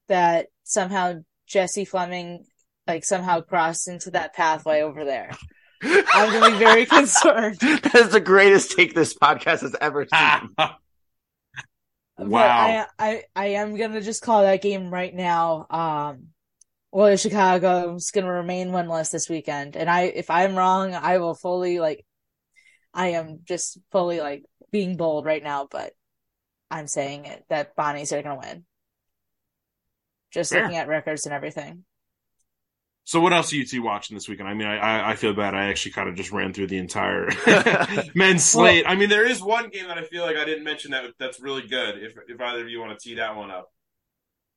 that 0.08 0.46
somehow 0.64 1.20
Jesse 1.46 1.84
Fleming 1.84 2.44
like 2.86 3.04
somehow 3.04 3.40
crossed 3.42 3.86
into 3.88 4.10
that 4.12 4.34
pathway 4.34 4.80
over 4.80 5.04
there. 5.04 5.30
I'm 5.82 6.30
going 6.32 6.52
to 6.52 6.58
be 6.58 6.64
very 6.64 6.86
concerned. 6.98 7.58
that 7.60 7.94
is 7.94 8.08
the 8.10 8.20
greatest 8.20 8.72
take 8.72 8.94
this 8.94 9.14
podcast 9.14 9.60
has 9.60 9.76
ever 9.80 10.06
seen. 10.06 10.54
Wow. 12.18 12.86
I, 12.98 13.06
I, 13.10 13.22
I 13.34 13.46
am 13.46 13.76
going 13.76 13.92
to 13.92 14.00
just 14.00 14.22
call 14.22 14.42
that 14.42 14.62
game 14.62 14.90
right 14.90 15.14
now. 15.14 15.66
Um, 15.70 16.28
Loyola 16.92 17.16
Chicago 17.16 17.94
is 17.94 18.10
going 18.10 18.24
to 18.24 18.32
remain 18.32 18.70
winless 18.70 19.10
this 19.10 19.28
weekend. 19.28 19.76
And 19.76 19.88
I, 19.88 20.02
if 20.02 20.30
I'm 20.30 20.56
wrong, 20.56 20.94
I 20.94 21.18
will 21.18 21.34
fully 21.34 21.80
like, 21.80 22.04
I 22.92 23.08
am 23.08 23.40
just 23.44 23.78
fully 23.92 24.20
like 24.20 24.44
being 24.72 24.96
bold 24.96 25.24
right 25.24 25.42
now, 25.42 25.68
but 25.70 25.92
I'm 26.70 26.86
saying 26.88 27.26
it 27.26 27.44
that 27.48 27.76
Bonnie's 27.76 28.12
are 28.12 28.22
going 28.22 28.40
to 28.40 28.48
win. 28.48 28.64
Just 30.32 30.50
Fair. 30.50 30.62
looking 30.62 30.76
at 30.76 30.88
records 30.88 31.26
and 31.26 31.34
everything. 31.34 31.84
So 33.08 33.20
what 33.20 33.32
else 33.32 33.50
are 33.54 33.56
you 33.56 33.64
two 33.64 33.80
watching 33.80 34.14
this 34.14 34.28
weekend? 34.28 34.50
I 34.50 34.52
mean, 34.52 34.68
I 34.68 35.12
I, 35.12 35.14
feel 35.14 35.32
bad. 35.32 35.54
I 35.54 35.70
actually 35.70 35.92
kind 35.92 36.10
of 36.10 36.14
just 36.14 36.30
ran 36.30 36.52
through 36.52 36.66
the 36.66 36.76
entire 36.76 37.30
men's 38.14 38.44
slate. 38.44 38.84
I 38.86 38.96
mean, 38.96 39.08
there 39.08 39.26
is 39.26 39.40
one 39.40 39.70
game 39.70 39.88
that 39.88 39.96
I 39.96 40.02
feel 40.02 40.26
like 40.26 40.36
I 40.36 40.44
didn't 40.44 40.62
mention 40.62 40.90
that 40.90 41.06
that's 41.18 41.40
really 41.40 41.66
good. 41.66 41.96
If 42.02 42.18
if 42.28 42.38
either 42.38 42.60
of 42.60 42.68
you 42.68 42.78
want 42.80 42.98
to 42.98 43.02
tee 43.02 43.14
that 43.14 43.34
one 43.34 43.50
up, 43.50 43.72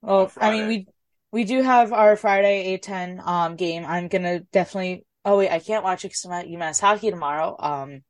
Well, 0.01 0.23
on 0.23 0.31
I 0.41 0.51
mean, 0.51 0.67
we 0.67 0.87
we 1.31 1.45
do 1.45 1.61
have 1.61 1.93
our 1.93 2.17
Friday 2.17 2.63
eight 2.73 2.81
ten 2.81 3.21
um 3.23 3.55
game. 3.55 3.85
I'm 3.85 4.09
gonna 4.09 4.41
definitely. 4.51 5.05
Oh 5.23 5.37
wait, 5.37 5.49
I 5.49 5.59
can't 5.59 5.85
watch 5.85 6.03
it 6.03 6.09
because 6.09 6.25
I'm 6.25 6.33
at 6.33 6.47
UMass 6.47 6.81
hockey 6.81 7.09
tomorrow. 7.09 7.55
Um, 7.57 8.01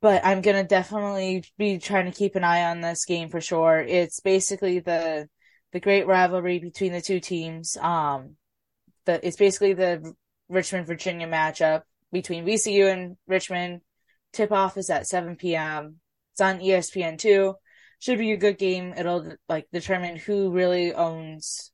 but 0.00 0.24
I'm 0.24 0.40
gonna 0.40 0.64
definitely 0.64 1.44
be 1.58 1.76
trying 1.76 2.10
to 2.10 2.16
keep 2.16 2.34
an 2.34 2.44
eye 2.44 2.64
on 2.64 2.80
this 2.80 3.04
game 3.04 3.28
for 3.28 3.42
sure. 3.42 3.78
It's 3.78 4.20
basically 4.20 4.78
the 4.78 5.28
the 5.74 5.80
great 5.80 6.06
rivalry 6.06 6.60
between 6.60 6.92
the 6.92 7.02
two 7.02 7.20
teams. 7.20 7.76
Um, 7.76 8.36
the 9.12 9.26
it's 9.26 9.36
basically 9.36 9.72
the 9.74 10.14
Richmond 10.48 10.86
Virginia 10.86 11.26
matchup 11.26 11.82
between 12.12 12.44
VCU 12.44 12.92
and 12.92 13.16
Richmond. 13.26 13.80
Tip 14.32 14.52
off 14.52 14.76
is 14.76 14.90
at 14.90 15.06
7 15.08 15.36
p.m. 15.36 15.96
It's 16.32 16.40
on 16.40 16.60
ESPN 16.60 17.18
two 17.18 17.54
should 17.98 18.18
be 18.18 18.32
a 18.32 18.36
good 18.36 18.56
game. 18.58 18.94
It'll 18.96 19.32
like 19.48 19.66
determine 19.72 20.16
who 20.16 20.50
really 20.50 20.94
owns 20.94 21.70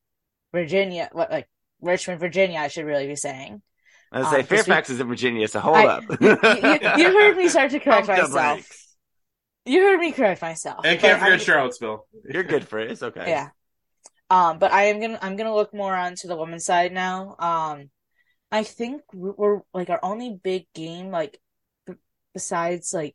Virginia, 0.53 1.09
what 1.13 1.31
like 1.31 1.49
Richmond, 1.81 2.19
Virginia. 2.21 2.59
I 2.59 2.69
should 2.69 2.87
really 2.87 3.07
be 3.07 3.17
saying. 3.17 3.63
I 4.11 4.19
was 4.21 4.27
Um, 4.29 4.33
say 4.33 4.43
this 4.43 4.49
Fairfax 4.49 4.91
is 4.91 5.01
in 5.01 5.09
Virginia, 5.09 5.47
so 5.49 5.61
hold 5.61 5.77
I- 5.77 5.87
up. 5.87 6.05
You, 6.21 6.29
you- 6.31 7.05
you 7.05 7.19
heard 7.21 7.37
me 7.37 7.49
start 7.49 7.71
to 7.73 7.81
correct 7.81 8.07
Pump 8.07 8.19
myself. 8.33 8.67
You 9.67 9.83
heard 9.83 9.99
me 10.01 10.13
correct 10.13 10.41
myself. 10.43 10.85
and 10.85 10.99
But 11.01 11.07
can't 11.07 11.21
forget 11.23 11.41
Charlottesville. 11.43 12.07
You're 12.29 12.45
good 12.45 12.67
for 12.69 12.79
it. 12.79 12.91
It's 12.93 13.03
okay. 13.03 13.25
Yeah. 13.29 13.49
Um, 14.29 14.59
but 14.59 14.73
I 14.73 14.85
am 14.85 15.01
gonna 15.01 15.19
I'm 15.23 15.37
gonna 15.37 15.55
look 15.55 15.73
more 15.73 15.95
onto 15.95 16.29
the 16.29 16.37
women's 16.37 16.65
side 16.65 16.93
now. 16.93 17.37
Um, 17.39 17.91
I 18.51 18.63
think 18.63 19.03
we're 19.13 19.61
like 19.73 19.91
our 19.91 20.01
only 20.03 20.39
big 20.43 20.67
game 20.75 21.11
like 21.11 21.41
b- 21.87 21.95
besides 22.35 22.93
like 22.93 23.15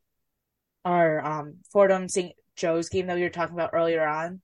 our 0.86 1.24
um 1.24 1.57
Fordham 1.72 2.07
St. 2.07 2.34
Joe's 2.55 2.89
game 2.89 3.07
that 3.07 3.16
we 3.16 3.24
were 3.24 3.30
talking 3.30 3.55
about 3.55 3.72
earlier 3.74 4.05
on 4.05 4.41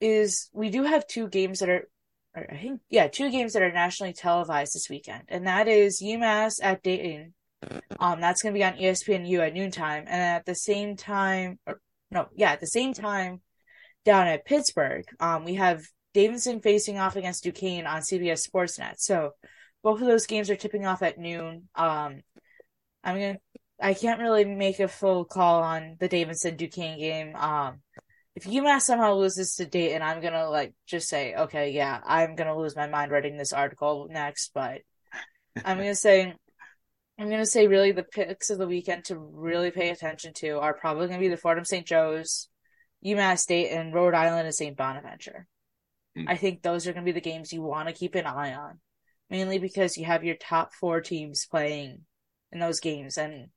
is 0.00 0.48
we 0.52 0.70
do 0.70 0.84
have 0.84 1.06
two 1.06 1.28
games 1.28 1.60
that 1.60 1.68
are 1.68 1.88
I 2.34 2.56
think 2.56 2.80
yeah 2.90 3.08
two 3.08 3.30
games 3.30 3.54
that 3.54 3.62
are 3.62 3.72
nationally 3.72 4.12
televised 4.12 4.74
this 4.74 4.88
weekend 4.90 5.24
and 5.28 5.46
that 5.46 5.68
is 5.68 6.02
UMass 6.02 6.60
at 6.62 6.82
Dayton. 6.82 7.34
Um, 7.98 8.20
that's 8.20 8.42
gonna 8.42 8.54
be 8.54 8.64
on 8.64 8.74
ESPNU 8.74 9.40
at 9.40 9.54
noontime 9.54 10.04
and 10.06 10.20
at 10.20 10.44
the 10.44 10.54
same 10.54 10.96
time 10.96 11.58
or 11.66 11.80
no 12.10 12.28
yeah 12.34 12.52
at 12.52 12.60
the 12.60 12.66
same 12.66 12.92
time 12.92 13.40
down 14.08 14.26
at 14.26 14.46
Pittsburgh. 14.46 15.04
Um, 15.20 15.44
we 15.44 15.56
have 15.56 15.84
Davidson 16.14 16.60
facing 16.62 16.98
off 16.98 17.14
against 17.14 17.44
Duquesne 17.44 17.86
on 17.86 18.00
CBS 18.00 18.48
Sportsnet. 18.48 18.94
So 18.96 19.32
both 19.82 20.00
of 20.00 20.06
those 20.06 20.24
games 20.24 20.48
are 20.48 20.56
tipping 20.56 20.86
off 20.86 21.02
at 21.02 21.18
noon. 21.18 21.68
Um, 21.74 22.22
I'm 23.04 23.16
gonna, 23.16 23.36
I 23.78 23.92
can't 23.92 24.18
really 24.18 24.46
make 24.46 24.80
a 24.80 24.88
full 24.88 25.26
call 25.26 25.62
on 25.62 25.96
the 26.00 26.08
Davidson 26.08 26.56
Duquesne 26.56 26.98
game. 26.98 27.36
Um, 27.36 27.82
if 28.34 28.44
UMass 28.44 28.80
somehow 28.82 29.12
loses 29.12 29.56
to 29.56 29.66
Dayton, 29.66 30.00
I'm 30.00 30.22
gonna 30.22 30.48
like 30.48 30.72
just 30.86 31.10
say, 31.10 31.34
okay, 31.34 31.72
yeah, 31.72 32.00
I'm 32.02 32.34
gonna 32.34 32.56
lose 32.56 32.74
my 32.74 32.86
mind 32.86 33.12
writing 33.12 33.36
this 33.36 33.52
article 33.52 34.08
next, 34.10 34.52
but 34.54 34.80
I'm 35.66 35.76
gonna 35.76 35.94
say, 35.94 36.32
I'm 37.18 37.28
gonna 37.28 37.44
say 37.44 37.66
really 37.66 37.92
the 37.92 38.04
picks 38.04 38.48
of 38.48 38.56
the 38.56 38.66
weekend 38.66 39.04
to 39.06 39.18
really 39.18 39.70
pay 39.70 39.90
attention 39.90 40.32
to 40.36 40.60
are 40.60 40.72
probably 40.72 41.08
gonna 41.08 41.20
be 41.20 41.28
the 41.28 41.36
Fordham 41.36 41.66
St. 41.66 41.86
Joe's, 41.86 42.48
UMass 43.04 43.38
State 43.38 43.70
and 43.70 43.94
Rhode 43.94 44.14
Island 44.14 44.46
and 44.46 44.54
St. 44.54 44.76
Bonaventure. 44.76 45.46
Hmm. 46.16 46.28
I 46.28 46.36
think 46.36 46.62
those 46.62 46.86
are 46.86 46.92
going 46.92 47.04
to 47.04 47.12
be 47.12 47.18
the 47.18 47.20
games 47.20 47.52
you 47.52 47.62
want 47.62 47.88
to 47.88 47.94
keep 47.94 48.14
an 48.14 48.26
eye 48.26 48.54
on, 48.54 48.80
mainly 49.30 49.58
because 49.58 49.96
you 49.96 50.04
have 50.04 50.24
your 50.24 50.36
top 50.36 50.74
four 50.74 51.00
teams 51.00 51.46
playing 51.46 52.00
in 52.52 52.58
those 52.58 52.80
games. 52.80 53.18
And 53.18 53.48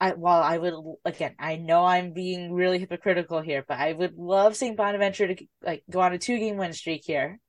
I, 0.00 0.12
while 0.12 0.42
I 0.42 0.58
would, 0.58 0.74
again, 1.04 1.34
I 1.38 1.56
know 1.56 1.84
I'm 1.84 2.12
being 2.12 2.52
really 2.52 2.78
hypocritical 2.78 3.40
here, 3.40 3.64
but 3.66 3.78
I 3.78 3.92
would 3.92 4.16
love 4.16 4.56
St. 4.56 4.76
Bonaventure 4.76 5.34
to 5.34 5.46
like 5.62 5.82
go 5.90 6.00
on 6.00 6.12
a 6.12 6.18
two 6.18 6.38
game 6.38 6.56
win 6.56 6.72
streak 6.72 7.02
here 7.04 7.40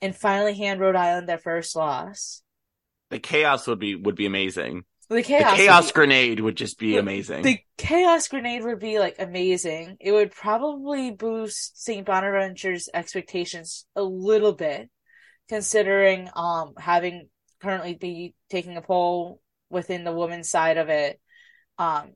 and 0.00 0.16
finally 0.16 0.54
hand 0.54 0.80
Rhode 0.80 0.96
Island 0.96 1.28
their 1.28 1.38
first 1.38 1.76
loss. 1.76 2.42
The 3.10 3.20
chaos 3.20 3.66
would 3.68 3.78
be 3.78 3.94
would 3.94 4.16
be 4.16 4.26
amazing. 4.26 4.84
The 5.12 5.22
chaos, 5.22 5.50
the 5.52 5.56
chaos 5.64 5.86
be- 5.88 5.92
grenade 5.94 6.40
would 6.40 6.56
just 6.56 6.78
be 6.78 6.92
The- 6.92 6.98
amazing. 6.98 7.42
The 7.42 7.58
chaos 7.78 8.28
grenade 8.28 8.64
would 8.64 8.78
be 8.80 8.98
like 8.98 9.16
amazing. 9.18 9.96
It 10.00 10.12
would 10.12 10.30
probably 10.32 11.10
boost 11.10 11.82
St. 11.82 12.04
Bonaventure's 12.06 12.88
expectations 12.92 13.86
a 13.96 14.02
little 14.02 14.52
bit, 14.52 14.90
considering 15.48 16.28
um 16.34 16.74
having 16.78 17.28
currently 17.60 17.94
be 17.94 18.34
taking 18.50 18.76
a 18.76 18.82
poll 18.82 19.40
within 19.70 20.04
the 20.04 20.12
women's 20.12 20.48
side 20.50 20.76
of 20.78 20.88
it. 20.88 21.20
Um, 21.78 22.12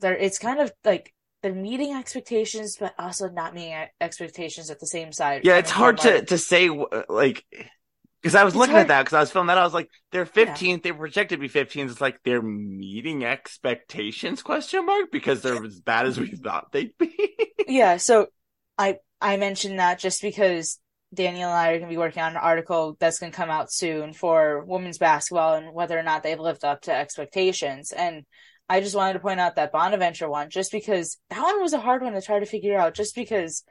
there 0.00 0.16
it's 0.16 0.38
kind 0.38 0.60
of 0.60 0.72
like 0.84 1.12
they're 1.42 1.54
meeting 1.54 1.94
expectations, 1.94 2.76
but 2.78 2.94
also 2.98 3.28
not 3.28 3.54
meeting 3.54 3.86
expectations 4.00 4.70
at 4.70 4.80
the 4.80 4.86
same 4.86 5.12
side. 5.12 5.42
yeah, 5.44 5.58
it's 5.58 5.70
hard 5.70 5.98
to 5.98 6.14
like- 6.16 6.26
to 6.28 6.38
say 6.38 6.68
like 7.08 7.44
because 8.22 8.34
I 8.34 8.44
was 8.44 8.54
It's 8.54 8.58
looking 8.58 8.74
hard- 8.74 8.82
at 8.82 8.88
that 8.88 9.02
because 9.04 9.14
I 9.16 9.20
was 9.20 9.30
filming 9.30 9.48
that 9.48 9.58
I 9.58 9.64
was 9.64 9.74
like 9.74 9.88
they're 10.12 10.26
15th 10.26 10.82
they 10.82 10.92
were 10.92 10.98
projected 10.98 11.38
to 11.38 11.40
be 11.40 11.48
15th 11.48 11.90
it's 11.90 12.00
like 12.00 12.20
they're 12.24 12.42
meeting 12.42 13.24
expectations? 13.24 14.42
question 14.42 14.86
mark? 14.86 15.10
Because 15.10 15.42
they're 15.42 15.62
as 15.64 15.80
bad 15.80 16.06
as 16.06 16.18
we 16.18 16.28
thought 16.28 16.72
they'd 16.72 16.96
be. 16.98 17.14
Yeah, 17.68 17.98
so 17.98 18.28
I 18.78 18.96
I 19.20 19.36
mentioned 19.36 19.78
that 19.78 19.98
just 19.98 20.22
because 20.22 20.80
Daniel 21.12 21.50
and 21.50 21.58
I 21.58 21.68
are 21.68 21.78
going 21.78 21.90
to 21.90 21.94
be 21.94 21.98
working 21.98 22.22
on 22.22 22.32
an 22.32 22.36
article 22.38 22.96
that's 22.98 23.18
going 23.18 23.30
to 23.32 23.36
come 23.36 23.50
out 23.50 23.70
soon 23.72 24.12
for 24.14 24.64
women's 24.64 24.96
basketball 24.98 25.54
and 25.54 25.74
whether 25.74 25.98
or 25.98 26.02
not 26.02 26.22
they've 26.22 26.38
lived 26.40 26.64
up 26.64 26.82
to 26.82 26.94
expectations. 26.94 27.92
And 27.92 28.24
I 28.70 28.80
just 28.80 28.94
wanted 28.94 29.14
to 29.14 29.18
point 29.20 29.40
out 29.40 29.56
that 29.56 29.72
Bonaventure 29.72 30.28
one, 30.30 30.48
just 30.50 30.70
because 30.72 31.18
that 31.30 31.42
one 31.42 31.60
was 31.62 31.72
a 31.74 31.80
hard 31.80 32.02
one 32.02 32.12
to 32.14 32.20
try 32.22 32.38
to 32.38 32.46
figure 32.46 32.78
out, 32.78 32.94
just 32.94 33.14
because 33.14 33.64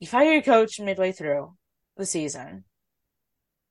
you 0.00 0.06
fire 0.06 0.32
your 0.32 0.42
coach 0.42 0.80
midway 0.80 1.12
through 1.12 1.54
the 1.96 2.06
season, 2.06 2.64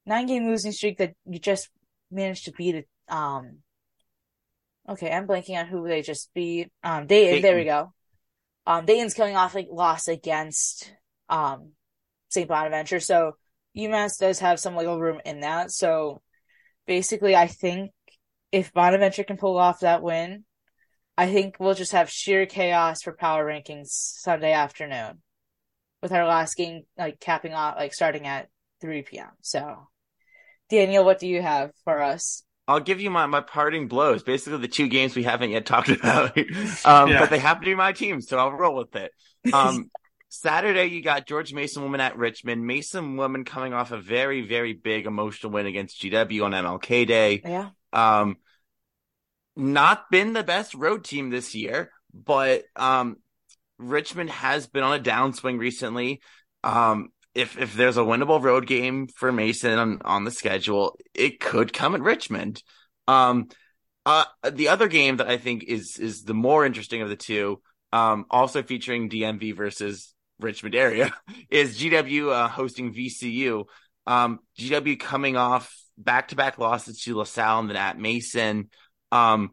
nine 0.06 0.28
game 0.28 0.48
losing 0.48 0.72
streak 0.72 0.98
that 0.98 1.14
you 1.26 1.40
just 1.40 1.70
managed 2.10 2.46
to 2.46 2.52
beat 2.52 2.76
it. 2.76 2.88
Um, 3.08 3.60
okay, 4.90 5.12
I'm 5.12 5.28
blanking 5.28 5.60
on 5.60 5.68
who 5.68 5.88
they 5.88 6.02
just 6.02 6.34
beat. 6.34 6.72
Um, 6.84 7.08
Dayton, 7.08 7.42
there 7.42 7.56
we 7.56 7.66
go. 7.66 7.94
Um, 8.66 8.86
Dayton's 8.86 9.14
coming 9.14 9.36
off 9.36 9.56
like 9.56 9.68
loss 9.72 10.08
against 10.08 10.94
um 11.30 11.72
St. 12.30 12.48
Bonaventure, 12.48 13.00
so 13.00 13.34
UMass 13.78 14.20
does 14.20 14.40
have 14.40 14.60
some 14.60 14.76
wiggle 14.76 15.00
room 15.00 15.22
in 15.26 15.42
that. 15.42 15.72
So 15.72 16.22
basically, 16.88 17.36
I 17.36 17.48
think 17.48 17.92
if 18.52 18.74
Bonaventure 18.74 19.24
can 19.24 19.38
pull 19.38 19.58
off 19.58 19.82
that 19.82 20.02
win, 20.02 20.44
I 21.18 21.32
think 21.32 21.58
we'll 21.60 21.74
just 21.74 21.92
have 21.92 22.10
sheer 22.10 22.46
chaos 22.46 23.02
for 23.02 23.14
power 23.14 23.46
rankings 23.46 23.88
Sunday 23.90 24.54
afternoon, 24.54 25.22
with 26.02 26.12
our 26.12 26.26
last 26.26 26.56
game 26.56 26.84
like 26.98 27.20
capping 27.20 27.54
off 27.54 27.76
like 27.78 27.94
starting 27.94 28.28
at 28.28 28.50
3 28.82 29.04
p.m. 29.04 29.32
So, 29.42 29.88
Daniel, 30.72 31.04
what 31.04 31.20
do 31.20 31.28
you 31.28 31.42
have 31.42 31.72
for 31.84 32.02
us? 32.02 32.44
I'll 32.66 32.80
give 32.80 33.02
you 33.02 33.10
my, 33.10 33.26
my 33.26 33.42
parting 33.42 33.90
blows. 33.90 34.24
Basically, 34.24 34.58
the 34.58 34.70
two 34.70 34.88
games 34.88 35.16
we 35.16 35.24
haven't 35.24 35.52
yet 35.52 35.66
talked 35.66 35.90
about, 35.90 36.38
um, 36.86 37.10
yeah. 37.10 37.20
but 37.20 37.30
they 37.30 37.40
happen 37.40 37.64
to 37.64 37.72
be 37.72 37.76
my 37.76 37.92
team, 37.92 38.22
so 38.22 38.40
I'll 38.40 38.52
roll 38.54 38.76
with 38.76 38.96
it. 38.96 39.12
Um, 39.54 39.92
Saturday, 40.30 40.86
you 40.86 41.04
got 41.04 41.28
George 41.28 41.54
Mason 41.54 41.84
woman 41.84 42.00
at 42.00 42.16
Richmond. 42.16 42.66
Mason 42.66 43.18
woman 43.18 43.44
coming 43.44 43.74
off 43.74 43.92
a 43.92 43.98
very, 43.98 44.48
very 44.48 44.72
big 44.72 45.06
emotional 45.06 45.52
win 45.52 45.66
against 45.66 46.02
GW 46.02 46.46
on 46.46 46.52
MLK 46.54 47.06
Day. 47.06 47.42
Yeah. 47.44 47.72
Um, 47.92 48.38
not 49.58 50.10
been 50.10 50.32
the 50.32 50.44
best 50.44 50.74
road 50.74 51.04
team 51.04 51.32
this 51.32 51.54
year, 51.54 51.92
but 52.14 52.64
um, 52.78 53.18
Richmond 53.78 54.30
has 54.30 54.68
been 54.68 54.84
on 54.84 54.98
a 54.98 55.04
downswing 55.04 55.60
recently. 55.60 56.22
Um, 56.64 57.10
if 57.34 57.58
if 57.58 57.74
there's 57.74 57.98
a 57.98 58.02
winnable 58.02 58.42
road 58.42 58.68
game 58.68 59.08
for 59.08 59.32
Mason 59.32 59.78
on, 59.78 60.02
on 60.04 60.24
the 60.24 60.32
schedule, 60.32 60.98
it 61.14 61.40
could 61.40 61.74
come 61.74 61.96
at 61.96 62.02
Richmond. 62.02 62.62
Um, 63.08 63.50
uh, 64.06 64.26
the 64.50 64.70
other 64.70 64.88
game 64.88 65.18
that 65.18 65.28
I 65.28 65.38
think 65.38 65.64
is 65.64 65.98
is 65.98 66.24
the 66.24 66.34
more 66.34 66.66
interesting 66.66 67.02
of 67.02 67.10
the 67.10 67.16
two, 67.16 67.62
um, 67.94 68.26
also 68.30 68.64
featuring 68.64 69.10
DMV 69.10 69.56
versus 69.56 70.14
Richmond 70.40 70.76
area, 70.76 71.14
is 71.50 71.80
GW 71.80 72.32
uh, 72.32 72.48
hosting 72.48 72.94
VCU. 72.94 73.66
Um, 74.08 74.40
GW 74.58 75.00
coming 75.00 75.38
off 75.38 75.74
back 75.98 76.30
to 76.30 76.36
back 76.36 76.58
losses 76.58 77.02
to 77.04 77.16
LaSalle 77.16 77.60
and 77.60 77.70
then 77.70 77.78
at 77.78 78.00
Mason. 78.00 78.70
Um, 79.12 79.52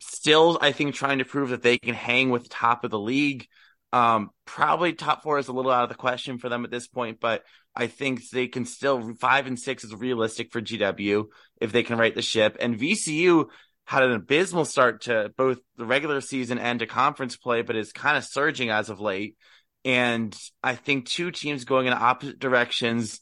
still, 0.00 0.58
I 0.60 0.72
think 0.72 0.94
trying 0.94 1.18
to 1.18 1.24
prove 1.24 1.50
that 1.50 1.62
they 1.62 1.78
can 1.78 1.94
hang 1.94 2.30
with 2.30 2.44
the 2.44 2.48
top 2.48 2.84
of 2.84 2.90
the 2.90 2.98
league. 2.98 3.46
Um, 3.92 4.30
probably 4.46 4.94
top 4.94 5.22
four 5.22 5.38
is 5.38 5.48
a 5.48 5.52
little 5.52 5.70
out 5.70 5.82
of 5.82 5.88
the 5.90 5.94
question 5.94 6.38
for 6.38 6.48
them 6.48 6.64
at 6.64 6.70
this 6.70 6.86
point, 6.86 7.20
but 7.20 7.44
I 7.74 7.86
think 7.86 8.28
they 8.30 8.48
can 8.48 8.64
still 8.64 9.14
five 9.14 9.46
and 9.46 9.58
six 9.58 9.84
is 9.84 9.94
realistic 9.94 10.50
for 10.50 10.62
GW 10.62 11.26
if 11.60 11.72
they 11.72 11.82
can 11.82 11.98
right 11.98 12.14
the 12.14 12.22
ship. 12.22 12.56
And 12.60 12.78
VCU 12.78 13.46
had 13.84 14.02
an 14.02 14.12
abysmal 14.12 14.64
start 14.64 15.02
to 15.02 15.32
both 15.36 15.58
the 15.76 15.84
regular 15.84 16.20
season 16.20 16.58
and 16.58 16.78
to 16.80 16.86
conference 16.86 17.36
play, 17.36 17.62
but 17.62 17.76
is 17.76 17.92
kind 17.92 18.16
of 18.16 18.24
surging 18.24 18.70
as 18.70 18.88
of 18.88 19.00
late. 19.00 19.36
And 19.84 20.36
I 20.62 20.74
think 20.74 21.06
two 21.06 21.30
teams 21.30 21.64
going 21.64 21.86
in 21.86 21.92
opposite 21.92 22.38
directions. 22.38 23.20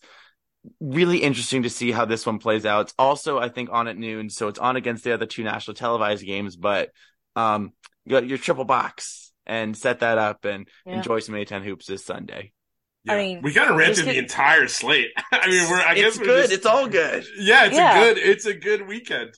Really 0.79 1.19
interesting 1.19 1.63
to 1.63 1.71
see 1.71 1.91
how 1.91 2.05
this 2.05 2.27
one 2.27 2.39
plays 2.39 2.67
out. 2.67 2.83
It's 2.83 2.95
also, 2.99 3.39
I 3.39 3.49
think, 3.49 3.71
on 3.73 3.89
at 3.89 3.97
noon, 3.97 4.29
so 4.29 4.49
it's 4.49 4.59
on 4.59 4.77
against 4.77 5.03
the 5.03 5.15
other 5.15 5.27
two 5.27 5.43
national 5.43 5.75
televised 5.75 6.25
games. 6.25 6.55
But 6.55 6.91
um, 7.35 7.73
your 8.05 8.37
triple 8.37 8.67
box 8.67 9.30
and 9.51 9.77
set 9.77 9.99
that 9.99 10.17
up 10.17 10.45
and 10.45 10.69
yeah. 10.87 10.95
enjoy 10.95 11.19
some 11.19 11.35
A10 11.35 11.65
hoops 11.65 11.87
this 11.87 12.05
Sunday. 12.05 12.53
Yeah. 13.03 13.15
I 13.15 13.17
mean, 13.17 13.43
we 13.43 13.53
kind 13.53 13.69
of 13.69 13.77
ran 13.77 13.95
through 13.95 14.05
the 14.05 14.19
entire 14.19 14.69
slate. 14.69 15.11
I 15.33 15.49
mean, 15.49 15.69
we're, 15.69 15.81
I 15.81 15.95
guess 15.95 16.17
it's 16.17 16.19
good. 16.19 16.43
Just, 16.43 16.53
it's 16.53 16.67
all 16.67 16.89
good. 16.89 17.25
Yeah, 17.37 17.67
it's 17.67 17.75
yeah. 17.75 18.01
a 18.01 18.05
good, 18.05 18.19
it's 18.19 18.47
a 18.47 18.55
good 18.55 18.87
weekend. 18.87 19.35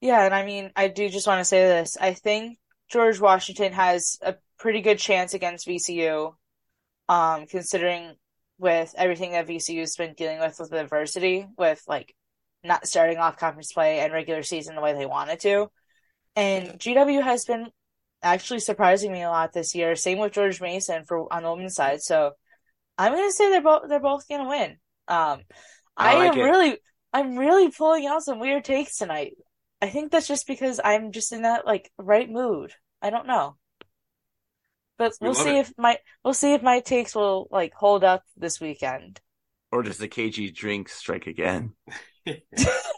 Yeah. 0.00 0.24
And 0.24 0.34
I 0.34 0.46
mean, 0.46 0.70
I 0.74 0.88
do 0.88 1.10
just 1.10 1.26
want 1.26 1.40
to 1.40 1.44
say 1.44 1.60
this. 1.60 1.98
I 2.00 2.14
think 2.14 2.56
George 2.90 3.20
Washington 3.20 3.74
has 3.74 4.16
a 4.22 4.36
pretty 4.58 4.80
good 4.80 4.98
chance 4.98 5.34
against 5.34 5.68
VCU, 5.68 6.32
um, 7.10 7.46
considering 7.46 8.14
with 8.58 8.94
everything 8.96 9.32
that 9.32 9.46
VCU's 9.46 9.96
been 9.96 10.14
dealing 10.14 10.38
with 10.38 10.56
with 10.58 10.72
adversity, 10.72 11.46
with 11.58 11.82
like 11.86 12.14
not 12.64 12.86
starting 12.86 13.18
off 13.18 13.36
conference 13.36 13.72
play 13.74 13.98
and 13.98 14.12
regular 14.14 14.42
season 14.42 14.74
the 14.74 14.80
way 14.80 14.94
they 14.94 15.04
wanted 15.04 15.40
to. 15.40 15.68
And 16.34 16.78
GW 16.78 17.22
has 17.22 17.44
been 17.44 17.66
actually 18.22 18.60
surprising 18.60 19.12
me 19.12 19.22
a 19.22 19.30
lot 19.30 19.52
this 19.52 19.74
year. 19.74 19.94
Same 19.94 20.18
with 20.18 20.32
George 20.32 20.60
Mason 20.60 21.04
for 21.04 21.32
on 21.32 21.42
the 21.42 21.50
women's 21.50 21.74
side. 21.74 22.02
So 22.02 22.32
I'm 22.98 23.12
gonna 23.12 23.30
say 23.32 23.50
they're 23.50 23.62
both 23.62 23.88
they're 23.88 24.00
both 24.00 24.28
gonna 24.28 24.48
win. 24.48 24.70
Um, 25.08 25.42
I, 25.96 26.14
I 26.14 26.14
like 26.14 26.32
am 26.32 26.38
it. 26.38 26.42
really 26.42 26.78
I'm 27.12 27.36
really 27.36 27.70
pulling 27.70 28.06
out 28.06 28.22
some 28.22 28.38
weird 28.38 28.64
takes 28.64 28.96
tonight. 28.96 29.34
I 29.80 29.88
think 29.88 30.10
that's 30.10 30.28
just 30.28 30.46
because 30.46 30.80
I'm 30.82 31.12
just 31.12 31.32
in 31.32 31.42
that 31.42 31.66
like 31.66 31.90
right 31.98 32.28
mood. 32.28 32.72
I 33.02 33.10
don't 33.10 33.26
know. 33.26 33.56
But 34.98 35.12
we 35.20 35.28
will 35.28 35.34
see 35.34 35.56
it. 35.56 35.60
if 35.60 35.72
my 35.76 35.98
we'll 36.24 36.34
see 36.34 36.54
if 36.54 36.62
my 36.62 36.80
takes 36.80 37.14
will 37.14 37.48
like 37.50 37.74
hold 37.74 38.02
up 38.02 38.22
this 38.36 38.60
weekend. 38.60 39.20
Or 39.70 39.82
does 39.82 39.98
the 39.98 40.08
KG 40.08 40.54
drink 40.54 40.88
strike 40.88 41.26
again? 41.26 41.74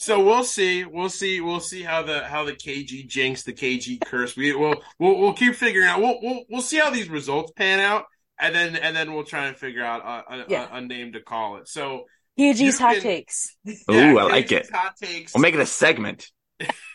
so 0.00 0.24
we'll 0.24 0.44
see. 0.44 0.86
We'll 0.86 1.10
see. 1.10 1.42
We'll 1.42 1.60
see 1.60 1.82
how 1.82 2.02
the 2.02 2.24
how 2.24 2.44
the 2.44 2.54
KG 2.54 3.06
jinx, 3.06 3.42
the 3.42 3.52
KG 3.52 4.00
curse. 4.00 4.34
We 4.34 4.54
will 4.54 4.82
we'll, 4.98 5.18
we'll 5.18 5.34
keep 5.34 5.54
figuring 5.54 5.86
out. 5.86 6.00
We'll, 6.00 6.18
we'll 6.22 6.44
we'll 6.48 6.62
see 6.62 6.78
how 6.78 6.88
these 6.88 7.10
results 7.10 7.52
pan 7.52 7.80
out, 7.80 8.06
and 8.38 8.54
then 8.54 8.76
and 8.76 8.96
then 8.96 9.12
we'll 9.12 9.24
try 9.24 9.46
and 9.48 9.56
figure 9.58 9.84
out 9.84 10.00
a, 10.00 10.34
a, 10.34 10.44
yeah. 10.48 10.68
a, 10.72 10.76
a 10.76 10.80
name 10.80 11.12
to 11.12 11.20
call 11.20 11.58
it. 11.58 11.68
So 11.68 12.06
KG's 12.38 12.78
hot 12.78 12.94
can, 12.94 13.02
takes. 13.02 13.54
Ooh, 13.68 13.74
yeah, 13.90 14.16
I 14.16 14.22
like 14.22 14.52
it. 14.52 14.70
Hot 14.72 14.96
takes. 14.96 15.34
We'll 15.34 15.42
make 15.42 15.54
it 15.54 15.60
a 15.60 15.66
segment. 15.66 16.30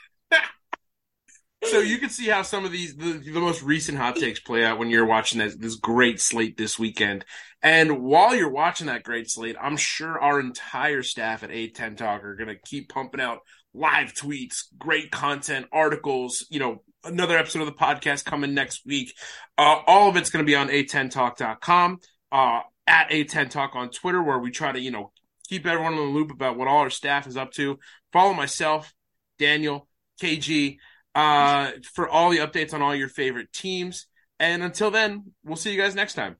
so 1.67 1.79
you 1.79 1.97
can 1.97 2.09
see 2.09 2.27
how 2.27 2.41
some 2.41 2.65
of 2.65 2.71
these 2.71 2.95
the, 2.95 3.13
the, 3.13 3.39
most 3.39 3.61
recent 3.61 3.97
hot 3.97 4.15
takes 4.15 4.39
play 4.39 4.63
out 4.63 4.79
when 4.79 4.89
you're 4.89 5.05
watching 5.05 5.39
this, 5.39 5.55
this 5.55 5.75
great 5.75 6.19
slate 6.19 6.57
this 6.57 6.79
weekend. 6.79 7.25
And 7.61 8.03
while 8.03 8.35
you're 8.35 8.51
watching 8.51 8.87
that 8.87 9.03
great 9.03 9.29
slate, 9.29 9.55
I'm 9.59 9.77
sure 9.77 10.19
our 10.19 10.39
entire 10.39 11.03
staff 11.03 11.43
at 11.43 11.49
A10 11.49 11.97
Talk 11.97 12.23
are 12.23 12.35
going 12.35 12.49
to 12.49 12.59
keep 12.63 12.89
pumping 12.89 13.21
out 13.21 13.39
live 13.73 14.13
tweets, 14.13 14.63
great 14.77 15.11
content, 15.11 15.67
articles, 15.71 16.45
you 16.49 16.59
know, 16.59 16.83
another 17.03 17.37
episode 17.37 17.61
of 17.61 17.67
the 17.67 17.73
podcast 17.73 18.25
coming 18.25 18.53
next 18.53 18.85
week. 18.85 19.13
Uh, 19.57 19.81
all 19.87 20.09
of 20.09 20.15
it's 20.15 20.29
going 20.29 20.43
to 20.43 20.49
be 20.49 20.55
on 20.55 20.69
a10talk.com, 20.69 21.99
uh, 22.31 22.61
at 22.87 23.09
A10 23.09 23.49
Talk 23.49 23.75
on 23.75 23.89
Twitter, 23.89 24.21
where 24.21 24.39
we 24.39 24.51
try 24.51 24.71
to, 24.71 24.79
you 24.79 24.91
know, 24.91 25.11
keep 25.47 25.65
everyone 25.65 25.93
in 25.93 25.99
the 25.99 26.05
loop 26.05 26.31
about 26.31 26.57
what 26.57 26.67
all 26.67 26.79
our 26.79 26.89
staff 26.89 27.27
is 27.27 27.37
up 27.37 27.51
to. 27.53 27.79
Follow 28.11 28.33
myself, 28.33 28.93
Daniel, 29.39 29.87
KG, 30.21 30.77
uh, 31.15 31.71
for 31.93 32.07
all 32.07 32.29
the 32.29 32.39
updates 32.39 32.73
on 32.73 32.81
all 32.81 32.93
your 32.93 33.09
favorite 33.09 33.51
teams. 33.53 34.07
And 34.39 34.61
until 34.61 34.91
then, 34.91 35.31
we'll 35.43 35.55
see 35.55 35.71
you 35.71 35.81
guys 35.81 35.95
next 35.95 36.13
time. 36.13 36.35